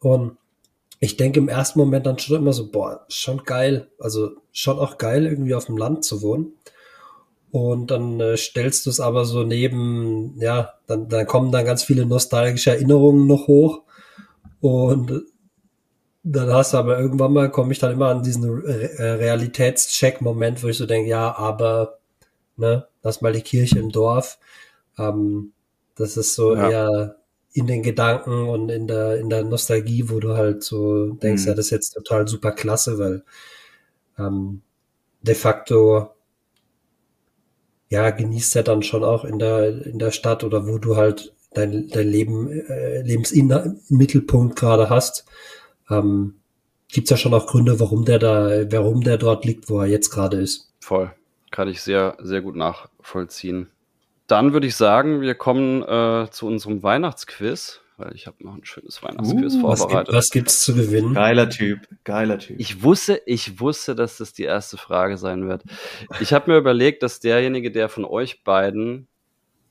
Und 0.00 0.36
ich 1.00 1.16
denke 1.16 1.40
im 1.40 1.48
ersten 1.48 1.78
Moment 1.78 2.06
dann 2.06 2.18
schon 2.18 2.36
immer 2.36 2.52
so, 2.52 2.70
boah, 2.70 3.04
schon 3.08 3.44
geil. 3.44 3.88
Also 3.98 4.30
schon 4.52 4.78
auch 4.78 4.98
geil, 4.98 5.26
irgendwie 5.26 5.54
auf 5.54 5.66
dem 5.66 5.76
Land 5.76 6.04
zu 6.04 6.22
wohnen. 6.22 6.52
Und 7.50 7.90
dann 7.90 8.20
äh, 8.20 8.36
stellst 8.36 8.84
du 8.86 8.90
es 8.90 9.00
aber 9.00 9.24
so 9.24 9.42
neben, 9.42 10.38
ja, 10.40 10.74
dann, 10.86 11.08
dann 11.08 11.26
kommen 11.26 11.50
dann 11.50 11.64
ganz 11.64 11.82
viele 11.82 12.04
nostalgische 12.04 12.70
Erinnerungen 12.72 13.26
noch 13.26 13.46
hoch. 13.46 13.82
Und 14.60 15.22
dann 16.24 16.52
hast 16.52 16.74
du 16.74 16.78
aber 16.78 16.98
irgendwann 16.98 17.32
mal, 17.32 17.50
komme 17.50 17.72
ich 17.72 17.78
dann 17.78 17.92
immer 17.92 18.08
an 18.08 18.22
diesen 18.22 18.44
Re 18.44 18.90
äh, 18.98 19.12
Realitätscheck-Moment, 19.12 20.62
wo 20.62 20.68
ich 20.68 20.76
so 20.76 20.84
denke, 20.84 21.08
ja, 21.08 21.36
aber, 21.36 21.98
ne, 22.56 22.86
lass 23.02 23.22
mal 23.22 23.32
die 23.32 23.40
Kirche 23.40 23.78
im 23.78 23.90
Dorf. 23.90 24.38
Ähm, 24.98 25.52
das 25.94 26.16
ist 26.16 26.34
so 26.34 26.54
Ja. 26.54 26.68
eher 26.70 27.16
in 27.52 27.66
den 27.66 27.82
Gedanken 27.82 28.48
und 28.48 28.68
in 28.70 28.86
der, 28.86 29.18
in 29.18 29.30
der 29.30 29.44
Nostalgie, 29.44 30.08
wo 30.08 30.20
du 30.20 30.36
halt 30.36 30.62
so 30.62 31.06
denkst, 31.14 31.42
Mhm. 31.44 31.48
ja, 31.48 31.54
das 31.54 31.66
ist 31.66 31.70
jetzt 31.70 31.90
total 31.94 32.28
super 32.28 32.52
klasse, 32.52 32.98
weil 32.98 33.24
ähm, 34.18 34.62
de 35.22 35.34
facto 35.34 36.10
ja, 37.90 38.10
genießt 38.10 38.54
ja 38.54 38.62
dann 38.62 38.82
schon 38.82 39.02
auch 39.04 39.24
in 39.24 39.38
der, 39.38 39.86
in 39.86 39.98
der 39.98 40.10
Stadt 40.10 40.44
oder 40.44 40.66
wo 40.66 40.78
du 40.78 40.96
halt 40.96 41.34
dein, 41.54 41.88
dein 41.88 42.08
Leben, 42.08 42.50
äh, 42.50 43.00
Lebensmittelpunkt 43.02 44.56
gerade 44.56 44.90
hast. 44.90 45.24
Ähm, 45.90 46.34
gibt's 46.88 47.10
ja 47.10 47.16
schon 47.16 47.32
auch 47.34 47.46
Gründe, 47.46 47.80
warum 47.80 48.04
der 48.04 48.18
da, 48.18 48.70
warum 48.70 49.02
der 49.02 49.16
dort 49.16 49.44
liegt, 49.46 49.70
wo 49.70 49.80
er 49.80 49.86
jetzt 49.86 50.10
gerade 50.10 50.38
ist. 50.40 50.70
Voll. 50.80 51.10
Kann 51.50 51.68
ich 51.68 51.80
sehr, 51.80 52.16
sehr 52.20 52.42
gut 52.42 52.56
nachvollziehen. 52.56 53.68
Dann 54.28 54.52
würde 54.52 54.66
ich 54.68 54.76
sagen, 54.76 55.20
wir 55.20 55.34
kommen 55.34 55.82
äh, 55.82 56.30
zu 56.30 56.46
unserem 56.46 56.82
Weihnachtsquiz, 56.82 57.80
weil 57.96 58.14
ich 58.14 58.26
habe 58.28 58.36
noch 58.44 58.54
ein 58.54 58.64
schönes 58.64 59.02
Weihnachtsquiz 59.02 59.54
Uh, 59.54 59.62
Was, 59.62 59.78
gibt, 59.80 59.88
vorbereitet. 59.90 60.14
was 60.14 60.30
gibt's 60.30 60.60
zu 60.60 60.74
gewinnen? 60.74 61.14
Geiler 61.14 61.48
Typ, 61.50 61.80
geiler 62.04 62.38
Typ. 62.38 62.60
Ich 62.60 62.82
wusste, 62.82 63.20
ich 63.26 63.58
wusste, 63.58 63.94
dass 63.96 64.18
das 64.18 64.32
die 64.34 64.44
erste 64.44 64.76
Frage 64.76 65.16
sein 65.18 65.48
wird. 65.48 65.62
Ich 66.20 66.32
habe 66.32 66.50
mir 66.52 66.58
überlegt, 66.58 67.02
dass 67.02 67.18
derjenige, 67.20 67.72
der 67.72 67.88
von 67.88 68.04
euch 68.04 68.44
beiden 68.44 69.08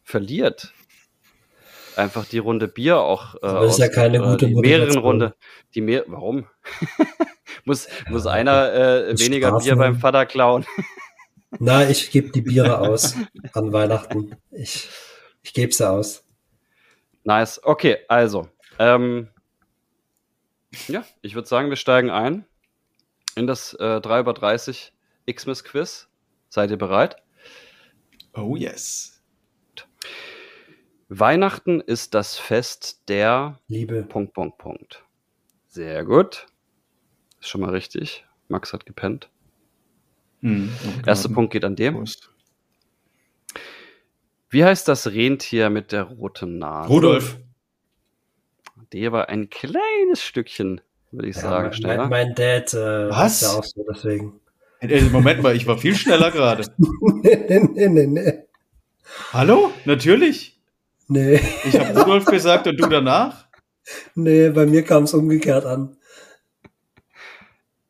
verliert, 0.04 0.74
einfach 1.96 2.26
die 2.26 2.40
Runde 2.40 2.68
Bier 2.68 3.00
auch 3.00 3.36
äh, 3.36 3.40
das 3.42 3.74
ist 3.74 3.80
ja 3.80 3.88
keine 3.90 4.22
oder 4.22 4.32
gute 4.32 4.48
die 4.48 4.54
Motivation. 4.56 4.80
mehreren 4.88 5.04
Runde, 5.04 5.36
die 5.76 5.82
mehr, 5.82 6.04
warum? 6.08 6.48
muss 7.66 7.88
muss 8.10 8.26
einer 8.28 8.74
äh, 8.74 9.20
weniger 9.20 9.52
Bier 9.52 9.62
Strafen. 9.62 9.80
beim 9.80 9.96
Vater 10.00 10.26
klauen? 10.26 10.66
Na, 11.52 11.90
ich 11.90 12.12
gebe 12.12 12.30
die 12.30 12.42
Biere 12.42 12.80
aus 12.80 13.16
an 13.54 13.72
Weihnachten. 13.72 14.36
Ich, 14.52 14.90
ich 15.42 15.54
gebe 15.54 15.74
sie 15.74 15.90
aus. 15.90 16.26
Nice. 17.24 17.62
Okay, 17.64 17.98
also. 18.08 18.50
Ähm, 18.80 19.30
ja, 20.88 21.06
ich 21.22 21.36
würde 21.36 21.48
sagen, 21.48 21.70
wir 21.70 21.78
steigen 21.78 22.10
ein 22.10 22.46
in 23.36 23.48
das 23.48 23.74
äh, 23.76 24.02
3 24.02 24.22
über 24.22 24.34
30 24.34 24.94
Xmas 25.32 25.64
Quiz. 25.64 26.10
Seid 26.50 26.72
ihr 26.72 26.78
bereit? 26.78 27.18
Oh 28.34 28.56
yes. 28.56 29.22
Weihnachten 31.10 31.80
ist 31.80 32.14
das 32.14 32.38
Fest 32.38 33.08
der 33.08 33.60
Liebe. 33.68 34.04
Punkt, 34.04 34.34
Punkt, 34.34 34.58
Punkt. 34.58 35.06
Sehr 35.68 36.04
gut. 36.04 36.48
Ist 37.40 37.50
schon 37.50 37.62
mal 37.62 37.70
richtig. 37.70 38.26
Max 38.50 38.74
hat 38.74 38.86
gepennt. 38.86 39.30
Hm, 40.42 40.70
Erster 41.06 41.30
Punkt 41.30 41.52
geht 41.54 41.66
an 41.66 41.76
dem. 41.76 41.96
Prost. 41.96 42.30
Wie 44.50 44.64
heißt 44.64 44.88
das 44.88 45.08
Rentier 45.08 45.70
mit 45.70 45.92
der 45.92 46.04
roten 46.04 46.58
Nase? 46.58 46.90
Rudolf. 46.90 47.38
Der 48.94 49.12
war 49.12 49.28
ein 49.30 49.50
kleines 49.50 50.22
Stückchen, 50.24 50.80
würde 51.12 51.28
ich 51.28 51.36
Ja, 51.36 51.42
sagen, 51.42 51.64
mein, 51.70 51.74
schneller. 51.74 52.08
mein, 52.08 52.36
Dad 52.36 52.74
äh, 52.74 53.10
Was? 53.10 53.42
ist 53.42 53.42
ja 53.42 53.58
auch 53.60 53.64
so, 53.64 53.86
deswegen. 53.94 54.40
Äh, 54.80 55.02
Moment 55.10 55.42
mal, 55.42 55.56
ich 55.56 55.66
war 55.68 55.78
viel 55.78 55.96
schneller 55.96 56.32
gerade. 56.32 56.64
nee, 57.24 57.60
nee, 57.74 57.88
nee, 57.90 58.08
nee. 58.08 58.34
Hallo? 59.34 59.72
Natürlich. 59.86 60.60
Nee, 61.10 61.40
Ich 61.66 61.78
habe 61.80 62.00
Rudolf 62.00 62.26
gesagt 62.26 62.68
und 62.68 62.78
du 62.78 62.88
danach? 62.88 63.48
nee, 64.16 64.50
bei 64.50 64.66
mir 64.66 64.84
kam 64.84 65.04
es 65.04 65.14
umgekehrt 65.14 65.66
an. 65.66 65.98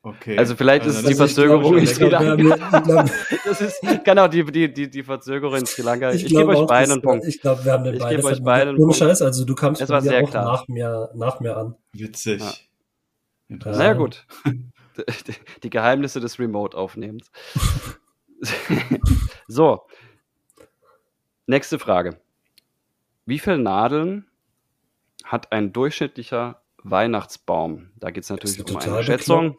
Okay. 0.07 0.37
Also 0.37 0.55
vielleicht 0.55 0.85
ist 0.85 0.95
es 0.95 1.01
die 1.01 1.09
das 1.09 1.17
Verzögerung 1.17 1.77
in 1.77 1.85
Sri 1.85 2.07
Lanka. 2.07 2.37
Das 3.45 3.59
ist 3.59 3.81
genau 4.05 4.29
die, 4.29 4.45
die, 4.45 4.73
die, 4.73 4.89
die 4.89 5.03
Verzögerung 5.03 5.55
in 5.57 5.65
Sri 5.65 5.81
Lanka. 5.81 6.11
Ich, 6.11 6.23
ich 6.25 6.29
gebe 6.33 6.47
euch 6.47 6.65
beiden 6.65 6.87
das- 6.87 6.91
einen 6.91 7.01
Punkt. 7.01 7.25
Ich 7.25 7.41
glaube, 7.41 7.65
wir 7.65 7.73
haben 7.73 7.83
den 7.83 7.95
Ich 7.95 7.99
beide 7.99 8.15
gebe 8.15 8.27
euch 8.29 8.41
beiden 8.41 8.69
einen 8.69 8.77
Punkt. 8.77 8.95
Scheiß, 8.95 9.21
also 9.21 9.43
du 9.43 9.53
kamst 9.53 9.81
bei 9.81 9.89
war 9.89 10.01
mir 10.01 10.09
sehr 10.09 10.23
auch 10.23 10.29
klar. 10.29 10.45
nach 10.45 10.67
mir, 10.69 11.09
nach 11.13 11.41
mir 11.41 11.57
an. 11.57 11.75
Witzig. 11.91 12.39
Ja. 12.39 12.53
Interessant. 13.49 13.83
Naja, 13.83 13.93
gut. 13.93 14.25
Die, 15.63 15.69
Geheimnisse 15.69 16.21
des 16.21 16.39
Remote-Aufnehmens. 16.39 17.29
so. 19.47 19.81
Nächste 21.47 21.79
Frage. 21.79 22.17
Wie 23.25 23.39
viele 23.39 23.57
Nadeln 23.57 24.25
hat 25.25 25.51
ein 25.51 25.73
durchschnittlicher 25.73 26.61
Weihnachtsbaum? 26.81 27.91
Da 27.97 28.09
geht 28.11 28.23
es 28.23 28.29
natürlich 28.29 28.59
um 28.69 28.77
eine 28.77 29.03
Schätzung. 29.03 29.57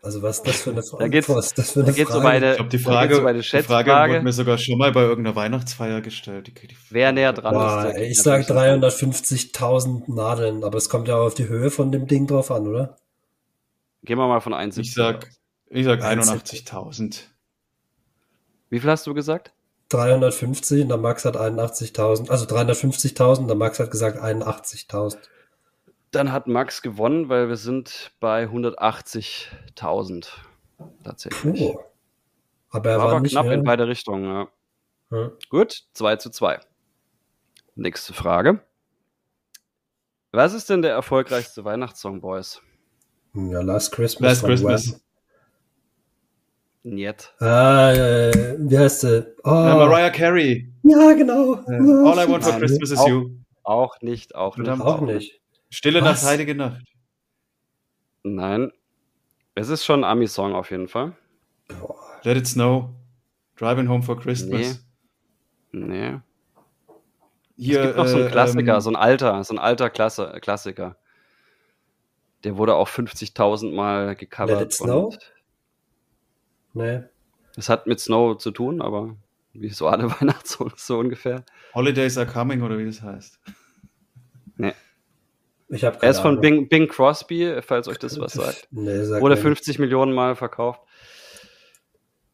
Also 0.00 0.22
was 0.22 0.38
ist 0.38 0.46
das 0.46 0.56
für 0.62 0.70
eine 0.70 0.82
Frage? 0.82 1.04
Da 1.04 1.08
geht's- 1.08 1.28
was 1.28 1.54
das 1.54 1.70
für 1.72 1.80
Da 1.80 1.86
eine 1.86 1.94
geht 1.94 2.08
es 2.08 2.14
um 2.14 2.22
Frage? 2.22 2.36
eine, 2.36 2.50
Ich 2.50 2.56
glaube, 2.56 2.70
die 2.70 2.76
da 2.82 2.90
Frage, 2.90 3.08
geht's 3.08 3.20
um 3.20 3.26
eine 3.26 3.40
die 3.40 3.62
Frage 3.62 3.90
wurde 4.12 4.22
mir 4.22 4.32
sogar 4.32 4.58
schon 4.58 4.78
mal 4.78 4.92
bei 4.92 5.02
irgendeiner 5.02 5.36
Weihnachtsfeier 5.36 6.00
gestellt. 6.00 6.46
Die, 6.46 6.54
die, 6.54 6.76
Wer 6.90 7.12
näher 7.12 7.32
dran 7.32 7.54
Boah, 7.54 7.92
ist, 7.94 7.98
ich 7.98 8.22
sage 8.22 8.42
natürlich 8.54 8.94
350.000 8.94 10.04
Nadeln, 10.14 10.62
aber 10.64 10.78
es 10.78 10.88
kommt 10.88 11.08
ja 11.08 11.16
auf 11.16 11.34
die 11.34 11.48
Höhe 11.48 11.70
von 11.70 11.90
dem 11.90 12.06
Ding 12.06 12.26
drauf 12.26 12.50
an, 12.50 12.68
oder? 12.68 12.96
Gehen 14.04 14.18
wir 14.18 14.28
mal 14.28 14.40
von 14.40 14.54
1 14.54 14.78
Ich 14.78 14.94
sag, 14.94 15.28
ich 15.68 15.84
sag 15.84 16.02
71. 16.02 16.60
81.000. 16.68 17.22
Wie 18.70 18.78
viel 18.80 18.90
hast 18.90 19.06
du 19.06 19.14
gesagt? 19.14 19.52
350 19.88 20.82
und 20.82 20.88
der 20.90 20.98
Max 20.98 21.24
hat 21.24 21.36
81.000, 21.36 22.30
also 22.30 22.44
350.000, 22.46 23.46
der 23.48 23.56
Max 23.56 23.80
hat 23.80 23.90
gesagt 23.90 24.18
81.000. 24.22 25.16
Dann 26.10 26.32
hat 26.32 26.46
Max 26.46 26.80
gewonnen, 26.82 27.28
weil 27.28 27.48
wir 27.48 27.56
sind 27.56 28.12
bei 28.20 28.44
180.000 28.44 30.28
tatsächlich. 31.04 31.60
Puh. 31.72 31.78
Aber 32.70 32.90
er 32.90 32.98
war 32.98 33.04
war, 33.06 33.10
aber 33.12 33.20
nicht 33.20 33.32
knapp 33.32 33.46
mehr. 33.46 33.54
in 33.54 33.64
beide 33.64 33.86
Richtungen. 33.88 34.24
Ja. 34.24 34.48
Hm. 35.10 35.30
Gut, 35.50 35.84
2 35.94 36.16
zu 36.16 36.30
2. 36.30 36.60
Nächste 37.74 38.12
Frage. 38.12 38.60
Was 40.32 40.52
ist 40.52 40.68
denn 40.68 40.82
der 40.82 40.92
erfolgreichste 40.92 41.64
Weihnachtssong, 41.64 42.20
Boys? 42.20 42.60
Ja, 43.34 43.60
Last 43.62 43.92
Christmas. 43.92 44.28
Last 44.30 44.44
Christmas. 44.44 44.92
Wham. 44.92 45.00
Niet. 46.94 47.34
Ah, 47.40 47.92
äh, 47.92 48.56
wie 48.58 48.78
heißt 48.78 49.00
sie? 49.02 49.26
Oh, 49.44 49.50
Äh, 49.50 49.74
Mariah 49.74 50.10
Carey. 50.10 50.72
ja, 50.82 51.12
genau. 51.12 51.54
Äh, 51.54 51.74
All 51.74 52.24
I 52.26 52.30
Want 52.30 52.44
for. 52.44 52.58
Christmas 52.58 52.90
is 52.90 52.98
Auch- 52.98 53.08
You. 53.08 53.30
Auch 53.62 54.00
nicht, 54.00 54.34
auch 54.34 54.56
nicht. 54.56 54.70
Auch 54.80 55.00
nicht. 55.02 55.40
Stille 55.70 56.02
Was? 56.02 56.22
Nacht, 56.22 56.30
heilige 56.30 56.54
Nacht. 56.54 56.84
Nein. 58.22 58.72
Es 59.54 59.68
ist 59.68 59.84
schon 59.84 60.04
ein 60.04 60.10
Ami-Song 60.10 60.54
auf 60.54 60.70
jeden 60.70 60.88
Fall. 60.88 61.16
Let 62.22 62.36
It 62.36 62.46
Snow. 62.46 62.90
Driving 63.56 63.88
Home 63.88 64.02
for 64.02 64.18
Christmas. 64.18 64.84
Nee. 65.72 66.20
Hier, 67.56 67.80
es 67.80 67.86
gibt 67.86 67.96
noch 67.96 68.06
so 68.06 68.16
einen 68.16 68.26
äh, 68.28 68.30
Klassiker, 68.30 68.74
ähm, 68.74 68.80
so 68.80 68.90
ein 68.90 68.96
alter, 68.96 69.42
so 69.44 69.54
ein 69.54 69.58
alter 69.58 69.90
Klasse, 69.90 70.38
Klassiker. 70.40 70.96
Der 72.44 72.56
wurde 72.56 72.76
auch 72.76 72.88
50.000 72.88 73.74
Mal 73.74 74.14
gecovert. 74.14 74.60
Let 74.60 74.62
It 74.62 74.72
Snow? 74.72 75.18
Nee. 76.72 77.02
Es 77.56 77.68
hat 77.68 77.88
mit 77.88 77.98
Snow 77.98 78.38
zu 78.38 78.52
tun, 78.52 78.80
aber 78.80 79.16
wie 79.52 79.70
so 79.70 79.88
alle 79.88 80.08
Weihnachtssongs 80.20 80.86
so 80.86 80.98
ungefähr. 81.00 81.44
Holidays 81.74 82.16
are 82.16 82.26
coming 82.26 82.62
oder 82.62 82.78
wie 82.78 82.86
das 82.86 83.02
heißt. 83.02 83.40
Ich 85.70 85.84
habe 85.84 85.98
Er 86.00 86.10
ist 86.10 86.20
von 86.20 86.40
Bing, 86.40 86.68
Bing 86.68 86.88
Crosby, 86.88 87.60
falls 87.62 87.88
euch 87.88 87.98
das 87.98 88.18
was 88.18 88.32
sagt. 88.32 88.68
Nee, 88.70 89.02
sag 89.04 89.20
Wurde 89.20 89.34
mir 89.36 89.40
50 89.40 89.78
Millionen 89.78 90.12
Mal 90.14 90.34
verkauft. 90.34 90.80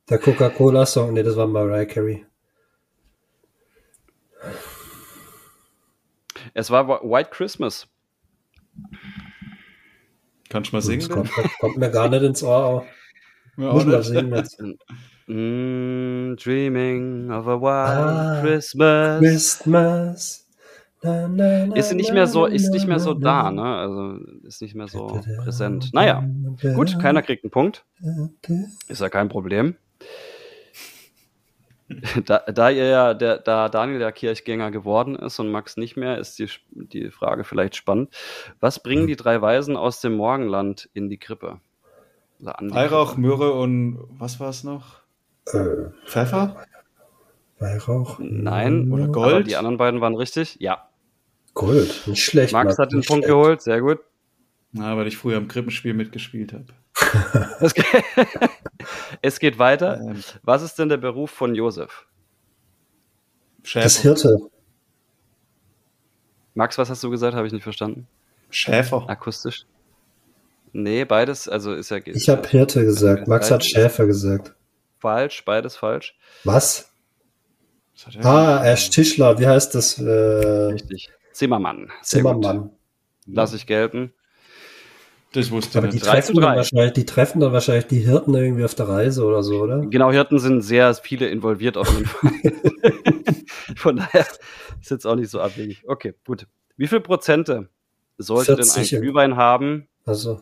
Der 0.09 0.19
Coca-Cola-Song, 0.19 1.13
nee, 1.15 1.23
das 1.23 1.37
war 1.37 1.47
Mariah 1.47 1.87
Carey. 1.87 2.25
Es 6.53 6.71
war 6.71 6.89
White 7.03 7.31
Christmas. 7.33 7.89
Kannst 10.51 10.71
du 10.71 10.77
mal 10.77 10.79
Das 10.81 10.87
singen? 10.87 11.09
kommt, 11.09 11.31
kommt 11.59 11.77
mir 11.79 11.91
gar 11.91 12.09
nicht 12.09 12.23
ins 12.23 12.43
Ohr. 12.43 12.65
Auch. 12.65 12.87
Ja, 13.57 13.73
Muss 13.73 13.85
mal 13.85 14.03
singen 14.03 14.35
jetzt. 14.35 14.61
Mm, 15.29 16.35
dreaming 16.35 17.31
of 17.31 17.47
a 17.47 17.55
white 17.61 17.97
Ah, 18.03 18.41
Christmas. 18.43 19.21
Christmas. 19.21 20.44
Ist 21.75 21.93
nicht 21.93 22.13
mehr 22.13 22.27
so, 22.27 22.47
ist 22.47 22.71
nicht 22.71 22.87
mehr 22.87 22.99
so 22.99 23.15
da, 23.15 23.51
ne? 23.51 23.63
Also 23.63 24.17
ist 24.45 24.63
nicht 24.63 24.75
mehr 24.75 24.89
so 24.89 25.21
präsent. 25.43 25.91
Naja, 25.93 26.25
gut, 26.75 26.99
keiner 26.99 27.23
kriegt 27.23 27.45
einen 27.45 27.51
Punkt. 27.51 27.85
Ist 28.89 29.01
ja 29.01 29.09
kein 29.09 29.29
Problem. 29.29 29.77
Da, 32.25 32.39
da 32.39 32.71
ihr 32.71 32.87
ja, 32.87 33.15
der, 33.15 33.39
da 33.39 33.69
Daniel 33.69 33.99
der 33.99 34.11
Kirchgänger 34.11 34.71
geworden 34.71 35.17
ist 35.17 35.39
und 35.39 35.51
Max 35.51 35.77
nicht 35.77 35.99
mehr, 35.99 36.17
ist 36.17 36.39
die, 36.39 36.49
die 36.71 37.11
Frage 37.11 37.45
vielleicht 37.45 37.77
spannend. 37.77 38.09
Was 38.59 38.83
bringen 38.83 39.07
die 39.07 39.17
drei 39.17 39.43
Weisen 39.43 39.77
aus 39.77 40.01
dem 40.01 40.15
Morgenland 40.15 40.89
in 40.95 41.11
die 41.11 41.19
Krippe? 41.19 41.61
Weihrauch? 42.39 43.17
Myrrhe 43.19 43.53
und 43.53 43.99
was 44.11 44.41
war 44.41 44.49
es 44.49 44.65
noch? 44.65 45.03
Äh, 45.53 45.91
Pfeffer? 46.07 46.57
Weihrauch? 47.59 48.19
Nein, 48.19 48.91
Oder 48.93 49.05
aber 49.05 49.13
Gold? 49.13 49.47
die 49.47 49.57
anderen 49.57 49.77
beiden 49.77 50.01
waren 50.01 50.15
richtig. 50.15 50.57
Ja. 50.61 50.89
Gold. 51.55 52.03
Nicht 52.07 52.25
schlecht. 52.25 52.53
Max 52.53 52.79
hat 52.79 52.93
den 52.93 52.99
nicht 52.99 53.09
Punkt 53.09 53.25
schlecht. 53.25 53.37
geholt, 53.39 53.63
sehr 53.63 53.81
gut. 53.81 54.01
Na, 54.73 54.97
weil 54.97 55.07
ich 55.07 55.17
früher 55.17 55.37
im 55.37 55.47
Krippenspiel 55.49 55.95
mitgespielt 55.95 56.53
habe. 56.53 56.67
Es 57.61 57.75
geht, 57.75 57.87
es 59.23 59.39
geht 59.39 59.59
weiter. 59.59 60.01
Ähm, 60.01 60.23
Was 60.43 60.63
ist 60.63 60.79
denn 60.79 60.89
der 60.89 60.97
Beruf 60.97 61.31
von 61.31 61.55
Josef? 61.55 62.07
Schäfer. 63.63 63.85
Das 63.85 63.99
Hirte. 63.99 64.39
Max, 66.55 66.77
was 66.79 66.91
hast 66.91 67.03
du 67.03 67.11
gesagt? 67.11 67.35
Habe 67.37 67.47
ich 67.47 67.53
nicht 67.53 67.63
verstanden. 67.63 68.07
Schäfer. 68.51 69.09
Akustisch? 69.09 69.65
Nee, 70.73 71.05
beides, 71.05 71.49
also 71.49 71.73
ist 71.73 71.91
ja 71.91 71.99
Ich 72.05 72.29
habe 72.29 72.49
Hirte 72.49 72.85
gesagt. 72.85 73.29
Max 73.29 73.51
hat 73.51 73.65
Schäfer 73.65 74.07
gesagt. 74.07 74.55
falsch, 74.99 75.45
beides 75.45 75.77
falsch. 75.77 76.17
Was? 76.43 76.91
Ah, 78.23 78.61
er 78.65 78.75
ist 78.75 78.91
Tischler. 78.91 79.39
Wie 79.39 79.47
heißt 79.47 79.75
das? 79.75 79.99
Äh, 80.01 80.05
Richtig. 80.11 81.11
Zimmermann. 81.35 81.91
Sehr. 82.03 82.21
Zimmermann. 82.23 82.71
Lass 83.27 83.53
ich 83.55 83.67
gelten. 83.67 84.13
Das 85.33 85.51
wusste 85.51 85.79
Aber 85.79 85.89
ich 85.89 85.95
die 85.95 86.01
treffen, 86.01 86.37
dann 86.37 86.55
wahrscheinlich, 86.57 86.93
die 86.93 87.07
treffen 87.07 87.41
dann 87.41 87.53
wahrscheinlich 87.53 87.87
die 87.89 87.99
Hirten 87.99 88.35
irgendwie 88.35 88.65
auf 88.65 88.75
der 88.77 88.89
Reise 88.89 89.25
oder 89.25 89.43
so, 89.43 89.63
oder? 89.63 89.81
Genau, 89.87 90.13
Hirten 90.13 90.39
sind 90.39 90.63
sehr 90.63 90.95
viele 90.95 91.27
involviert 91.29 91.77
auf 91.77 91.91
jeden 91.93 92.07
Fall. 92.07 92.31
Von 93.77 93.97
daher 93.97 94.27
ist 94.81 94.91
jetzt 94.91 95.07
auch 95.07 95.17
nicht 95.17 95.31
so 95.31 95.41
abwegig. 95.41 95.83
Okay, 95.89 96.15
gut. 96.25 96.47
Wie 96.77 96.87
viel 96.87 97.01
Prozente 97.01 97.69
sollte 98.17 98.55
denn 98.55 98.65
40 98.65 98.95
ein 98.97 99.03
Glühwein 99.03 99.37
haben, 99.37 99.89
Also 100.07 100.41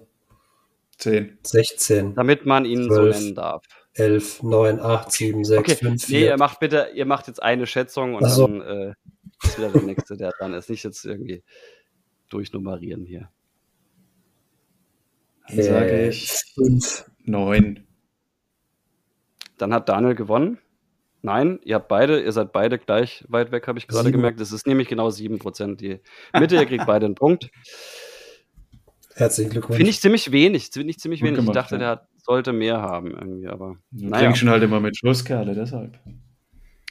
Zehn. 0.98 1.38
16, 1.42 2.14
damit 2.14 2.44
man 2.44 2.64
ihn 2.66 2.84
Zwölf. 2.84 3.16
so 3.16 3.22
nennen 3.22 3.34
darf? 3.34 3.64
11, 3.94 4.42
9, 4.42 4.78
8, 4.80 5.10
7, 5.10 5.44
6, 5.44 5.58
Okay, 5.60 5.74
5, 5.76 6.08
nee, 6.10 6.20
ihr 6.20 6.26
4. 6.28 6.36
macht 6.38 6.60
bitte, 6.60 6.88
ihr 6.94 7.06
macht 7.06 7.26
jetzt 7.28 7.42
eine 7.42 7.66
Schätzung 7.66 8.14
und 8.14 8.24
Ach 8.24 8.30
so. 8.30 8.46
dann 8.46 8.60
äh, 8.60 8.94
ist 9.44 9.58
wieder 9.58 9.70
der 9.70 9.82
nächste, 9.82 10.16
der 10.16 10.30
dran 10.30 10.54
ist. 10.54 10.70
Nicht 10.70 10.84
jetzt 10.84 11.04
irgendwie 11.04 11.42
durchnummerieren 12.28 13.04
hier. 13.04 13.30
Dann 15.48 15.62
sage 15.62 16.08
ich 16.08 16.30
5. 16.54 17.10
neun. 17.24 17.86
Dann 19.58 19.74
hat 19.74 19.88
Daniel 19.88 20.14
gewonnen. 20.14 20.58
Nein, 21.24 21.60
ihr 21.64 21.76
habt 21.76 21.88
beide, 21.88 22.20
ihr 22.20 22.32
seid 22.32 22.52
beide 22.52 22.78
gleich 22.78 23.24
weit 23.28 23.52
weg, 23.52 23.68
habe 23.68 23.78
ich 23.78 23.86
gerade 23.86 24.10
gemerkt. 24.10 24.40
Das 24.40 24.50
ist 24.50 24.66
nämlich 24.66 24.88
genau 24.88 25.08
7%. 25.08 25.76
Die 25.76 26.00
Mitte, 26.32 26.56
ihr 26.56 26.66
kriegt 26.66 26.86
beide 26.86 27.06
einen 27.06 27.14
Punkt. 27.14 27.50
Herzlichen 29.14 29.50
Glückwunsch. 29.50 29.76
Finde 29.76 29.90
ich 29.90 30.00
ziemlich 30.00 30.32
wenig. 30.32 30.70
Finde 30.72 30.90
ich 30.90 30.98
ziemlich 30.98 31.20
Gut 31.20 31.28
wenig. 31.28 31.38
Ich 31.38 31.44
gemacht, 31.44 31.56
dachte, 31.56 31.74
ja. 31.76 31.78
der 31.78 31.88
hat, 31.90 32.08
sollte 32.16 32.52
mehr 32.52 32.80
haben 32.82 33.12
irgendwie, 33.12 33.46
aber 33.46 33.76
naja. 33.90 34.24
trinkst 34.24 34.40
schon 34.40 34.50
halt 34.50 34.62
immer 34.62 34.80
mit 34.80 34.96
Schlusskerle, 34.96 35.54
deshalb. 35.54 35.98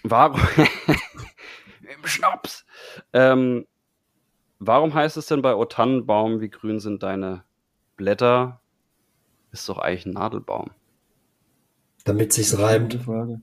Warum? 0.03 0.39
Im 1.93 2.05
Schnaps. 2.07 2.65
Ähm, 3.13 3.65
warum 4.59 4.93
heißt 4.93 5.17
es 5.17 5.25
denn 5.25 5.41
bei 5.41 5.55
O 5.55 5.65
Tannenbaum, 5.65 6.41
wie 6.41 6.49
grün 6.49 6.79
sind 6.79 7.03
deine 7.03 7.43
Blätter? 7.97 8.61
Ist 9.51 9.67
doch 9.67 9.77
eigentlich 9.77 10.05
ein 10.05 10.13
Nadelbaum. 10.13 10.71
Damit 12.05 12.33
sich's 12.33 12.57
reimt. 12.57 12.93
Frage. 12.95 13.41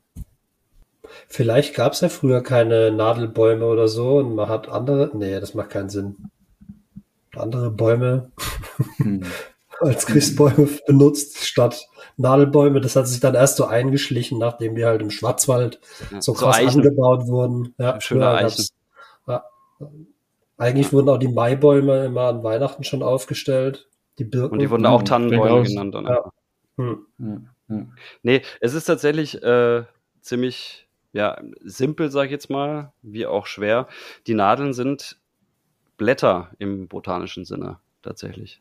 Vielleicht 1.29 1.75
gab 1.75 1.93
es 1.93 2.01
ja 2.01 2.09
früher 2.09 2.43
keine 2.43 2.91
Nadelbäume 2.91 3.67
oder 3.67 3.89
so 3.89 4.19
und 4.19 4.35
man 4.35 4.49
hat 4.49 4.69
andere. 4.69 5.11
Nee, 5.15 5.39
das 5.41 5.55
macht 5.55 5.71
keinen 5.71 5.91
Sinn. 5.91 6.31
Andere 7.35 7.71
Bäume 7.71 8.31
Hm. 8.97 9.25
als 9.81 10.07
Christbäume 10.07 10.69
benutzt 10.87 11.45
statt 11.45 11.87
Nadelbäume. 12.19 12.81
Das 12.81 12.97
hat 12.97 13.09
sich 13.09 13.21
dann 13.21 13.35
erst 13.35 13.57
so 13.57 13.65
eingeschlichen, 13.67 14.39
nachdem 14.39 14.75
die 14.75 14.85
halt 14.85 15.01
im 15.01 15.11
Schwarzwald 15.11 15.81
Ja, 16.11 16.21
so 16.21 16.33
krass 16.35 16.57
Eichen. 16.57 16.81
angebaut 16.83 17.27
wurden. 17.27 17.75
Ja, 17.79 18.01
Schöne 18.01 18.29
Eichen. 18.29 18.67
Ja. 19.27 19.45
Eigentlich 20.57 20.93
wurden 20.93 21.09
auch 21.09 21.19
die 21.19 21.29
Maibäume 21.29 22.05
immer 22.07 22.23
an 22.23 22.43
Weihnachten 22.43 22.85
schon 22.85 23.03
aufgestellt. 23.03 23.89
Die 24.19 24.25
Birken. 24.25 24.55
Und 24.55 24.59
die 24.59 24.69
wurden 24.71 24.85
auch 24.87 24.99
Hm, 25.01 25.05
Tannenbäume 25.07 25.63
genannt. 25.63 25.95
Ja. 25.95 26.33
Hm. 26.77 27.07
Ja, 27.19 27.27
ja. 27.69 27.87
Nee, 28.23 28.43
es 28.61 28.75
ist 28.75 28.85
tatsächlich 28.87 29.41
äh, 29.43 29.85
ziemlich 30.21 30.89
ja, 31.13 31.41
simpel, 31.65 32.11
sag 32.11 32.27
ich 32.27 32.31
jetzt 32.33 32.51
mal, 32.51 32.93
wie 33.03 33.27
auch 33.27 33.47
schwer. 33.47 33.87
Die 34.27 34.35
Nadeln 34.35 34.73
sind 34.73 35.19
Blätter 35.97 36.51
im 36.59 36.89
botanischen 36.89 37.45
Sinne, 37.45 37.79
tatsächlich. 38.03 38.61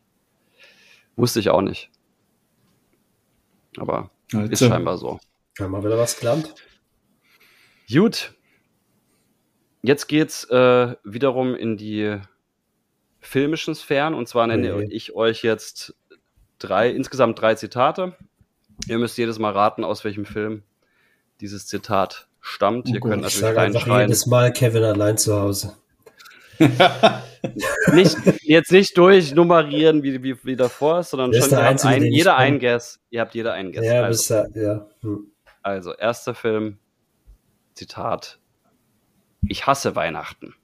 Wusste 1.16 1.40
ich 1.40 1.50
auch 1.50 1.60
nicht. 1.62 1.90
Aber 3.80 4.10
ist 4.32 4.62
Also, 4.62 4.68
scheinbar 4.68 4.98
so. 4.98 5.18
Haben 5.58 5.72
wir 5.72 5.82
wieder 5.84 5.98
was 5.98 6.18
gelernt? 6.18 6.54
Gut. 7.90 8.32
Jetzt 9.82 10.06
geht's 10.08 10.44
äh, 10.50 10.96
wiederum 11.04 11.54
in 11.54 11.76
die 11.76 12.16
filmischen 13.20 13.74
Sphären. 13.74 14.14
Und 14.14 14.28
zwar 14.28 14.46
nenne 14.46 14.74
Nee. 14.76 14.88
ich 14.90 15.14
euch 15.14 15.42
jetzt 15.42 15.94
drei, 16.58 16.90
insgesamt 16.90 17.40
drei 17.40 17.54
Zitate. 17.54 18.16
Ihr 18.88 18.98
müsst 18.98 19.18
jedes 19.18 19.38
Mal 19.38 19.52
raten, 19.52 19.84
aus 19.84 20.04
welchem 20.04 20.24
Film 20.24 20.62
dieses 21.40 21.66
Zitat 21.66 22.28
stammt. 22.40 22.88
Ihr 22.88 23.00
Oh 23.02 23.08
könnt 23.08 23.16
Ich 23.16 23.22
natürlich 23.22 23.40
sage 23.40 23.60
einfach 23.60 23.80
reinschreien. 23.82 24.08
jedes 24.08 24.26
Mal 24.26 24.52
Kevin 24.52 24.84
allein 24.84 25.18
zu 25.18 25.38
Hause. 25.40 25.76
Nicht, 27.92 28.16
jetzt 28.42 28.72
nicht 28.72 28.96
durchnummerieren, 28.96 30.02
wie, 30.02 30.22
wie, 30.22 30.44
wie 30.44 30.56
davor 30.56 31.02
sondern 31.02 31.32
schon 31.34 31.50
der 31.50 31.60
Einzige, 31.60 31.92
ein, 31.94 32.04
jeder 32.04 32.36
ein 32.36 32.58
Guess. 32.58 33.00
Ihr 33.10 33.20
habt 33.20 33.34
jeder 33.34 33.52
einen 33.52 33.72
Guess. 33.72 33.84
Ja, 33.84 34.02
also, 34.02 34.10
bis, 34.10 34.28
ja, 34.54 34.62
ja. 34.62 34.86
Hm. 35.02 35.30
also, 35.62 35.94
erster 35.94 36.34
Film, 36.34 36.78
Zitat. 37.74 38.38
Ich 39.46 39.66
hasse 39.66 39.94
Weihnachten. 39.94 40.54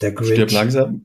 Der 0.00 0.10
Stirb 0.10 0.26
Grinch. 0.26 0.52
langsam. 0.52 1.04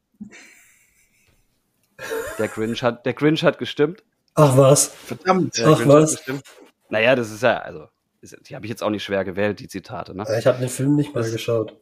Der 2.40 2.48
Grinch 2.48 2.84
hat, 2.84 3.06
der 3.06 3.14
Grinch 3.14 3.44
hat 3.44 3.58
gestimmt. 3.58 4.04
Ach 4.36 4.56
was. 4.58 4.88
Verdammt. 4.88 5.58
Der 5.58 5.68
Ach, 5.68 5.78
Grinch 5.78 5.90
was? 5.90 6.12
Hat 6.12 6.18
gestimmt. 6.18 6.44
Naja, 6.90 7.16
das 7.16 7.32
ist 7.32 7.44
ja, 7.44 7.58
also, 7.60 7.88
ist, 8.22 8.36
die 8.50 8.56
habe 8.56 8.66
ich 8.66 8.70
jetzt 8.70 8.82
auch 8.84 8.90
nicht 8.90 9.04
schwer 9.04 9.26
gewählt, 9.26 9.60
die 9.60 9.68
Zitate. 9.68 10.16
Ne? 10.16 10.24
Ich 10.40 10.48
habe 10.48 10.60
den 10.60 10.70
Film 10.70 10.96
nicht 10.96 11.14
mal 11.14 11.22
Das- 11.22 11.32
geschaut. 11.32 11.76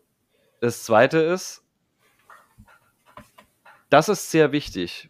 Das 0.66 0.84
zweite 0.84 1.20
ist, 1.20 1.62
das 3.92 4.10
ist 4.10 4.32
sehr 4.32 4.52
wichtig. 4.52 5.10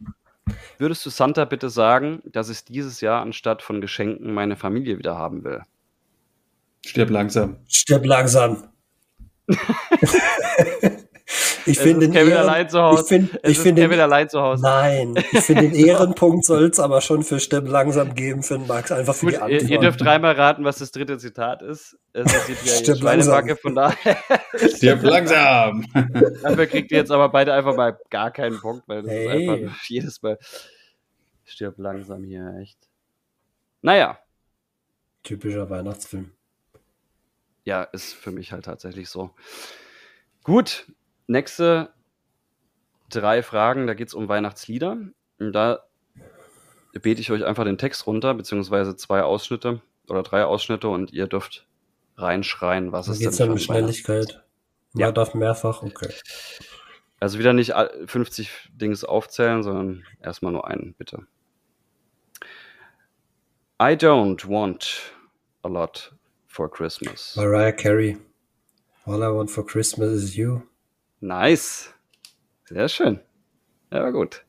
Würdest 0.77 1.05
du 1.05 1.09
Santa 1.09 1.45
bitte 1.45 1.69
sagen, 1.69 2.21
dass 2.25 2.49
ich 2.49 2.65
dieses 2.65 2.99
Jahr 2.99 3.21
anstatt 3.21 3.61
von 3.61 3.79
Geschenken 3.79 4.33
meine 4.33 4.57
Familie 4.57 4.97
wieder 4.97 5.17
haben 5.17 5.45
will? 5.45 5.63
Stirb 6.85 7.09
langsam. 7.09 7.55
Stirb 7.69 8.05
langsam. 8.05 8.67
ich 11.65 11.79
finde 11.79 12.09
Kevin 12.09 12.31
Ehren, 12.31 12.41
allein 12.49 12.69
zu 12.69 12.81
Hause. 12.81 13.01
Ich 13.03 13.07
finde, 13.07 13.39
Es 13.43 13.51
ich 13.51 13.57
ist 13.57 13.63
finde 13.63 13.81
Kevin 13.81 13.97
den, 13.97 14.01
allein 14.01 14.29
zu 14.29 14.41
Hause. 14.41 14.63
nein, 14.63 15.15
ich 15.31 15.39
finde 15.41 15.63
den 15.63 15.73
Ehrenpunkt 15.87 16.45
soll 16.45 16.65
es 16.65 16.79
aber 16.79 17.01
schon 17.01 17.23
für 17.23 17.39
Stirb 17.39 17.67
langsam 17.67 18.13
geben 18.15 18.43
für 18.43 18.57
den 18.57 18.67
Max, 18.67 18.91
einfach 18.91 19.15
für 19.15 19.25
Gut, 19.27 19.33
die 19.33 19.37
ihr, 19.37 19.41
Antwort. 19.43 19.69
ihr 19.71 19.79
dürft 19.79 20.01
dreimal 20.01 20.33
raten, 20.35 20.63
was 20.63 20.77
das 20.77 20.91
dritte 20.91 21.17
Zitat 21.17 21.61
ist. 21.61 21.97
Es 22.13 22.31
sieht 22.47 22.57
ja 22.87 22.95
Schweinebacke, 22.95 23.47
langsam. 23.49 23.57
von 23.57 23.75
daher. 23.75 24.17
Stirb 24.75 25.03
langsam. 25.03 25.85
Dafür 26.43 26.67
kriegt 26.67 26.91
ihr 26.91 26.97
jetzt 26.99 27.11
aber 27.11 27.29
beide 27.29 27.53
einfach 27.53 27.75
mal 27.75 27.97
gar 28.09 28.31
keinen 28.31 28.59
Punkt, 28.59 28.87
weil 28.87 29.01
das 29.01 29.11
Hey. 29.11 29.43
ist 29.43 29.49
einfach 29.63 29.83
jedes 29.83 30.21
Mal. 30.21 30.37
Stirb 31.45 31.75
langsam 31.77 32.23
hier, 32.23 32.55
echt. 32.61 32.77
Naja, 33.81 34.17
Typischer 35.23 35.69
Weihnachtsfilm. 35.69 36.31
ja, 37.63 37.83
ist 37.83 38.13
für 38.13 38.29
mich 38.31 38.51
halt 38.51 38.65
tatsächlich 38.65 39.09
so. 39.09 39.31
Gut, 40.43 40.85
nächste 41.27 41.89
drei 43.09 43.43
Fragen, 43.43 43.87
da 43.87 43.93
geht 43.93 44.07
es 44.09 44.13
um 44.13 44.27
Weihnachtslieder. 44.27 44.97
Und 45.39 45.51
da 45.53 45.79
bete 46.93 47.21
ich 47.21 47.31
euch 47.31 47.43
einfach 47.45 47.65
den 47.65 47.77
Text 47.77 48.07
runter, 48.07 48.33
beziehungsweise 48.33 48.95
zwei 48.95 49.21
Ausschnitte 49.23 49.81
oder 50.07 50.23
drei 50.23 50.45
Ausschnitte 50.45 50.87
und 50.87 51.11
ihr 51.11 51.27
dürft 51.27 51.67
reinschreien, 52.17 52.91
was 52.91 53.07
es 53.07 53.19
geht 53.19 53.29
es 53.29 53.37
denn 53.37 53.51
um 53.51 53.57
Schnelligkeit. 53.57 54.43
Man 54.93 55.01
Ja. 55.01 55.11
darf 55.11 55.33
mehrfach, 55.33 55.83
okay. 55.83 56.09
Also 57.19 57.37
wieder 57.39 57.51
nicht 57.53 57.75
all- 57.75 58.07
50 58.07 58.49
Dings 58.73 59.03
aufzählen, 59.03 59.63
sondern 59.63 60.03
erstmal 60.21 60.53
nur 60.53 60.67
einen, 60.67 60.93
bitte. 60.93 61.25
I 63.81 63.93
don't 63.95 64.47
want 64.47 65.11
a 65.63 65.67
lot 65.67 66.15
for 66.47 66.71
Christmas. 66.71 67.35
Mariah 67.35 67.73
Carey. 67.73 68.17
All 69.05 69.19
I 69.21 69.33
want 69.35 69.51
for 69.51 69.65
Christmas 69.65 70.11
is 70.13 70.35
you. 70.35 70.61
Nice. 71.25 71.91
Sehr 72.65 72.87
schön. 72.87 73.19
Ja, 73.91 74.03
war 74.03 74.11
gut. 74.11 74.45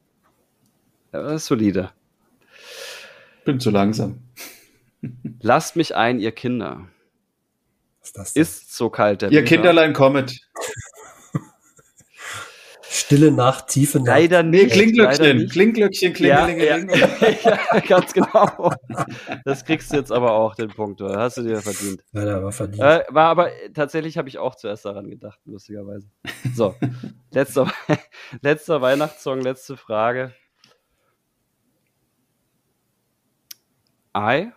Ja, 1.11 1.23
das 1.23 1.43
ist 1.43 1.47
solide. 1.47 1.91
Bin 3.47 3.59
zu 3.61 3.71
langsam. 3.71 4.23
Lasst 5.41 5.77
mich 5.77 5.95
ein, 5.97 6.19
ihr 6.19 6.33
Kinder. 6.33 6.89
Was 8.01 8.09
ist 8.09 8.19
das 8.19 8.33
denn? 8.35 8.43
Ist 8.43 8.77
so 8.77 8.91
kalt 8.91 9.23
der 9.23 9.31
Ihr 9.31 9.39
Winter. 9.39 9.49
Kinderlein 9.55 9.95
kommet. 9.95 10.39
Stille 12.97 13.31
Nacht, 13.31 13.69
tiefe 13.69 13.99
Nacht. 13.99 14.07
Leider 14.09 14.43
Nee, 14.43 14.63
nicht. 14.65 14.73
Klingglöckchen, 14.73 15.37
nicht. 15.37 15.53
Klingglöckchen, 15.53 16.15
Ja, 16.17 16.47
Klingelingeling. 16.47 16.89
ja, 16.91 17.09
ja, 17.75 17.81
ganz 17.81 18.13
genau. 18.15 18.73
Das 19.45 19.65
kriegst 19.65 19.93
du 19.93 19.97
jetzt 19.97 20.11
aber 20.11 20.33
auch, 20.33 20.55
den 20.55 20.69
Punkt. 20.69 21.01
oder? 21.03 21.19
Hast 21.19 21.37
du 21.37 21.43
dir 21.43 21.61
verdient. 21.61 22.03
Ja, 22.13 22.25
der 22.25 22.43
war 22.43 22.53
verdient. 22.53 22.83
Äh, 22.83 23.05
war 23.11 23.27
aber 23.29 23.51
tatsächlich 23.75 24.17
habe 24.17 24.29
ich 24.29 24.39
auch 24.39 24.55
zuerst 24.55 24.85
daran 24.87 25.11
gedacht, 25.11 25.39
lustigerweise. 25.45 26.09
So, 26.55 26.75
letzter, 27.33 27.71
letzter 28.41 28.81
Weihnachtssong, 28.81 29.41
letzte 29.43 29.77
Frage. 29.77 30.33
I 34.17 34.53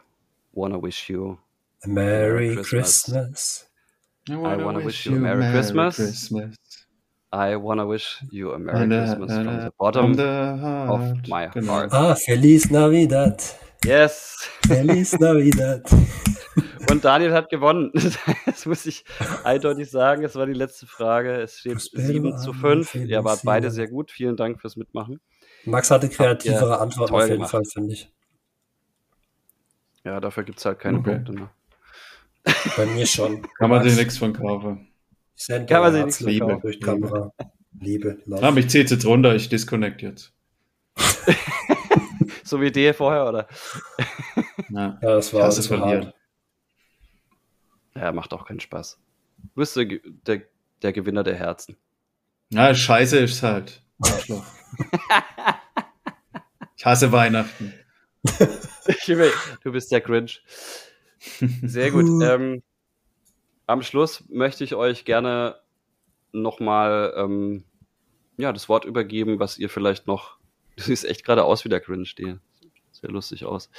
wanna 0.53 0.81
wish 0.81 1.09
you. 1.09 1.37
Merry 1.85 2.55
Christmas. 2.55 3.03
Christmas. 3.03 3.65
I 4.29 4.35
wanna 4.35 4.83
wish 4.85 5.05
you 5.05 5.15
a 5.15 5.19
Merry 5.19 5.51
Christmas. 5.51 6.31
I 7.31 7.55
wanna 7.57 7.85
wish 7.87 8.23
you 8.31 8.53
a 8.53 8.57
Merry 8.59 8.83
And, 8.83 8.93
uh, 8.93 9.05
Christmas 9.05 9.33
from 9.35 9.47
uh, 9.47 9.63
the 9.65 9.71
bottom 9.77 10.05
from 10.05 10.17
the 10.17 10.61
heart. 10.61 10.89
of 10.89 11.27
my 11.27 11.47
Genau. 11.53 11.73
heart. 11.73 11.93
Ah, 11.93 12.15
Feliz 12.15 12.69
Navidad. 12.71 13.41
Yes. 13.85 14.49
Feliz 14.67 15.13
Navidad. 15.19 15.83
Und 16.89 17.05
Daniel 17.05 17.31
hat 17.33 17.49
gewonnen. 17.49 17.91
Das 18.45 18.65
muss 18.65 18.85
ich 18.87 19.05
eindeutig 19.43 19.89
sagen. 19.91 20.23
Es 20.23 20.35
war 20.35 20.47
die 20.47 20.53
letzte 20.53 20.87
Frage. 20.87 21.31
Es 21.41 21.59
steht 21.59 21.73
Prospero 21.73 22.01
7 22.07 22.37
zu 22.39 22.49
anno 22.51 22.59
5. 22.61 22.89
feliz 22.89 23.09
Ihr 23.09 23.23
wart 23.23 23.41
beide 23.43 23.69
sehr 23.69 23.87
gut. 23.87 24.09
Vielen 24.11 24.35
Dank 24.35 24.59
fürs 24.59 24.75
Mitmachen. 24.75 25.19
Max 25.65 25.91
hatte 25.91 26.09
kreativere 26.09 26.71
ihr 26.71 26.81
Antworten 26.81 27.13
auf 27.13 27.21
jeden 27.21 27.33
gemacht. 27.35 27.51
Fall, 27.51 27.63
finde 27.65 27.93
ich. 27.93 28.11
Ja, 30.03 30.19
dafür 30.19 30.43
gibt 30.43 30.57
es 30.59 30.65
halt 30.65 30.79
keine 30.79 30.97
Okay. 30.97 31.13
Punkte 31.15 31.31
mehr. 31.33 31.51
Bei 32.75 32.85
mir 32.87 33.05
schon. 33.05 33.43
Kann 33.59 33.69
man 33.69 33.83
sich 33.83 33.95
nichts 33.97 34.17
von 34.17 34.33
kaufen. 34.33 34.88
Ich 35.39 35.45
sende 35.45 35.73
Kann 35.73 35.81
man 35.81 35.93
dir 35.93 36.11
sich 36.11 36.25
nichts 36.25 36.41
kaufen. 36.41 36.61
durch 36.61 36.81
Kamera. 36.81 37.33
Liebe, 37.79 38.21
Love. 38.25 38.45
Ah, 38.45 38.51
mich 38.51 38.67
zieht 38.67 38.91
jetzt 38.91 39.05
runter, 39.05 39.33
ich 39.35 39.47
disconnect 39.47 40.01
jetzt. 40.01 40.33
So 42.43 42.59
wie 42.61 42.71
die 42.71 42.91
vorher, 42.93 43.27
oder? 43.27 43.47
Ja. 44.69 44.97
ja, 45.01 45.13
das 45.13 45.31
war 45.35 45.51
zu 45.51 45.61
verlieren. 45.61 46.11
Ja, 47.93 48.11
macht 48.11 48.33
auch 48.33 48.43
keinen 48.47 48.59
Spaß. 48.59 48.99
Du 49.37 49.49
bist 49.53 49.75
der, 49.75 49.85
der, 50.25 50.41
der 50.81 50.91
Gewinner 50.91 51.21
der 51.21 51.35
Herzen. 51.35 51.77
Na, 52.49 52.73
scheiße 52.73 53.19
ist 53.19 53.43
halt. 53.43 53.83
Arschloch. 54.01 54.43
ich 56.75 56.85
hasse 56.85 57.11
Weihnachten. 57.11 57.71
du 59.63 59.71
bist 59.71 59.91
der 59.91 60.01
Grinch. 60.01 60.43
Sehr 61.61 61.91
gut. 61.91 62.07
Ähm, 62.23 62.63
am 63.69 63.83
Schluss 63.83 64.23
möchte 64.29 64.63
ich 64.63 64.73
euch 64.73 65.05
gerne 65.05 65.59
nochmal 66.31 67.13
ähm, 67.15 67.63
ja, 68.37 68.51
das 68.51 68.67
Wort 68.67 68.83
übergeben, 68.83 69.39
was 69.39 69.57
ihr 69.57 69.69
vielleicht 69.69 70.07
noch. 70.07 70.37
Du 70.75 70.85
siehst 70.85 71.03
echt 71.03 71.25
gerade 71.25 71.43
aus 71.43 71.65
wie 71.65 71.69
der 71.69 71.81
Grinch, 71.81 72.15
die. 72.15 72.37
Sehr 72.91 73.11
lustig 73.11 73.43
aus. 73.43 73.69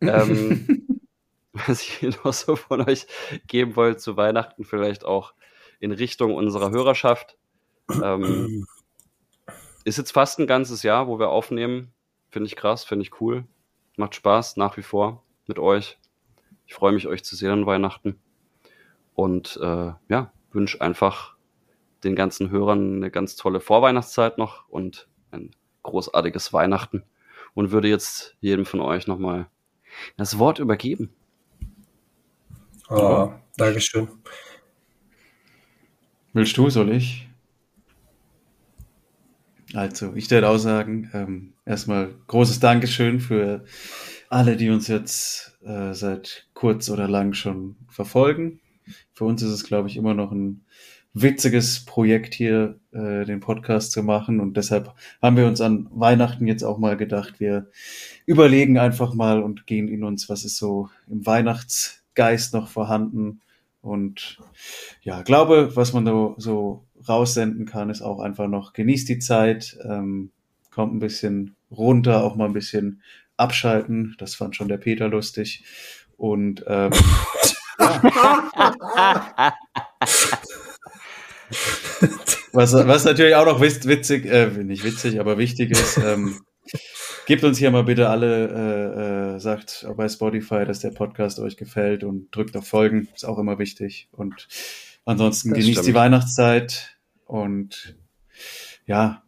Ähm, 0.00 1.00
was 1.52 1.82
ich 1.82 2.02
noch 2.24 2.32
so 2.32 2.56
von 2.56 2.80
euch 2.88 3.06
geben 3.46 3.76
wollte 3.76 3.98
zu 3.98 4.16
Weihnachten, 4.16 4.64
vielleicht 4.64 5.04
auch 5.04 5.34
in 5.80 5.92
Richtung 5.92 6.34
unserer 6.34 6.70
Hörerschaft. 6.70 7.36
Ähm, 8.02 8.66
ist 9.84 9.98
jetzt 9.98 10.12
fast 10.12 10.38
ein 10.38 10.46
ganzes 10.46 10.82
Jahr, 10.82 11.08
wo 11.08 11.18
wir 11.18 11.28
aufnehmen. 11.28 11.92
Finde 12.30 12.46
ich 12.46 12.56
krass, 12.56 12.84
finde 12.84 13.02
ich 13.02 13.20
cool. 13.20 13.44
Macht 13.96 14.14
Spaß 14.14 14.56
nach 14.56 14.78
wie 14.78 14.82
vor 14.82 15.22
mit 15.46 15.58
euch. 15.58 15.98
Ich 16.66 16.72
freue 16.72 16.92
mich, 16.92 17.06
euch 17.06 17.22
zu 17.22 17.36
sehen 17.36 17.50
an 17.50 17.66
Weihnachten. 17.66 18.18
Und 19.20 19.58
äh, 19.62 19.92
ja, 20.08 20.32
wünsche 20.50 20.80
einfach 20.80 21.36
den 22.04 22.16
ganzen 22.16 22.50
Hörern 22.50 22.96
eine 22.96 23.10
ganz 23.10 23.36
tolle 23.36 23.60
Vorweihnachtszeit 23.60 24.38
noch 24.38 24.66
und 24.70 25.08
ein 25.30 25.50
großartiges 25.82 26.54
Weihnachten. 26.54 27.02
Und 27.52 27.70
würde 27.70 27.88
jetzt 27.88 28.34
jedem 28.40 28.64
von 28.64 28.80
euch 28.80 29.06
nochmal 29.06 29.46
das 30.16 30.38
Wort 30.38 30.58
übergeben. 30.58 31.12
Oh, 32.88 33.30
Dankeschön. 33.58 34.08
Willst 36.32 36.56
du, 36.56 36.70
soll 36.70 36.90
ich? 36.90 37.28
Also, 39.74 40.14
ich 40.14 40.30
werde 40.30 40.48
auch 40.48 40.56
sagen, 40.56 41.10
ähm, 41.12 41.52
erstmal 41.66 42.14
großes 42.26 42.58
Dankeschön 42.58 43.20
für 43.20 43.66
alle, 44.30 44.56
die 44.56 44.70
uns 44.70 44.88
jetzt 44.88 45.58
äh, 45.62 45.92
seit 45.92 46.48
kurz 46.54 46.88
oder 46.88 47.06
lang 47.06 47.34
schon 47.34 47.76
verfolgen. 47.90 48.60
Für 49.20 49.26
uns 49.26 49.42
ist 49.42 49.50
es, 49.50 49.64
glaube 49.64 49.86
ich, 49.86 49.98
immer 49.98 50.14
noch 50.14 50.32
ein 50.32 50.64
witziges 51.12 51.84
Projekt 51.84 52.32
hier, 52.32 52.80
äh, 52.90 53.26
den 53.26 53.40
Podcast 53.40 53.92
zu 53.92 54.02
machen. 54.02 54.40
Und 54.40 54.56
deshalb 54.56 54.94
haben 55.20 55.36
wir 55.36 55.46
uns 55.46 55.60
an 55.60 55.88
Weihnachten 55.90 56.46
jetzt 56.46 56.62
auch 56.62 56.78
mal 56.78 56.96
gedacht, 56.96 57.38
wir 57.38 57.68
überlegen 58.24 58.78
einfach 58.78 59.12
mal 59.12 59.42
und 59.42 59.66
gehen 59.66 59.88
in 59.88 60.04
uns, 60.04 60.30
was 60.30 60.46
ist 60.46 60.56
so 60.56 60.88
im 61.06 61.26
Weihnachtsgeist 61.26 62.54
noch 62.54 62.68
vorhanden. 62.68 63.42
Und 63.82 64.38
ja, 65.02 65.20
glaube, 65.20 65.76
was 65.76 65.92
man 65.92 66.06
da 66.06 66.34
so 66.38 66.86
raussenden 67.06 67.66
kann, 67.66 67.90
ist 67.90 68.00
auch 68.00 68.20
einfach 68.20 68.48
noch, 68.48 68.72
genießt 68.72 69.06
die 69.06 69.18
Zeit, 69.18 69.76
ähm, 69.84 70.30
kommt 70.70 70.94
ein 70.94 70.98
bisschen 70.98 71.56
runter, 71.70 72.24
auch 72.24 72.36
mal 72.36 72.46
ein 72.46 72.54
bisschen 72.54 73.02
abschalten. 73.36 74.14
Das 74.16 74.34
fand 74.34 74.56
schon 74.56 74.68
der 74.68 74.78
Peter 74.78 75.08
lustig. 75.08 75.62
Und 76.16 76.64
ähm, 76.66 76.92
was, 82.52 82.72
was 82.74 83.04
natürlich 83.04 83.34
auch 83.34 83.46
noch 83.46 83.60
witz- 83.60 83.86
witzig, 83.86 84.26
äh, 84.26 84.46
nicht 84.48 84.84
witzig, 84.84 85.20
aber 85.20 85.38
wichtig 85.38 85.70
ist, 85.70 85.96
ähm, 85.98 86.40
gebt 87.26 87.44
uns 87.44 87.58
hier 87.58 87.70
mal 87.70 87.84
bitte 87.84 88.08
alle, 88.08 88.48
äh, 89.34 89.36
äh, 89.36 89.40
sagt 89.40 89.86
bei 89.96 90.08
Spotify, 90.08 90.64
dass 90.64 90.80
der 90.80 90.90
Podcast 90.90 91.38
euch 91.40 91.56
gefällt 91.56 92.04
und 92.04 92.34
drückt 92.34 92.56
auf 92.56 92.66
Folgen, 92.66 93.08
ist 93.14 93.24
auch 93.24 93.38
immer 93.38 93.58
wichtig. 93.58 94.08
Und 94.12 94.48
ansonsten 95.04 95.50
Das 95.50 95.58
genießt 95.58 95.78
stimmt. 95.78 95.88
die 95.88 95.94
Weihnachtszeit 95.94 96.96
und 97.26 97.96
ja, 98.86 99.22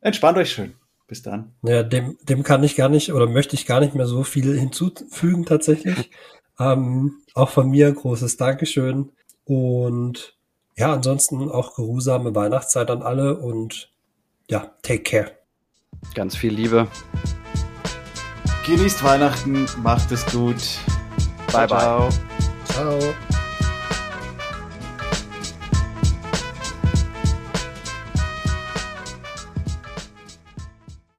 entspannt 0.00 0.38
euch 0.38 0.52
schön. 0.52 0.74
Bis 1.08 1.20
dann. 1.20 1.52
Ja, 1.62 1.82
dem, 1.82 2.16
dem 2.22 2.42
kann 2.42 2.64
ich 2.64 2.74
gar 2.74 2.88
nicht 2.88 3.12
oder 3.12 3.26
möchte 3.28 3.54
ich 3.54 3.66
gar 3.66 3.80
nicht 3.80 3.94
mehr 3.94 4.06
so 4.06 4.24
viel 4.24 4.58
hinzufügen 4.58 5.44
tatsächlich. 5.44 6.10
Ähm, 6.62 7.22
auch 7.34 7.48
von 7.48 7.70
mir 7.70 7.90
großes 7.92 8.36
Dankeschön 8.36 9.10
und 9.44 10.36
ja, 10.76 10.92
ansonsten 10.92 11.50
auch 11.50 11.74
geruhsame 11.74 12.34
Weihnachtszeit 12.34 12.90
an 12.90 13.02
alle 13.02 13.38
und 13.38 13.90
ja, 14.50 14.72
take 14.82 15.02
care. 15.02 15.32
Ganz 16.14 16.36
viel 16.36 16.52
Liebe. 16.52 16.88
Genießt 18.66 19.02
Weihnachten, 19.02 19.66
macht 19.82 20.10
es 20.12 20.24
gut. 20.26 20.56
Bye, 21.52 21.66
bye. 21.66 21.78
ciao. 21.78 22.08
Ciao. 22.64 22.98